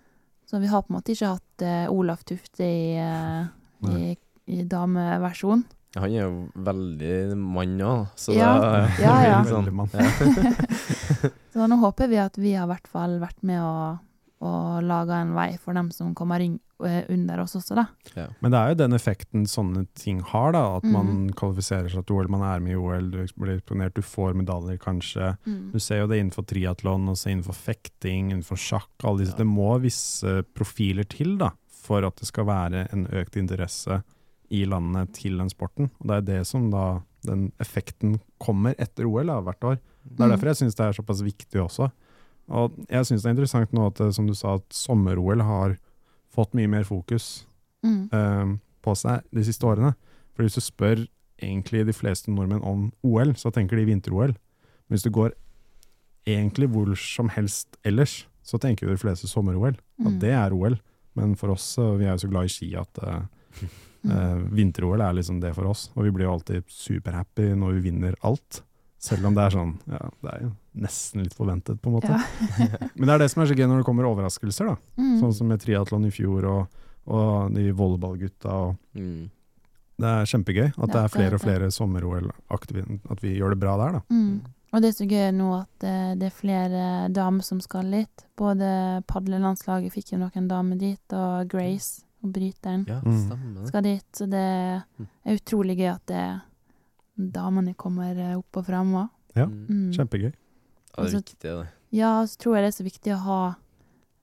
Så 0.47 0.59
vi 0.63 0.67
har 0.71 0.81
på 0.83 0.93
en 0.93 0.97
måte 0.97 1.11
ikke 1.11 1.33
hatt 1.35 1.63
uh, 1.65 1.91
Olaf 1.91 2.23
Tufte 2.23 2.63
i, 2.63 2.95
uh, 2.99 3.47
i, 3.91 4.13
i 4.47 4.63
dameversjon. 4.69 5.63
Han 5.95 6.09
er 6.09 6.23
jo 6.23 6.47
veldig 6.65 7.35
mann 7.37 7.75
òg, 7.85 8.07
så 8.17 8.33
Ja, 8.33 8.53
da 8.61 8.69
ja, 9.01 9.15
ja. 9.29 9.41
sånn- 9.45 9.67
Veldig 9.67 9.75
mann. 9.77 9.91
Så 11.53 11.67
nå 11.69 11.77
håper 11.83 12.09
vi 12.09 12.17
at 12.17 12.37
vi 12.41 12.55
har 12.57 12.65
i 12.65 12.71
hvert 12.71 12.87
fall 12.89 13.19
vært 13.21 13.43
med 13.45 13.61
å, 13.61 13.99
å 14.43 14.81
laga 14.83 15.21
en 15.23 15.31
vei 15.37 15.53
for 15.61 15.73
dem 15.77 15.87
som 15.95 16.11
kommer 16.17 16.43
inn 16.43 16.57
eh, 16.83 17.05
under 17.13 17.39
oss 17.39 17.53
også, 17.55 17.77
da. 17.77 17.85
Men 18.43 18.51
det 18.51 18.59
er 18.59 18.71
jo 18.73 18.77
den 18.81 18.95
effekten 18.97 19.45
sånne 19.47 19.85
ting 19.95 20.19
har, 20.33 20.51
da. 20.51 20.63
At 20.77 20.83
man 20.83 21.07
Mhm. 21.29 21.33
kvalifiserer 21.39 21.87
seg 21.93 22.05
til 22.05 22.17
OL, 22.17 22.27
man 22.33 22.41
er 22.43 22.59
med 22.59 22.73
i 22.73 22.75
OL, 22.75 23.09
du 23.09 23.21
blir 23.39 23.55
eksponert, 23.57 23.93
du 23.95 24.01
får 24.03 24.33
medaljer 24.35 24.77
kanskje. 24.83 25.37
Mm. 25.47 25.71
Du 25.71 25.79
ser 25.79 26.01
jo 26.01 26.07
det 26.07 26.19
innenfor 26.19 26.43
triatlon, 26.45 27.07
også 27.07 27.31
innenfor 27.31 27.55
fekting, 27.55 28.31
innenfor 28.33 28.57
sjakk. 28.59 28.89
Alle 29.05 29.19
disse. 29.23 29.31
Ja. 29.37 29.37
Det 29.37 29.47
må 29.47 29.79
visse 29.81 30.43
profiler 30.53 31.07
til 31.07 31.37
da, 31.37 31.51
for 31.71 32.03
at 32.03 32.17
det 32.17 32.27
skal 32.27 32.45
være 32.45 32.87
en 32.91 33.07
økt 33.07 33.37
interesse 33.39 34.03
i 34.51 34.65
landet 34.65 35.13
til 35.13 35.37
den 35.37 35.49
sporten. 35.49 35.89
Og 36.01 36.07
det 36.07 36.17
er 36.17 36.21
det 36.39 36.45
som 36.47 36.69
da 36.69 37.01
den 37.23 37.53
effekten 37.63 38.19
kommer 38.43 38.75
etter 38.77 39.05
OL 39.07 39.25
da, 39.31 39.39
hvert 39.41 39.63
år. 39.63 39.79
Det 40.03 40.19
er 40.19 40.27
Mm. 40.27 40.31
derfor 40.35 40.51
jeg 40.51 40.55
syns 40.59 40.75
det 40.75 40.83
er 40.89 40.91
såpass 41.01 41.21
viktig 41.23 41.61
også. 41.63 41.91
Og 42.53 42.75
jeg 42.89 43.07
syns 43.09 43.23
det 43.23 43.29
er 43.31 43.35
interessant 43.35 43.73
nå 43.73 43.87
at, 43.89 43.99
eh, 44.03 44.11
som 44.13 44.27
du 44.29 44.33
sa, 44.37 44.55
at 44.59 44.67
sommer-OL 44.77 45.41
har 45.41 45.77
fått 46.33 46.53
mye 46.57 46.69
mer 46.69 46.83
fokus 46.87 47.45
Mm. 47.83 48.07
eh, 48.13 48.57
på 48.83 48.93
seg 48.95 49.23
de 49.33 49.41
siste 49.43 49.65
årene. 49.67 49.95
For 50.35 50.43
hvis 50.45 50.55
du 50.55 50.61
spør 50.63 51.07
egentlig 51.41 51.85
de 51.85 51.93
fleste 51.93 52.29
nordmenn 52.31 52.63
om 52.63 52.91
OL, 53.03 53.33
så 53.35 53.51
tenker 53.51 53.75
de 53.77 53.85
vinter-OL. 53.89 54.31
Men 54.87 54.91
hvis 54.95 55.03
du 55.03 55.09
går 55.11 55.33
egentlig 56.25 56.69
hvor 56.71 56.93
som 56.97 57.29
helst 57.29 57.75
ellers, 57.83 58.25
så 58.43 58.59
tenker 58.59 58.87
jo 58.87 58.93
de 58.95 59.01
fleste 59.01 59.27
sommer-OL. 59.27 59.75
At 59.99 60.13
Mm. 60.13 60.19
det 60.19 60.31
er 60.31 60.53
OL. 60.53 60.79
Men 61.15 61.35
for 61.35 61.51
oss, 61.51 61.75
vi 61.77 62.05
er 62.05 62.15
jo 62.17 62.27
så 62.27 62.29
glad 62.29 62.45
i 62.45 62.47
ski 62.53 62.75
at 62.75 62.97
uh, 63.03 63.21
Mm. 64.05 64.11
uh, 64.11 64.49
vinter-OL 64.49 65.01
er 65.01 65.13
liksom 65.13 65.39
det 65.41 65.53
for 65.55 65.65
oss. 65.65 65.89
Og 65.95 66.03
vi 66.05 66.11
blir 66.11 66.25
jo 66.25 66.33
alltid 66.39 66.63
superhappy 66.67 67.53
når 67.55 67.73
vi 67.81 67.91
vinner 67.91 68.15
alt. 68.23 68.61
Selv 69.03 69.25
om 69.27 69.35
det 69.35 69.43
er 69.43 69.51
sånn, 69.51 69.73
ja, 69.91 69.99
det 70.23 70.31
er 70.31 70.41
jo 70.45 70.51
nesten 70.85 71.23
litt 71.25 71.33
forventet 71.35 71.81
på 71.83 71.89
en 71.91 71.95
måte. 71.97 72.07
Ja. 72.13 72.87
Men 72.95 73.09
det 73.09 73.13
er 73.17 73.23
det 73.25 73.31
som 73.33 73.43
er 73.43 73.49
så 73.51 73.57
gøy 73.57 73.67
når 73.67 73.81
det 73.81 73.87
kommer 73.89 74.07
overraskelser 74.07 74.69
da. 74.71 74.75
Mm. 74.95 75.17
Sånn 75.19 75.33
som 75.35 75.49
med 75.51 75.59
triatlon 75.59 76.05
i 76.07 76.11
fjor 76.15 76.47
og, 76.47 76.79
og 77.11 77.51
de 77.57 77.69
volleyballgutta. 77.75 78.53
Og 78.69 78.77
Mm. 78.95 79.25
det 79.99 80.07
er 80.13 80.29
kjempegøy 80.31 80.67
at 80.71 80.89
det 80.93 81.01
er 81.03 81.11
flere 81.11 81.35
og 81.35 81.41
er 81.41 81.43
flere 81.43 81.67
sommer-OL-aktive, 81.75 82.85
at 83.11 83.23
vi 83.23 83.35
gjør 83.39 83.53
det 83.55 83.59
bra 83.59 83.75
der, 83.81 83.97
da. 83.99 84.01
Mm. 84.13 84.41
Og 84.73 84.81
det 84.81 84.89
er 84.89 84.95
så 84.97 85.05
gøy 85.09 85.27
nå 85.37 85.49
at 85.59 85.83
eh, 85.85 86.13
det 86.17 86.29
er 86.31 86.33
flere 86.39 86.85
damer 87.13 87.43
som 87.45 87.59
skal 87.61 87.85
litt. 87.91 88.23
Både 88.39 89.03
padlelandslaget 89.11 89.93
fikk 89.93 90.13
jo 90.15 90.21
noen 90.23 90.47
damer 90.49 90.79
dit, 90.81 91.13
og 91.13 91.47
Grace 91.51 92.01
og 92.23 92.31
bryteren 92.33 92.87
Ja, 92.87 93.01
Mm. 93.03 93.67
skal 93.67 93.83
dit. 93.83 94.05
Så 94.15 94.25
det 94.31 94.39
er 94.41 95.35
utrolig 95.35 95.75
gøy 95.77 95.91
at 95.93 96.05
det, 96.09 96.23
damene 97.17 97.75
kommer 97.75 98.17
eh, 98.17 98.37
opp 98.37 98.57
og 98.57 98.65
fram 98.65 98.93
òg. 98.93 99.09
Ja, 99.35 99.45
Mm. 99.45 99.67
Mm. 99.69 99.91
Kjempegøy. 99.93 100.31
Ja, 100.31 100.33
det 100.33 100.97
er 100.97 101.01
Altså- 101.03 101.21
viktig, 101.23 101.39
det. 101.41 101.67
Ja, 101.91 102.23
så 102.25 102.37
tror 102.37 102.55
jeg 102.55 102.63
det 102.63 102.67
er 102.73 102.83
så 102.83 102.89
viktig 102.89 103.13
å 103.15 103.23
ha 103.23 103.55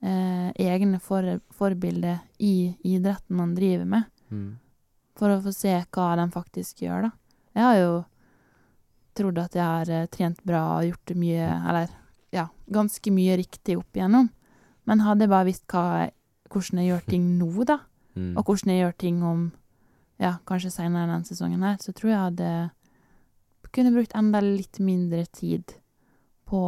eh, 0.03 0.51
egne 0.57 0.99
for, 0.99 1.21
forbilder 1.53 2.21
i 2.39 2.75
idretten 2.83 3.35
man 3.37 3.53
driver 3.55 3.85
med, 3.85 4.03
Mm. 4.31 4.57
for 5.15 5.29
å 5.29 5.41
få 5.43 5.53
se 5.53 5.85
hva 5.91 6.15
de 6.15 6.31
faktisk 6.31 6.79
gjør, 6.81 7.01
da. 7.03 7.11
Jeg 7.55 7.63
har 7.63 7.75
jo 7.75 8.05
trodd 9.15 9.37
at 9.37 9.51
jeg 9.53 9.63
har 9.63 9.89
eh, 9.89 10.07
trent 10.07 10.39
bra 10.45 10.79
og 10.79 10.85
gjort 10.89 11.15
mye, 11.15 11.47
eller 11.69 11.89
ja, 12.31 12.47
ganske 12.71 13.11
mye 13.11 13.37
riktig 13.37 13.77
opp 13.77 13.93
igjennom, 13.93 14.29
men 14.87 14.99
hadde 14.99 15.19
jeg 15.21 15.29
bare 15.29 15.45
visst 15.45 15.67
hva, 15.67 16.09
hvordan 16.49 16.79
jeg 16.79 16.89
gjør 16.91 17.05
ting 17.07 17.37
nå, 17.39 17.65
da, 17.65 17.79
Mm. 18.15 18.35
og 18.37 18.43
hvordan 18.45 18.67
jeg 18.73 18.81
gjør 18.83 18.97
ting 18.97 19.23
om 19.23 19.51
ja, 20.19 20.33
kanskje 20.45 20.69
senere 20.71 21.07
denne 21.07 21.23
sesongen 21.25 21.61
her, 21.63 21.77
så 21.77 21.93
tror 21.93 22.09
jeg 22.09 22.19
hadde 22.19 22.71
kunne 23.73 23.91
brukt 23.95 24.13
enda 24.15 24.41
litt 24.43 24.79
mindre 24.79 25.25
tid 25.31 25.73
på 26.49 26.61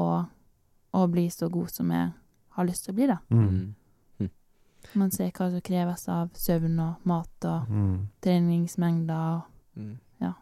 å 0.93 1.07
bli 1.11 1.27
så 1.33 1.49
god 1.51 1.69
som 1.73 1.89
jeg 1.91 2.11
har 2.55 2.65
lyst 2.65 2.85
til 2.85 2.93
å 2.93 2.95
bli, 2.95 3.07
da. 3.07 3.17
Mm. 3.33 3.73
Man 4.99 5.11
ser 5.15 5.31
hva 5.31 5.47
som 5.49 5.61
kreves 5.63 6.03
av 6.11 6.33
søvn 6.35 6.75
og 6.83 7.05
mat 7.07 7.45
og 7.47 7.69
Mm. 7.71 8.07
treningsmengder 8.21 9.35
og 9.37 9.43
Mm. 9.79 9.97
Ja. 10.21 10.33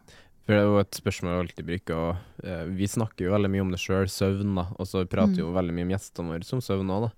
For 0.44 0.52
det 0.52 0.58
er 0.58 0.64
jo 0.66 0.78
et 0.78 0.90
spørsmål 0.90 1.30
jeg 1.32 1.42
alltid 1.46 1.66
bruker, 1.66 1.94
og 1.94 2.16
eh, 2.44 2.64
vi 2.66 2.84
snakker 2.86 3.24
jo 3.24 3.30
veldig 3.32 3.50
mye 3.50 3.60
om 3.62 3.70
det 3.70 3.78
sjøl, 3.80 4.04
søvn, 4.10 4.54
da, 4.56 4.66
og 4.78 4.86
så 4.86 5.04
prater 5.08 5.38
Mm. 5.38 5.38
jo 5.38 5.52
veldig 5.52 5.72
mye 5.74 5.82
om 5.86 5.90
gjestene 5.94 6.28
våre 6.28 6.44
som 6.44 6.58
søvn 6.60 6.90
òg, 6.90 7.02
da. 7.08 7.12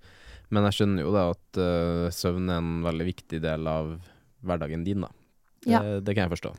Men 0.51 0.63
jeg 0.63 0.73
skjønner 0.73 1.01
jo 1.01 1.11
da 1.11 1.29
at 1.31 1.57
uh, 1.57 2.09
søvn 2.13 2.49
er 2.49 2.57
en 2.61 2.83
veldig 2.83 3.05
viktig 3.15 3.41
del 3.41 3.67
av 3.67 3.99
hverdagen 4.45 4.85
din, 4.85 5.01
da. 5.01 5.07
Det, 5.61 5.71
Ja. 5.71 5.79
det 5.99 6.15
kan 6.15 6.29
jeg 6.29 6.37
forstå. 6.39 6.55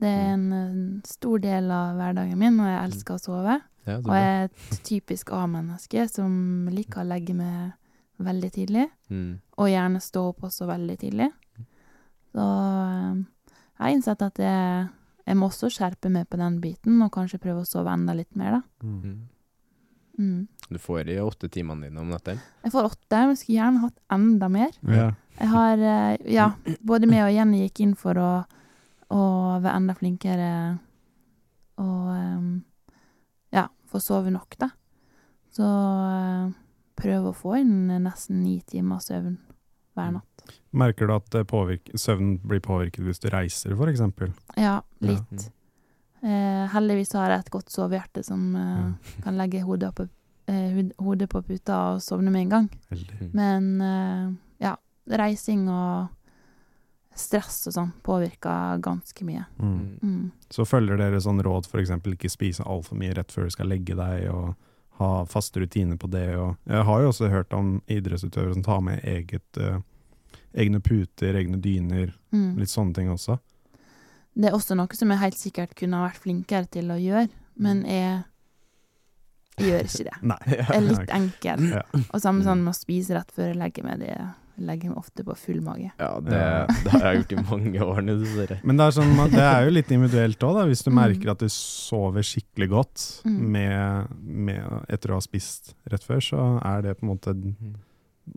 Det 0.00 0.08
er 0.08 0.30
en, 0.34 0.46
eh, 0.52 1.02
stor 1.04 1.38
del 1.44 1.70
av 1.70 1.96
hverdagen 1.98 2.38
min, 2.40 2.58
og 2.60 2.66
jeg 2.66 2.84
elsker 2.90 3.14
å 3.18 3.20
sove. 3.20 3.58
Ja, 3.86 3.96
Og 3.98 4.10
jeg 4.12 4.28
er 4.28 4.44
et 4.44 4.82
typisk 4.84 5.30
A-menneske 5.32 6.08
som 6.10 6.68
liker 6.70 7.02
å 7.02 7.08
legge 7.08 7.34
meg 7.34 7.72
veldig 8.20 8.50
tidlig, 8.52 8.90
Mm. 9.10 9.40
og 9.58 9.68
gjerne 9.68 10.00
stå 10.00 10.28
opp 10.28 10.40
også 10.42 10.66
veldig 10.68 10.98
tidlig. 11.00 11.30
Så 12.34 12.44
eh, 12.44 13.14
jeg 13.16 13.84
har 13.84 13.90
innsett 13.94 14.22
at 14.22 14.38
jeg, 14.38 14.88
jeg 15.26 15.36
må 15.36 15.48
også 15.48 15.70
skjerpe 15.72 16.10
meg 16.12 16.28
på 16.30 16.36
den 16.38 16.60
biten, 16.60 17.00
og 17.02 17.10
kanskje 17.12 17.40
prøve 17.40 17.62
å 17.64 17.66
sove 17.68 17.90
enda 17.92 18.14
litt 18.14 18.34
mer, 18.36 18.60
da. 18.60 18.62
Mm. 18.86 19.02
Mm. 19.02 19.28
Mm. 20.20 20.48
Du 20.68 20.78
får 20.78 21.08
i 21.08 21.16
åtte 21.18 21.48
timene 21.50 21.88
dine 21.88 22.00
om 22.02 22.10
natta? 22.12 22.34
Jeg 22.62 22.72
får 22.74 22.90
åtte, 22.90 23.20
men 23.26 23.36
skulle 23.40 23.56
gjerne 23.58 23.80
hatt 23.86 23.98
enda 24.12 24.48
mer. 24.52 24.70
Ja. 24.86 25.10
Jeg 25.40 25.48
har, 25.48 25.78
eh, 25.78 26.16
ja, 26.30 26.50
både 26.84 27.08
meg 27.08 27.24
og 27.24 27.32
Jenny 27.34 27.62
gikk 27.68 27.80
inn 27.80 27.94
for 27.96 28.14
å, 28.20 28.30
å 29.10 29.20
være 29.62 29.76
enda 29.80 29.94
flinkere 29.98 30.50
og 31.80 32.10
ja, 33.54 33.64
få 33.90 34.00
sove 34.02 34.30
nok, 34.30 34.56
da. 34.60 34.68
Så 35.50 35.66
eh, 35.66 36.50
prøve 37.00 37.30
å 37.32 37.36
få 37.36 37.56
inn 37.60 37.88
nesten 38.04 38.42
ni 38.44 38.60
timer 38.68 39.00
søvn 39.02 39.38
hver 39.96 40.10
Mm. 40.10 40.20
natt. 40.20 40.52
Merker 40.72 41.06
du 41.06 41.14
at 41.14 41.26
det 41.30 41.46
søvnen 41.98 42.38
blir 42.46 42.60
påvirket 42.60 43.02
hvis 43.04 43.18
du 43.20 43.28
reiser, 43.30 43.74
for 43.76 43.90
eksempel? 43.90 44.30
Ja, 44.56 44.80
Ja. 45.00 45.08
litt. 45.10 45.50
Eh, 46.22 46.68
heldigvis 46.68 47.12
har 47.14 47.30
jeg 47.30 47.40
et 47.40 47.50
godt 47.50 47.70
sovehjerte 47.72 48.22
som 48.24 48.54
eh, 48.56 48.92
kan 49.24 49.36
legge 49.36 49.62
hodet 49.64 49.94
på, 49.94 50.08
eh, 50.46 50.90
hodet 51.00 51.28
på 51.28 51.42
puta 51.42 51.94
og 51.94 52.00
sovne 52.00 52.30
med 52.30 52.42
en 52.42 52.48
gang. 52.48 52.70
Heldig. 52.90 53.20
Mm. 53.20 53.30
Men 53.34 53.80
eh, 53.80 54.32
ja, 54.60 54.76
reising 55.08 55.68
og 55.68 56.08
stress 57.16 57.66
og 57.68 57.74
sånn 57.74 57.90
påvirker 58.06 58.78
ganske 58.80 59.24
mye. 59.26 59.44
Mm. 59.58 59.98
Mm. 60.02 60.30
Så 60.50 60.64
følger 60.64 60.96
dere 61.00 61.20
sånn 61.20 61.42
råd 61.42 61.66
for 61.68 61.80
eksempel 61.82 62.14
ikke 62.16 62.30
spise 62.32 62.64
altfor 62.64 62.96
mye 63.00 63.14
rett 63.18 63.32
før 63.34 63.48
du 63.48 63.54
skal 63.56 63.68
legge 63.72 63.96
deg, 63.98 64.28
og 64.30 64.54
ha 65.00 65.24
faste 65.28 65.60
rutiner 65.62 65.96
på 66.00 66.08
det. 66.12 66.28
Og 66.38 66.56
jeg 66.70 66.86
har 66.86 67.02
jo 67.02 67.10
også 67.12 67.28
hørt 67.32 67.52
om 67.56 67.78
idrettsutøvere 67.90 68.54
som 68.54 68.64
tar 68.64 68.80
med 68.84 69.04
eget, 69.04 69.60
uh, 69.60 69.80
egne 70.54 70.80
puter, 70.80 71.34
egne 71.40 71.60
dyner, 71.60 72.14
Mm. 72.32 72.56
litt 72.60 72.70
sånne 72.70 72.94
ting 72.94 73.08
også. 73.10 73.38
Det 74.38 74.48
er 74.48 74.54
også 74.54 74.76
noe 74.78 74.94
som 74.94 75.10
jeg 75.10 75.18
helt 75.18 75.36
sikkert 75.38 75.72
kunne 75.74 75.98
ha 75.98 76.06
vært 76.08 76.20
flinkere 76.22 76.68
til 76.70 76.92
å 76.94 76.98
gjøre, 77.00 77.28
men 77.58 77.80
jeg, 77.90 78.20
jeg 79.58 79.66
gjør 79.72 79.88
ikke 79.88 80.04
det. 80.06 80.18
Nei. 80.30 80.38
Jeg 80.46 80.76
er 80.76 80.84
litt 80.86 81.10
enkel. 81.20 81.64
Ja. 81.74 81.82
Og 82.14 82.20
samme 82.22 82.46
sånn 82.46 82.62
med 82.62 82.70
å 82.72 82.78
spise 82.78 83.16
rett 83.18 83.32
før 83.34 83.50
jeg 83.50 83.58
legger 83.58 83.88
meg. 83.88 83.98
Det 84.04 84.14
legger 84.60 84.90
meg 84.92 84.98
ofte 85.00 85.24
på 85.26 85.34
full 85.40 85.60
mage. 85.64 85.90
Ja, 85.98 86.10
det, 86.20 86.40
det 86.84 86.92
har 86.94 87.04
jeg 87.08 87.20
gjort 87.22 87.32
i 87.32 87.42
mange 87.50 87.80
år 87.86 88.00
nå, 88.06 88.14
dessverre. 88.20 88.58
Men 88.64 88.76
det 88.80 88.86
er, 88.86 88.96
sånn, 88.98 89.12
det 89.32 89.44
er 89.44 89.64
jo 89.66 89.74
litt 89.74 89.92
individuelt 89.96 90.46
òg. 90.48 90.60
Hvis 90.70 90.84
du 90.84 90.90
Mm. 90.90 90.98
merker 91.00 91.30
at 91.32 91.38
du 91.44 91.48
sover 91.48 92.22
skikkelig 92.26 92.68
godt 92.72 93.06
Mm. 93.24 93.38
med, 93.52 94.16
med, 94.22 94.82
etter 94.88 95.10
å 95.12 95.18
ha 95.18 95.24
spist 95.24 95.74
rett 95.90 96.04
før, 96.04 96.20
så 96.20 96.44
er 96.64 96.82
det 96.82 96.98
på 97.00 97.06
en 97.06 97.12
måte 97.16 97.34
Mm. 97.34 97.74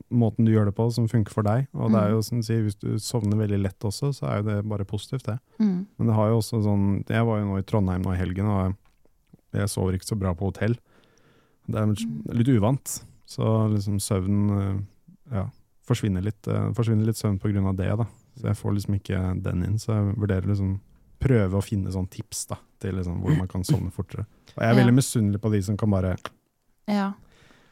måten 0.10 0.46
du 0.46 0.52
gjør 0.52 0.66
det 0.72 0.76
på 0.76 0.88
som 0.92 1.08
funker 1.08 1.32
for 1.36 1.44
deg. 1.44 1.68
Og 1.76 1.92
det 1.94 2.00
er 2.02 2.10
jo 2.16 2.22
som 2.26 2.40
du 2.40 2.46
sier, 2.48 2.64
hvis 2.66 2.80
du 2.80 2.96
sovner 2.98 3.38
veldig 3.38 3.62
lett 3.62 3.80
også, 3.86 4.10
så 4.16 4.26
er 4.32 4.38
jo 4.42 4.48
det 4.50 4.60
bare 4.70 4.86
positivt, 4.90 5.26
det. 5.28 5.40
Mm. 5.60 5.86
Men 6.00 6.08
det 6.08 6.16
har 6.16 6.30
jo 6.32 6.38
også 6.40 6.64
sånn 6.64 7.04
Jeg 7.08 7.26
var 7.26 7.40
jo 7.40 7.46
nå 7.52 7.60
i 7.60 7.66
Trondheim 7.68 8.02
nå 8.02 8.14
i 8.16 8.18
helgen, 8.18 8.48
og 8.48 8.76
jeg 9.54 9.70
sover 9.70 9.94
ikke 9.94 10.10
så 10.10 10.18
bra 10.18 10.34
på 10.34 10.50
hotell. 10.50 10.76
Det 11.70 11.78
er 11.80 12.34
litt 12.34 12.48
uvant. 12.50 13.04
Så 13.26 13.44
liksom 13.72 14.00
søvn 14.04 14.40
eh, 14.58 14.80
ja, 15.36 15.46
forsvinner 15.88 16.24
litt, 16.26 16.48
uh, 16.48 16.72
forsvinner 16.76 17.08
litt 17.08 17.20
søvn 17.20 17.40
av 17.68 17.76
det, 17.76 17.90
da. 18.00 18.08
Så 18.40 18.50
jeg 18.50 18.60
får 18.60 18.76
liksom 18.78 18.98
ikke 18.98 19.22
den 19.44 19.66
inn. 19.68 19.80
Så 19.80 19.94
jeg 19.94 20.16
vurderer 20.18 20.48
liksom 20.50 20.78
prøve 21.24 21.60
å 21.60 21.64
finne 21.64 21.92
sånn 21.94 22.10
tips 22.12 22.48
da, 22.52 22.58
til 22.84 22.98
liksom 22.98 23.22
hvordan 23.22 23.44
man 23.44 23.52
kan 23.52 23.64
sovne 23.68 23.92
fortere. 23.92 24.26
Og 24.56 24.62
jeg 24.62 24.70
er 24.70 24.74
Ja. 24.74 24.80
veldig 24.82 24.96
misunnelig 24.96 25.42
på 25.42 25.52
de 25.52 25.62
som 25.62 25.78
kan 25.78 25.90
bare 25.90 26.18
Ja. 26.88 27.14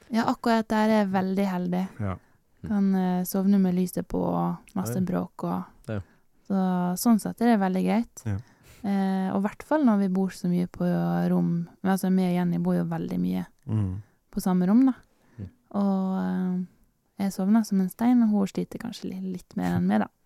ja, 0.09 0.23
akkurat 0.25 0.67
der 0.67 0.89
er 0.89 1.03
jeg 1.03 1.11
veldig 1.11 1.45
heldig. 1.45 1.87
Ja. 1.99 2.17
Kan 2.67 2.95
uh, 2.95 3.23
sovne 3.23 3.59
med 3.59 3.75
lyset 3.75 4.07
på 4.07 4.21
og 4.21 4.57
masse 4.75 5.01
bråk 5.01 5.43
og 5.43 5.63
Så 6.51 6.97
sånn 6.99 7.19
sett 7.19 7.39
er 7.41 7.53
det 7.55 7.59
veldig 7.61 7.83
greit. 7.85 8.23
Ja. 8.25 8.37
Eh, 8.81 9.27
og 9.29 9.41
i 9.41 9.45
hvert 9.45 9.63
fall 9.67 9.83
når 9.85 9.99
vi 10.01 10.07
bor 10.13 10.31
så 10.33 10.49
mye 10.49 10.69
på 10.71 10.87
rom. 11.29 11.51
Men 11.81 11.93
altså, 11.93 12.09
vi 12.09 12.25
og 12.25 12.35
Jenny 12.35 12.61
bor 12.63 12.77
jo 12.77 12.87
veldig 12.89 13.19
mye 13.21 13.45
mm. 13.69 13.91
på 14.33 14.41
samme 14.41 14.69
rom, 14.69 14.81
da. 14.89 14.95
Mm. 15.37 15.49
Og 15.81 16.15
eh, 16.21 16.55
jeg 17.19 17.33
sovner 17.35 17.65
som 17.67 17.81
en 17.83 17.91
stein, 17.91 18.23
og 18.23 18.31
hun 18.33 18.49
sliter 18.49 18.81
kanskje 18.81 19.11
litt, 19.11 19.27
litt 19.37 19.57
mer 19.59 19.77
enn 19.77 19.89
meg, 19.89 20.05
da. 20.05 20.11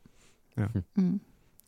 Ja. 0.56 0.70
Mm. 0.96 1.18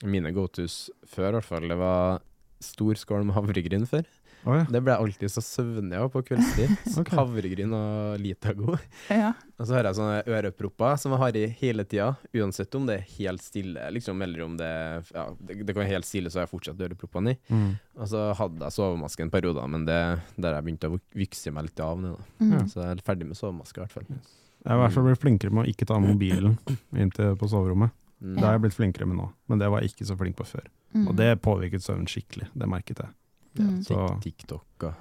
Mine 0.08 0.30
go-tos 0.32 0.86
før, 1.10 1.34
i 1.34 1.36
hvert 1.36 1.48
fall, 1.50 1.66
det 1.68 1.76
var 1.76 2.22
stor 2.64 2.96
skål 2.96 3.26
med 3.28 3.36
havregryn 3.36 3.84
før. 3.90 4.06
Oh, 4.48 4.54
ja. 4.56 4.64
Det 4.70 4.80
ble 4.80 4.94
jeg 4.94 5.04
alltid 5.04 5.32
så 5.34 5.42
søvnig 5.44 5.98
av 5.98 6.08
på 6.14 6.22
kveldstid. 6.30 6.72
okay. 7.02 7.18
Havregryn 7.18 7.74
og 7.76 8.22
Litago. 8.22 8.78
Ja. 9.12 9.34
Og 9.58 9.68
så 9.68 9.76
har 9.76 9.90
jeg 9.90 9.98
sånne 9.98 10.22
ørepropper 10.38 10.96
som 11.02 11.16
jeg 11.16 11.22
har 11.24 11.40
i 11.40 11.44
hele 11.60 11.84
tida, 11.90 12.10
uansett 12.38 12.78
om 12.78 12.88
det 12.88 13.00
er 13.00 13.12
helt 13.18 13.44
stille, 13.44 13.90
liksom, 13.98 14.24
eller 14.24 14.46
om 14.46 14.56
det 14.60 14.72
Ja, 15.12 15.28
det, 15.42 15.60
det 15.66 15.74
kan 15.74 15.82
være 15.82 15.98
helt 15.98 16.08
stille, 16.08 16.32
så 16.32 16.40
har 16.40 16.48
jeg 16.48 16.54
fortsatt 16.54 16.84
øreproppene 16.88 17.36
i. 17.36 17.40
Mm. 17.52 17.70
Og 17.98 18.12
så 18.14 18.24
hadde 18.40 18.64
jeg 18.64 18.78
sovemaske 18.78 19.26
en 19.26 19.34
periode, 19.34 19.68
men 19.74 19.88
det 19.90 20.02
der 20.38 20.60
jeg 20.60 20.68
begynte 20.70 20.94
å 20.94 21.02
vikse 21.18 21.54
meg 21.56 21.68
litt 21.68 21.84
av 21.84 22.00
nå. 22.00 22.16
Mm. 22.40 22.60
Så 22.72 22.84
jeg 22.86 22.94
er 22.94 23.08
ferdig 23.10 23.28
med 23.28 23.40
sovemaske, 23.40 23.82
i 23.82 23.84
hvert 23.84 23.98
fall. 24.00 24.22
Jeg 24.68 24.74
har 24.74 24.82
i 24.82 24.84
hvert 24.84 24.96
fall 24.98 25.06
blitt 25.08 25.22
flinkere 25.24 25.54
med 25.56 25.64
å 25.64 25.72
ikke 25.72 25.86
ta 25.88 25.96
mobilen 26.04 26.58
inn 27.00 27.12
på 27.16 27.48
soverommet. 27.48 27.94
Mm. 28.20 28.34
Det 28.36 28.44
har 28.44 28.56
jeg 28.58 28.64
blitt 28.66 28.76
flinkere 28.76 29.06
med 29.08 29.16
nå, 29.22 29.30
men 29.48 29.60
det 29.62 29.70
var 29.72 29.80
jeg 29.86 29.94
ikke 29.94 30.08
så 30.10 30.18
flink 30.20 30.36
på 30.40 30.46
før. 30.50 30.66
Mm. 30.98 31.06
Og 31.08 31.16
det 31.16 31.30
påvirket 31.46 31.86
søvnen 31.86 32.08
skikkelig, 32.10 32.50
det 32.58 32.68
merket 32.70 33.00
jeg. 33.06 33.14
Ja, 33.58 33.64
Mm. 33.68 33.80
Tik- 33.88 34.22
TikTok 34.22 34.84
og 34.86 34.94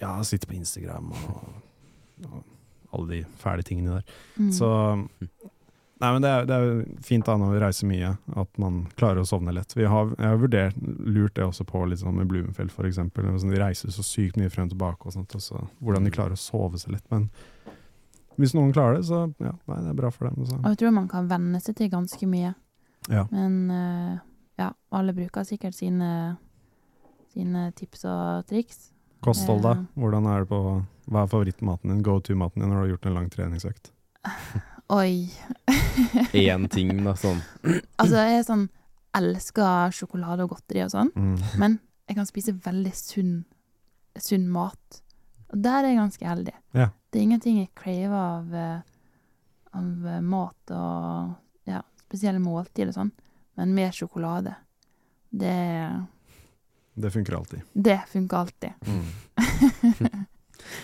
Ja, 0.00 0.14
sitte 0.24 0.46
på 0.48 0.54
Instagram 0.56 1.10
og, 1.12 1.48
og 2.30 2.44
alle 2.96 3.08
de 3.10 3.18
fæle 3.42 3.62
tingene 3.66 3.98
der. 3.98 4.14
Mm. 4.38 4.52
Så 4.56 4.68
Nei, 6.00 6.12
men 6.14 6.22
det 6.24 6.30
er, 6.32 6.46
det 6.48 6.56
er 6.56 6.70
fint 7.04 7.26
da 7.28 7.34
når 7.36 7.50
vi 7.52 7.58
reiser 7.60 7.88
mye, 7.90 8.14
at 8.40 8.56
man 8.62 8.86
klarer 8.96 9.20
å 9.20 9.26
sovne 9.28 9.52
lett. 9.52 9.74
Vi 9.76 9.84
har, 9.84 10.14
jeg 10.16 10.30
har 10.30 10.38
vurdert, 10.40 10.78
lurt 11.04 11.34
det 11.36 11.44
også 11.44 11.66
på 11.68 11.82
litt 11.90 12.00
sånn 12.00 12.16
med 12.16 12.30
Blumenfeld 12.30 12.72
for 12.72 12.88
eksempel. 12.88 13.28
Sånn, 13.36 13.52
de 13.52 13.60
reiser 13.60 13.92
så 13.92 14.00
sykt 14.06 14.38
mye 14.40 14.48
frem 14.48 14.70
og 14.70 14.72
tilbake 14.72 15.10
og 15.10 15.12
sånt, 15.12 15.34
og 15.36 15.44
så, 15.44 15.60
hvordan 15.84 16.08
de 16.08 16.14
klarer 16.14 16.38
å 16.38 16.40
sove 16.40 16.80
så 16.80 16.88
lett. 16.94 17.04
Men 17.12 17.28
hvis 18.40 18.54
noen 18.56 18.72
klarer 18.74 18.98
det, 18.98 19.04
så 19.08 19.22
ja, 19.42 19.52
nei, 19.70 19.78
det 19.84 19.92
er 19.92 19.98
bra 20.00 20.10
for 20.14 20.28
dem. 20.30 20.44
Så. 20.48 20.56
Og 20.60 20.68
jeg 20.72 20.80
tror 20.82 20.94
man 20.96 21.08
kan 21.12 21.28
venne 21.30 21.60
seg 21.62 21.76
til 21.78 21.90
ganske 21.92 22.26
mye. 22.30 22.54
Ja. 23.12 23.26
Men 23.32 23.54
uh, 23.72 24.18
ja, 24.60 24.70
alle 24.96 25.14
bruker 25.16 25.44
sikkert 25.48 25.76
sine, 25.76 26.10
sine 27.32 27.68
tips 27.78 28.04
og 28.08 28.46
triks. 28.50 28.88
Kosthold, 29.24 29.62
da? 29.64 29.74
Hvordan 30.00 30.26
er 30.32 30.44
det 30.44 30.48
på 30.48 30.58
Hva 31.10 31.24
er 31.26 31.28
favorittmaten 31.32 31.90
din? 31.92 32.02
Go 32.06 32.18
to-maten 32.24 32.62
din 32.62 32.70
når 32.70 32.76
du 32.76 32.82
har 32.84 32.90
gjort 32.94 33.08
en 33.10 33.16
lang 33.18 33.30
treningsøkt? 33.32 33.90
Oi. 35.00 35.28
én 36.34 36.64
ting, 36.72 36.92
da, 37.04 37.12
sånn. 37.18 37.40
altså, 38.00 38.16
jeg 38.24 38.40
er 38.40 38.46
sånn 38.46 38.64
elsker 39.16 39.92
sjokolade 39.94 40.44
og 40.46 40.52
godteri 40.56 40.84
og 40.84 40.92
sånn, 40.92 41.10
Mm. 41.18 41.36
men 41.58 41.76
jeg 42.08 42.16
kan 42.18 42.26
spise 42.28 42.52
veldig 42.64 42.92
sunn, 42.94 43.32
sunn 44.18 44.48
mat. 44.50 45.00
Og 45.50 45.58
der 45.64 45.82
er 45.84 45.88
jeg 45.90 45.98
ganske 45.98 46.26
heldig. 46.28 46.54
Ja. 46.78 46.88
Det 47.10 47.18
er 47.18 47.24
ingenting 47.26 47.56
jeg 47.58 47.70
craver 47.74 48.14
av, 48.16 48.54
eh, 48.54 48.80
av 49.74 50.06
eh, 50.12 50.20
mat 50.22 50.74
og 50.76 51.70
ja, 51.70 51.80
spesielle 52.06 52.38
måltider 52.42 52.92
og 52.92 52.98
sånn, 53.00 53.10
men 53.58 53.74
mer 53.74 53.90
sjokolade. 53.96 54.54
Det, 55.30 55.56
Det 57.00 57.10
funker 57.14 57.36
alltid. 57.38 57.62
det 57.74 57.98
funker 58.12 58.36
alltid. 58.36 58.72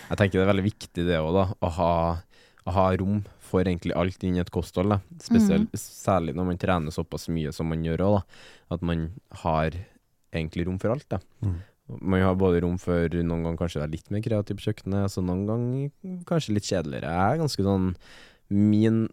Jeg 0.09 0.17
tenker 0.19 0.39
det 0.39 0.43
er 0.45 0.49
veldig 0.51 0.65
viktig 0.67 1.03
det 1.07 1.17
òg, 1.21 1.31
da. 1.35 1.43
Å 1.63 1.69
ha, 1.77 1.91
å 2.67 2.73
ha 2.75 2.85
rom 2.99 3.21
for 3.47 3.63
egentlig 3.63 3.95
alt 3.95 4.23
inni 4.27 4.41
et 4.41 4.51
kosthold. 4.51 4.91
Da. 4.91 4.99
Spesielt, 5.23 5.71
Særlig 5.79 6.33
når 6.35 6.49
man 6.49 6.59
trener 6.59 6.91
såpass 6.95 7.27
mye 7.31 7.53
som 7.55 7.69
man 7.71 7.83
gjør 7.85 8.03
òg, 8.07 8.17
da. 8.17 8.23
At 8.75 8.83
man 8.87 9.07
har 9.43 9.75
egentlig 10.35 10.65
rom 10.67 10.79
for 10.81 10.95
alt. 10.95 11.07
da. 11.13 11.19
Mm. 11.45 11.59
Man 12.01 12.21
har 12.21 12.35
både 12.35 12.61
rom 12.65 12.77
for 12.81 13.07
noen 13.23 13.43
ganger 13.45 13.57
kanskje 13.61 13.79
være 13.81 13.91
litt 13.93 14.09
mer 14.11 14.21
kreativ 14.25 14.57
på 14.59 14.65
kjøkkenet, 14.67 15.11
så 15.13 15.21
noen 15.23 15.45
ganger 15.47 15.91
kanskje 16.27 16.53
litt 16.57 16.67
kjedeligere. 16.67 17.13
Jeg 17.15 17.35
er 17.37 17.41
ganske 17.43 17.63
sånn 17.63 17.85
Min 18.49 19.07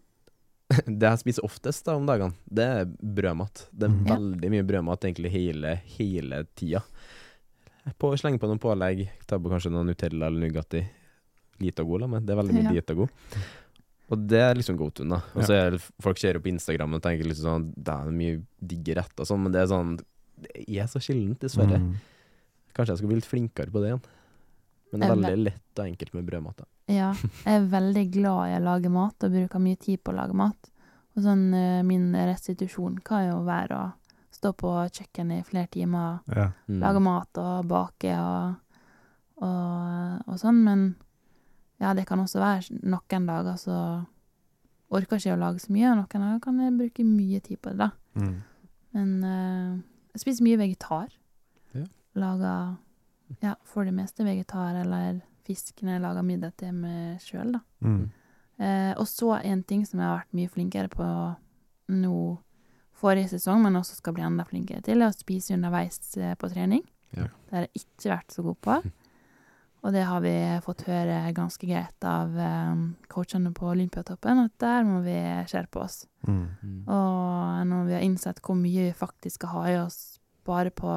det 0.89 1.05
jeg 1.11 1.19
spiser 1.21 1.45
oftest 1.45 1.85
da 1.85 1.93
om 1.95 2.07
dagene, 2.09 2.33
det 2.49 2.63
er 2.65 2.85
brødmat. 2.89 3.67
Det 3.71 3.85
er 3.85 3.93
Mhm. 3.93 4.05
Veldig 4.09 4.49
mye 4.51 4.65
brødmat 4.65 5.03
egentlig 5.05 5.29
hele, 5.31 5.75
hele 5.97 6.39
tida. 6.57 6.81
På, 8.01 8.09
slenge 8.17 8.39
på 8.41 8.47
noen 8.49 8.59
pålegg, 8.59 9.03
ta 9.29 9.37
på 9.37 9.51
kanskje 9.51 9.69
noen 9.71 9.85
Nutella 9.91 10.25
eller 10.31 10.41
Nugatti. 10.47 10.81
Lite 11.61 11.83
og 11.85 11.91
god, 11.93 12.01
da, 12.01 12.07
men 12.15 12.25
det 12.25 12.33
er 12.33 12.39
veldig 12.41 12.55
mye 12.57 12.63
Ja. 12.65 12.71
lite 12.79 12.95
og 12.95 12.97
god. 13.03 13.09
Og 14.09 14.27
det 14.27 14.39
er 14.41 14.55
liksom 14.57 14.75
go 14.77 14.89
to-en, 14.89 15.09
da. 15.15 15.21
Og 15.35 15.43
så 15.45 15.53
er 15.53 15.77
folk 16.01 16.17
ser 16.17 16.33
jo 16.33 16.39
på 16.41 16.49
Instagram 16.51 16.93
og 16.97 17.01
tenker 17.05 17.25
liksom 17.25 17.45
sånn 17.45 17.73
Det 17.77 17.93
er 17.93 18.11
mye 18.11 18.41
digge 18.61 18.95
retter 18.97 19.21
og 19.21 19.27
sånn, 19.29 19.41
men 19.45 19.51
det 19.53 19.61
er 19.61 19.69
sånn 19.71 19.95
Det 20.35 20.65
er 20.81 20.85
så 20.91 20.99
sjeldent, 20.99 21.39
dessverre. 21.39 21.79
Mm. 21.79 21.95
Kanskje 22.75 22.93
jeg 22.93 23.01
skal 23.01 23.11
bli 23.11 23.17
litt 23.21 23.29
flinkere 23.29 23.71
på 23.71 23.81
det 23.81 23.91
igjen. 23.91 24.05
Men 24.91 25.01
det 25.01 25.07
er 25.07 25.15
veldig 25.15 25.43
lett 25.43 25.79
og 25.79 25.85
enkelt 25.89 26.15
med 26.17 26.31
brødmat. 26.31 26.65
Ja, 26.85 27.07
jeg 27.17 27.49
er 27.49 27.63
veldig 27.71 28.01
glad 28.13 28.51
i 28.51 28.57
å 28.59 28.61
lage 28.61 28.89
mat 28.93 29.23
og 29.25 29.31
bruker 29.33 29.61
mye 29.63 29.77
tid 29.81 30.03
på 30.05 30.11
å 30.13 30.17
lage 30.19 30.35
mat. 30.37 30.67
Og 31.17 31.23
sånn 31.25 31.47
eh, 31.57 31.79
min 31.87 32.11
restitusjon 32.13 32.99
kan 33.07 33.23
jo 33.25 33.39
være 33.47 33.79
å 33.79 33.87
stå 34.35 34.51
på 34.59 34.73
kjøkkenet 34.93 35.41
i 35.41 35.47
flere 35.47 35.71
timer, 35.73 36.19
Ja. 36.29 36.51
Mm. 36.67 36.77
lage 36.83 37.01
mat 37.01 37.39
og 37.41 37.65
bake 37.71 38.13
og, 38.19 38.59
og, 39.41 40.21
og 40.27 40.37
sånn, 40.37 40.61
men 40.67 40.85
ja, 41.81 41.95
det 41.97 42.05
kan 42.05 42.21
også 42.21 42.43
være 42.43 42.77
noen 42.85 43.25
dager 43.31 43.57
så 43.59 43.79
orker 44.93 45.17
ikke 45.17 45.33
å 45.33 45.41
lage 45.41 45.63
så 45.63 45.73
mye, 45.73 45.89
og 45.89 46.03
noen 46.03 46.25
dager 46.27 46.43
kan 46.43 46.61
jeg 46.61 46.77
bruke 46.77 47.07
mye 47.07 47.41
tid 47.43 47.59
på 47.63 47.73
det, 47.73 47.87
da. 47.87 47.89
Mm. 48.21 48.35
Men 48.95 49.15
uh, 49.25 49.71
jeg 50.13 50.21
spiser 50.23 50.45
mye 50.45 50.61
vegetar. 50.61 51.09
Lager 52.15 52.75
ja, 53.41 53.55
for 53.67 53.87
det 53.87 53.95
meste 53.95 54.25
vegetar 54.25 54.77
eller 54.83 55.21
fisk 55.45 55.81
når 55.81 55.97
jeg 55.97 56.03
lager 56.03 56.25
middag 56.25 56.55
til 56.59 56.73
meg 56.77 57.21
sjøl, 57.23 57.55
da. 57.57 57.61
Mm. 57.85 58.03
Eh, 58.55 58.91
og 58.95 59.07
så 59.09 59.35
en 59.41 59.63
ting 59.67 59.83
som 59.85 59.99
jeg 59.99 60.07
har 60.07 60.21
vært 60.21 60.37
mye 60.37 60.51
flinkere 60.51 60.91
på 60.91 61.05
nå 61.95 62.19
forrige 62.95 63.33
sesong, 63.35 63.59
men 63.65 63.75
også 63.77 63.97
skal 63.97 64.15
bli 64.15 64.23
enda 64.25 64.45
flinkere 64.47 64.81
til, 64.85 65.01
er 65.03 65.11
å 65.11 65.15
spise 65.15 65.55
underveis 65.57 65.99
eh, 66.17 66.37
på 66.39 66.49
trening. 66.53 66.85
Ja. 67.15 67.27
Det 67.27 67.57
har 67.57 67.67
jeg 67.67 67.83
ikke 67.83 68.13
vært 68.13 68.35
så 68.35 68.45
god 68.45 68.61
på. 68.63 68.77
Og 69.85 69.93
det 69.93 70.01
har 70.09 70.23
vi 70.23 70.33
fått 70.65 70.87
høre 70.87 71.19
ganske 71.37 71.67
greit 71.69 72.05
av 72.09 72.31
um, 72.33 72.85
coachene 73.11 73.51
på 73.53 73.67
Olympiatoppen, 73.69 74.41
at 74.47 74.55
der 74.63 74.87
må 74.87 75.03
vi 75.05 75.17
skjerpe 75.45 75.83
oss. 75.83 75.99
Mm. 76.25 76.39
Mm. 76.57 76.79
Og 76.89 77.67
når 77.69 77.83
vi 77.91 77.93
har 77.93 78.05
innsett 78.07 78.41
hvor 78.41 78.57
mye 78.57 78.87
vi 78.87 78.95
faktisk 78.97 79.43
skal 79.43 79.53
ha 79.53 79.65
i 79.69 79.77
oss 79.83 79.99
bare 80.47 80.73
på 80.73 80.89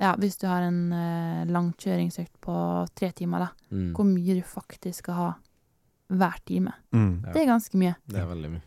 Ja, 0.00 0.14
hvis 0.16 0.38
du 0.40 0.46
har 0.48 0.64
en 0.64 0.78
uh, 0.94 1.44
langkjøringsøkt 1.52 2.38
på 2.40 2.54
tre 2.96 3.10
timer, 3.12 3.46
da. 3.46 3.48
Mm. 3.70 3.90
Hvor 3.96 4.06
mye 4.08 4.36
du 4.38 4.42
faktisk 4.48 5.02
skal 5.04 5.18
ha 5.18 5.28
hver 6.10 6.38
time. 6.48 6.72
Mm. 6.96 7.22
Ja. 7.26 7.32
Det 7.34 7.42
er 7.42 7.50
ganske 7.52 7.76
mye. 7.78 7.94
Det 8.08 8.18
er 8.22 8.30
veldig 8.30 8.50
mye. 8.56 8.64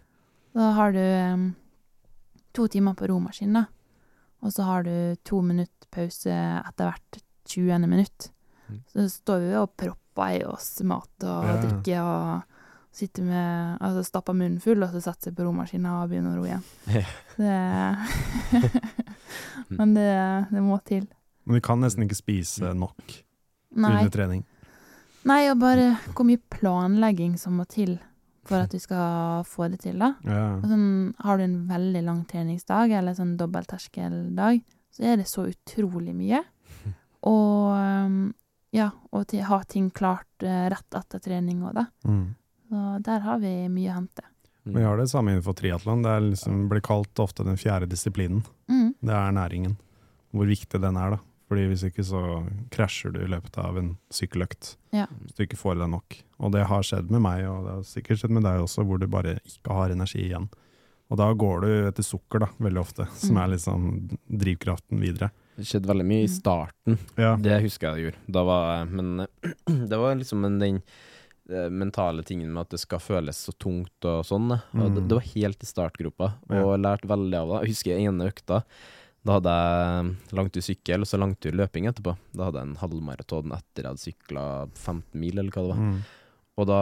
Da 0.53 0.67
har 0.77 0.93
du 0.93 1.01
um, 1.01 1.47
to 2.53 2.67
timer 2.69 2.93
på 2.99 3.09
romaskin, 3.09 3.57
da. 3.57 3.65
Og 4.45 4.53
så 4.53 4.63
har 4.67 4.85
du 4.85 4.93
to 5.25 5.41
minutter 5.41 5.89
pause 5.93 6.29
etter 6.29 6.91
hvert 6.91 7.19
20. 7.49 7.87
minutt. 7.89 8.29
Mm. 8.69 8.79
Så 8.93 9.07
står 9.17 9.41
vi 9.47 9.51
og 9.59 9.73
propper 9.77 10.37
i 10.37 10.43
oss 10.45 10.75
mat 10.87 11.25
og 11.25 11.47
Ja. 11.49 11.57
drikke 11.63 12.01
og 12.05 12.59
sitter 12.93 13.25
med 13.25 13.81
Altså 13.81 14.03
stapper 14.05 14.33
munnen 14.37 14.61
full, 14.61 14.83
og 14.85 14.93
så 14.93 15.01
setter 15.01 15.31
seg 15.31 15.35
på 15.37 15.47
romaskina 15.47 15.95
og 16.03 16.11
begynner 16.13 16.37
å 16.37 16.41
ro 16.41 16.45
igjen. 16.45 16.63
Ja. 16.93 17.03
Det 17.37 18.63
Men 19.77 19.93
det, 19.97 20.09
det 20.53 20.61
må 20.63 20.77
til. 20.85 21.07
Men 21.43 21.59
vi 21.59 21.63
kan 21.65 21.83
nesten 21.83 22.05
ikke 22.05 22.19
spise 22.19 22.73
nok 22.77 23.03
Nei. 23.75 23.91
under 23.91 24.11
trening. 24.13 24.43
Nei, 25.27 25.45
og 25.51 25.59
bare 25.61 25.93
hvor 26.11 26.27
mye 26.27 26.41
planlegging 26.51 27.37
som 27.39 27.55
må 27.59 27.67
til 27.69 27.97
for 28.43 28.65
at 28.65 28.73
du 28.73 28.79
skal 28.81 29.43
få 29.47 29.69
det 29.71 29.79
til, 29.85 30.01
da. 30.01 30.13
Ja. 30.27 30.47
Sånn, 30.67 31.13
har 31.23 31.39
du 31.39 31.45
en 31.45 31.59
veldig 31.69 32.01
lang 32.03 32.23
treningsdag, 32.27 32.91
eller 32.99 33.15
sånn 33.15 33.37
dobbeltterskeldag, 33.39 34.59
så 34.93 35.05
er 35.07 35.21
det 35.21 35.29
så 35.31 35.45
utrolig 35.47 36.15
mye. 36.17 36.41
Og 37.31 37.71
um, 37.71 38.17
ja, 38.73 38.89
og 39.13 39.27
til, 39.29 39.43
ha 39.45 39.59
ting 39.69 39.91
klart 39.93 40.43
eh, 40.43 40.65
rett 40.73 40.95
etter 40.97 41.21
trening 41.21 41.61
òg, 41.61 41.75
da. 41.77 41.83
Mm. 42.09 42.23
Så 42.67 42.85
der 43.05 43.21
har 43.21 43.37
vi 43.43 43.51
mye 43.69 43.91
å 43.91 43.97
hente. 43.99 44.25
Mm. 44.65 44.77
Vi 44.79 44.85
har 44.87 44.97
det 44.97 45.05
samme 45.11 45.31
innenfor 45.31 45.53
triatlon. 45.59 46.01
Det 46.01 46.09
er 46.09 46.23
liksom, 46.25 46.63
blir 46.71 46.81
kalt 46.83 47.21
ofte 47.21 47.45
den 47.45 47.59
fjerde 47.61 47.87
disiplinen. 47.91 48.41
Mm. 48.71 48.95
Det 48.97 49.13
er 49.13 49.35
næringen. 49.37 49.77
Hvor 50.33 50.49
viktig 50.49 50.81
den 50.81 50.97
er, 50.97 51.13
da. 51.13 51.21
Fordi 51.53 51.67
hvis 51.69 51.83
ikke 51.85 52.01
så 52.07 52.19
krasjer 52.73 53.13
du 53.13 53.19
i 53.21 53.29
løpet 53.29 53.57
av 53.61 53.77
en 53.77 53.91
sykkeløkt. 54.09 54.71
Ja. 54.95 55.05
Hvis 55.21 55.35
du 55.37 55.43
ikke 55.45 55.59
får 55.59 55.75
i 55.77 55.81
deg 55.83 55.91
nok. 55.93 56.15
Og 56.41 56.51
det 56.55 56.63
har 56.65 56.81
skjedd 56.87 57.11
med 57.13 57.21
meg, 57.21 57.43
og 57.45 57.67
det 57.67 57.73
har 57.75 57.83
sikkert 57.85 58.17
skjedd 58.23 58.33
med 58.33 58.43
deg 58.47 58.63
også, 58.63 58.81
hvor 58.89 58.97
du 58.97 59.05
bare 59.07 59.35
ikke 59.45 59.77
har 59.77 59.93
energi 59.93 60.23
igjen. 60.31 60.49
Og 61.13 61.19
da 61.19 61.27
går 61.37 61.61
du 61.61 61.69
etter 61.91 62.01
sukker, 62.07 62.41
da, 62.41 62.47
veldig 62.57 62.81
ofte, 62.81 63.05
som 63.21 63.35
Mm. 63.37 63.41
er 63.43 63.47
liksom 63.53 64.17
drivkraften 64.41 64.99
videre. 65.03 65.29
Det 65.55 65.65
skjedde 65.69 65.85
veldig 65.91 66.05
mye 66.09 66.23
i 66.23 66.31
Mm. 66.31 66.33
starten. 66.39 66.97
Ja. 67.21 67.35
Det 67.37 67.61
husker 67.61 67.87
jeg 67.89 67.95
det 67.95 68.03
gjorde. 68.07 68.31
Da 68.33 68.43
var 68.43 68.85
Men 68.85 69.27
det 69.89 69.97
var 69.99 70.15
liksom 70.15 70.45
en, 70.45 70.57
den 70.59 70.81
eh, 71.51 71.69
mentale 71.69 72.23
tingen 72.23 72.51
med 72.51 72.61
at 72.61 72.69
det 72.69 72.79
skal 72.79 72.97
føles 72.99 73.35
så 73.45 73.53
tungt 73.59 74.03
og 74.05 74.25
sånn. 74.25 74.49
Og 74.73 74.89
det, 74.95 75.03
Mm. 75.03 75.07
det 75.07 75.15
var 75.19 75.29
helt 75.35 75.61
i 75.61 75.65
startgropa, 75.69 76.33
og 76.49 76.55
Ja. 76.55 76.77
lærte 76.77 77.05
veldig 77.05 77.35
av 77.37 77.47
det. 77.61 77.67
Jeg 77.67 77.75
husker 77.75 77.99
ene 77.99 78.31
økta. 78.31 78.63
Da 79.23 79.37
hadde 79.37 79.53
jeg 79.55 80.35
langtur 80.35 80.65
sykkel 80.65 81.05
og 81.05 81.07
så 81.07 81.19
langtur 81.19 81.55
løping 81.55 81.87
etterpå. 81.87 82.15
Da 82.35 82.49
hadde 82.49 82.59
jeg 82.59 82.69
en 82.69 82.81
halvmaraton 82.81 83.55
etter 83.55 83.85
jeg 83.85 83.89
hadde 83.93 84.03
sykla 84.03 84.43
15 84.75 85.21
mil, 85.21 85.37
eller 85.39 85.53
hva 85.53 85.63
det 85.63 85.71
var. 85.71 85.81
Mm. 85.83 85.97
Og 86.59 86.69
da 86.69 86.81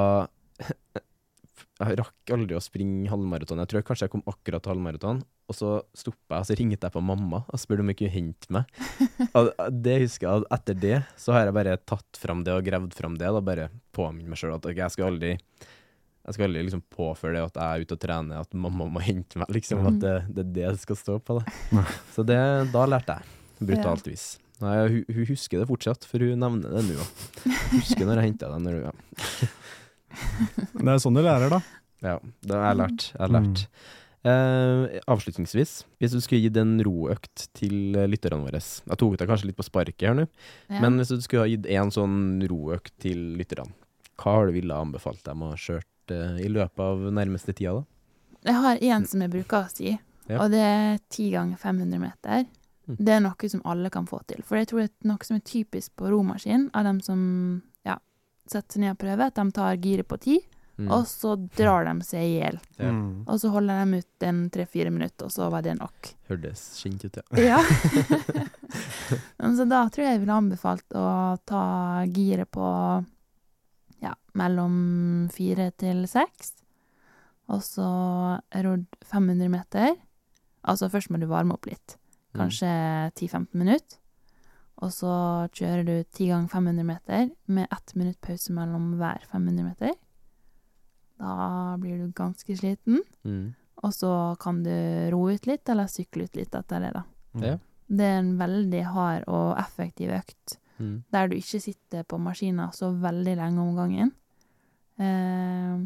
Jeg 1.81 1.97
rakk 1.97 2.31
aldri 2.33 2.53
å 2.53 2.61
springe 2.61 3.09
halvmaraton. 3.09 3.57
Jeg 3.63 3.69
tror 3.71 3.83
kanskje 3.85 4.05
jeg 4.05 4.13
kom 4.13 4.23
akkurat 4.29 4.61
til 4.61 4.73
halvmaraton. 4.75 5.21
Og 5.49 5.57
så 5.57 5.71
stoppa 5.97 6.37
jeg, 6.37 6.43
og 6.43 6.47
så 6.47 6.57
ringte 6.59 6.87
jeg 6.87 6.93
på 6.93 7.01
mamma 7.03 7.39
og 7.41 7.61
spurte 7.61 7.83
om 7.83 7.89
hun 7.89 7.97
kunne 7.97 8.13
hente 8.13 8.53
meg. 8.53 8.69
Og 9.37 9.49
det 9.83 9.97
husker 10.05 10.27
jeg, 10.27 10.45
etter 10.55 10.77
det 10.77 10.99
så 11.19 11.33
har 11.35 11.47
jeg 11.47 11.55
bare 11.57 11.73
tatt 11.89 12.19
fram 12.21 12.45
det 12.45 12.53
og 12.53 12.63
gravd 12.67 12.93
fram 12.95 13.17
det. 13.19 13.33
Da 13.33 13.41
bare 13.43 13.67
påminnet 13.97 14.31
meg 14.31 14.39
sjøl 14.39 14.55
at 14.55 14.67
okay, 14.67 14.83
jeg 14.83 14.93
skal 14.93 15.09
aldri 15.09 15.33
jeg 16.25 16.35
skal 16.35 16.45
aldri 16.47 16.61
liksom 16.67 16.83
påføre 16.93 17.33
det 17.37 17.43
at 17.47 17.55
jeg 17.57 17.65
er 17.81 17.85
ute 17.85 17.95
og 17.97 18.01
trener, 18.03 18.41
at 18.45 18.53
mamma 18.53 18.85
må 18.93 19.01
hente 19.01 19.39
meg, 19.41 19.49
liksom. 19.55 19.81
At 19.89 19.97
det, 20.03 20.15
det 20.29 20.43
er 20.45 20.51
det 20.57 20.67
det 20.75 20.81
skal 20.83 20.99
stå 20.99 21.17
på. 21.25 21.39
Da. 21.39 21.83
Så 22.13 22.25
det, 22.27 22.37
da 22.73 22.85
lærte 22.89 23.17
jeg. 23.17 23.37
Brutalt 23.71 24.05
vis. 24.09 24.25
Nei, 24.61 24.75
hun, 24.93 25.05
hun 25.09 25.25
husker 25.31 25.61
det 25.63 25.65
fortsatt, 25.71 26.05
for 26.05 26.21
hun 26.21 26.37
nevner 26.41 26.75
det 26.77 26.83
nå 26.85 26.99
òg. 27.01 27.23
Husker 27.73 28.05
når 28.05 28.21
jeg 28.21 28.27
henta 28.29 28.51
deg. 28.51 28.61
Når 28.67 28.77
du, 28.77 28.83
ja. 28.85 29.49
Det 30.77 30.85
er 30.93 31.01
sånn 31.01 31.17
du 31.17 31.23
lærer, 31.25 31.49
da. 31.53 31.61
Ja, 32.05 32.15
det 32.45 32.57
har 32.57 32.67
jeg 32.71 32.79
lært. 32.81 33.07
Jeg 33.15 33.21
har 33.23 33.33
lært. 33.35 33.63
Eh, 34.21 34.99
avslutningsvis, 35.09 35.71
hvis 35.97 36.13
du 36.13 36.19
skulle 36.21 36.43
gitt 36.43 36.57
en 36.61 36.75
roøkt 36.85 37.47
til 37.57 37.95
lytterne 38.05 38.43
våre 38.45 38.59
Jeg 38.61 38.99
tok 39.01 39.15
deg 39.17 39.31
kanskje 39.31 39.47
litt 39.49 39.57
på 39.57 39.65
sparket 39.65 40.05
her 40.11 40.13
nå, 40.19 40.27
Ja. 40.69 40.77
men 40.83 40.99
hvis 41.01 41.09
du 41.09 41.23
skulle 41.25 41.47
ha 41.47 41.49
gitt 41.49 41.65
en 41.65 41.89
sånn 41.89 42.19
roøkt 42.51 42.93
til 43.01 43.17
lytterne, 43.39 43.73
hva 44.21 44.35
har 44.37 44.45
du 44.45 44.53
ville 44.59 44.77
anbefalt 44.77 45.23
dem 45.25 45.41
å 45.41 45.49
ha 45.55 45.57
kjørt 45.57 45.89
i 46.43 46.47
løpet 46.51 46.79
av 46.85 47.03
nærmeste 47.13 47.53
tida, 47.57 47.73
da? 47.79 47.83
Jeg 48.51 48.57
har 48.63 48.77
én 48.81 49.07
som 49.07 49.21
jeg 49.21 49.29
bruker 49.33 49.63
å 49.65 49.69
si, 49.71 49.97
Ja. 50.29 50.39
og 50.43 50.51
det 50.53 50.59
er 50.63 50.99
10 51.09 51.31
ganger 51.31 51.57
500 51.61 51.99
meter. 51.99 52.45
Mm. 52.89 52.95
Det 52.97 53.13
er 53.13 53.19
noe 53.21 53.49
som 53.49 53.61
alle 53.65 53.89
kan 53.93 54.07
få 54.09 54.21
til. 54.27 54.41
For 54.43 54.57
jeg 54.57 54.67
tror 54.71 54.79
det 54.81 54.89
er 54.89 55.07
noe 55.11 55.23
som 55.27 55.35
er 55.37 55.43
typisk 55.45 55.91
på 55.95 56.09
romaskin, 56.09 56.69
av 56.73 56.83
dem 56.87 57.01
som 57.01 57.61
ja, 57.85 57.97
setter 58.47 58.73
seg 58.73 58.81
ned 58.81 58.95
og 58.95 58.99
prøver, 59.03 59.27
at 59.29 59.35
de 59.35 59.51
tar 59.51 59.77
giret 59.77 60.07
på 60.07 60.17
10, 60.19 60.39
Mm. 60.81 60.87
og 60.89 61.03
så 61.05 61.35
drar 61.53 61.83
de 61.85 62.01
seg 62.01 62.23
i 62.23 62.39
hjel. 62.39 62.55
Ja. 62.79 62.89
Mm. 62.89 63.23
Og 63.27 63.37
så 63.39 63.51
holder 63.53 63.83
de 63.85 63.99
ut 63.99 64.23
en 64.25 64.49
tre-fire 64.49 64.89
minutter, 64.89 65.25
og 65.27 65.31
så 65.31 65.49
var 65.51 65.61
det 65.61 65.75
nok. 65.77 66.13
Hørtes 66.29 66.63
kjent 66.81 67.03
ut, 67.05 67.17
ja. 67.19 67.23
Ja. 67.37 67.59
Så 69.57 69.65
da 69.67 69.83
tror 69.89 70.05
jeg 70.05 70.13
jeg 70.15 70.21
ville 70.23 70.37
anbefalt 70.37 70.95
å 70.97 71.37
ta 71.45 71.61
giret 72.07 72.49
på 72.55 72.65
ja, 74.01 74.15
mellom 74.37 75.29
fire 75.33 75.69
til 75.79 76.03
seks. 76.09 76.55
Og 77.51 77.63
så 77.65 77.87
rodd 78.65 78.85
500 79.09 79.51
meter. 79.51 79.95
Altså 80.61 80.89
først 80.91 81.11
må 81.11 81.19
du 81.21 81.27
varme 81.29 81.57
opp 81.57 81.67
litt. 81.69 81.97
Kanskje 82.37 82.69
10-15 83.17 83.49
minutter. 83.59 83.97
Og 84.81 84.89
så 84.95 85.13
kjører 85.53 85.83
du 85.85 85.95
10 86.01 86.29
ganger 86.31 86.49
500 86.49 86.85
meter 86.87 87.27
med 87.53 87.67
ett 87.69 87.91
minutt 87.95 88.17
pause 88.23 88.53
mellom 88.55 88.95
hver 88.97 89.25
500 89.29 89.65
meter. 89.67 89.91
Da 91.21 91.75
blir 91.77 91.99
du 92.01 92.13
ganske 92.17 92.55
sliten. 92.57 93.03
Mm. 93.21 93.51
Og 93.85 93.93
så 93.93 94.11
kan 94.41 94.63
du 94.65 94.73
ro 95.13 95.27
ut 95.29 95.45
litt, 95.49 95.69
eller 95.69 95.89
sykle 95.89 96.25
ut 96.25 96.37
litt 96.37 96.55
etter 96.57 96.81
det, 96.81 96.91
da. 96.97 97.03
Ja. 97.41 97.55
Det 97.91 98.07
er 98.07 98.19
en 98.21 98.33
veldig 98.39 98.81
hard 98.93 99.27
og 99.29 99.59
effektiv 99.59 100.13
økt, 100.15 100.57
Mm. 100.81 101.03
der 101.13 101.27
du 101.31 101.35
ikke 101.37 101.61
sitter 101.61 102.03
på 102.09 102.17
maskina 102.19 102.71
så 102.73 102.89
veldig 102.97 103.35
lenge 103.37 103.61
om 103.61 103.75
gangen. 103.77 104.11
Eh, 105.01 105.77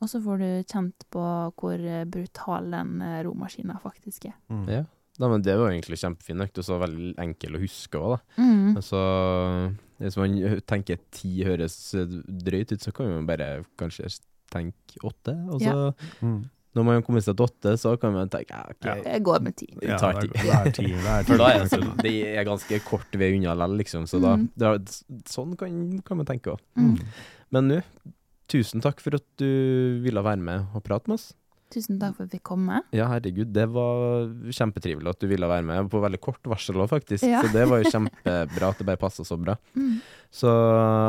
og 0.00 0.08
så 0.08 0.20
får 0.24 0.38
du 0.40 0.48
kjent 0.70 1.04
på 1.12 1.22
hvor 1.60 1.82
brutal 2.08 2.70
den 2.72 2.94
eh, 3.04 3.18
romaskina 3.26 3.76
faktisk 3.82 4.30
er. 4.30 4.36
Mm. 4.48 4.64
ja. 4.70 4.84
Da, 5.20 5.28
men 5.28 5.42
det 5.44 5.52
var 5.58 5.68
egentlig 5.68 5.98
kjempefin 6.00 6.40
økt, 6.40 6.56
og 6.62 6.64
så 6.64 6.78
veldig 6.80 7.10
enkel 7.20 7.58
å 7.58 7.60
huske 7.60 7.98
òg, 8.00 8.14
da. 8.14 8.40
Mm. 8.40 8.70
Altså, 8.80 9.00
hvis 10.00 10.16
man 10.16 10.36
tenker 10.70 10.96
ti 11.12 11.32
høres 11.44 11.74
drøyt 11.92 12.72
ut, 12.72 12.80
så 12.80 12.94
kan 12.96 13.10
man 13.12 13.26
bare 13.28 13.50
kanskje 13.76 14.08
tenke 14.50 15.02
åtte. 15.04 15.34
Og 15.52 15.60
så, 15.60 15.92
Mm. 16.24 16.38
Når 16.76 16.84
man 16.86 17.02
kommer 17.02 17.22
seg 17.24 17.34
til 17.34 17.48
åtte, 17.48 17.72
så 17.82 17.96
kan 17.98 18.12
man 18.14 18.28
tenke 18.30 18.54
ja, 18.54 18.62
ok, 18.70 18.86
Jeg 19.06 19.22
går 19.26 19.42
med 19.42 19.56
ti. 19.58 19.66
Ja, 19.82 19.96
tar 19.98 20.20
det 20.20 20.28
ti. 20.36 20.46
er, 20.46 20.68
det 20.68 20.74
ti. 20.76 20.86
For 21.26 21.36
da 21.42 21.48
er 21.50 21.64
det, 21.64 21.70
så, 21.72 21.80
det 22.04 22.14
er 22.30 22.46
ganske 22.46 22.78
kort 22.86 23.18
vei 23.18 23.32
unna 23.38 23.56
likevel, 23.58 23.76
liksom. 23.82 24.06
Så 24.10 24.20
da, 24.22 24.36
Mm. 24.38 24.46
da 24.54 24.76
Sånn 25.26 25.56
kan, 25.58 25.74
kan 26.06 26.20
man 26.20 26.26
tenke 26.30 26.54
òg. 26.54 26.62
Mm. 26.78 26.94
Men 27.50 27.68
nå, 27.72 27.80
tusen 28.50 28.82
takk 28.82 29.02
for 29.02 29.18
at 29.18 29.26
du 29.42 30.00
ville 30.04 30.22
være 30.22 30.38
med 30.42 30.70
og 30.74 30.82
prate 30.86 31.10
med 31.10 31.18
oss. 31.18 31.32
Tusen 31.70 32.00
takk 32.02 32.16
for 32.16 32.26
at 32.26 32.32
vi 32.34 32.40
kom 32.42 32.64
med. 32.66 32.82
Ja, 32.94 33.04
herregud, 33.12 33.52
det 33.54 33.68
var 33.70 34.24
kjempetrivelig 34.50 35.06
at 35.12 35.20
du 35.22 35.28
ville 35.30 35.46
være 35.46 35.62
med, 35.62 35.86
på 35.92 36.00
veldig 36.02 36.18
kort 36.22 36.42
varsel 36.50 36.80
òg, 36.82 36.88
faktisk. 36.90 37.22
Ja. 37.30 37.42
Så 37.44 37.52
det 37.54 37.66
var 37.70 37.78
jo 37.82 37.90
kjempebra 37.94 38.70
at 38.72 38.78
det 38.82 38.86
bare 38.88 38.98
passa 38.98 39.22
så 39.26 39.38
bra. 39.38 39.54
Mm. 39.78 40.00
Så 40.34 40.50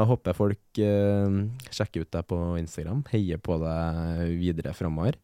håper 0.09 0.29
jeg 0.33 0.37
folk 0.37 0.81
eh, 0.85 1.39
sjekker 1.73 2.05
ut 2.05 2.11
deg 2.13 2.27
på 2.29 2.41
Instagram, 2.61 3.01
heier 3.09 3.41
på 3.41 3.57
deg 3.61 4.21
videre 4.41 4.73
framover. 4.77 5.17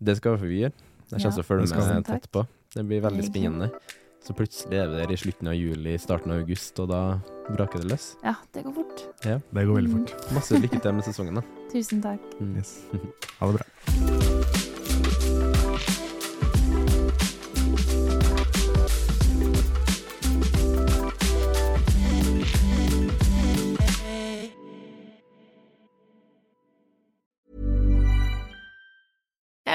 Det 0.00 0.16
skal 0.16 0.38
vi 0.40 0.62
gjøre. 0.62 0.72
Jeg 1.10 1.18
kommer 1.18 1.34
til 1.34 1.42
å 1.42 1.48
følge 1.48 1.66
det 1.68 1.88
med 1.88 2.06
tett 2.06 2.30
på. 2.32 2.44
Det 2.74 2.84
blir 2.86 3.02
veldig 3.04 3.26
spennende. 3.26 3.70
Så 4.20 4.34
plutselig 4.36 4.76
er 4.76 4.88
vi 4.90 4.98
der 5.00 5.12
i 5.14 5.16
slutten 5.16 5.48
av 5.48 5.56
juli, 5.56 5.94
starten 5.98 6.32
av 6.34 6.42
august, 6.42 6.76
og 6.82 6.90
da 6.92 7.00
braker 7.48 7.80
det 7.80 7.92
løs. 7.94 8.10
Ja, 8.24 8.34
det 8.54 8.64
går 8.66 8.76
fort. 8.76 9.06
Det 9.24 9.38
går 9.54 9.72
veldig 9.80 9.94
fort. 9.96 10.16
Masse 10.36 10.60
lykke 10.60 10.80
til 10.80 10.98
med 10.98 11.08
sesongen, 11.08 11.40
da. 11.40 11.46
Tusen 11.72 12.04
takk. 12.04 12.36
Mm. 12.40 12.58
Yes. 12.60 12.76
Ha 13.40 13.48
det 13.52 13.62
bra. 13.62 14.29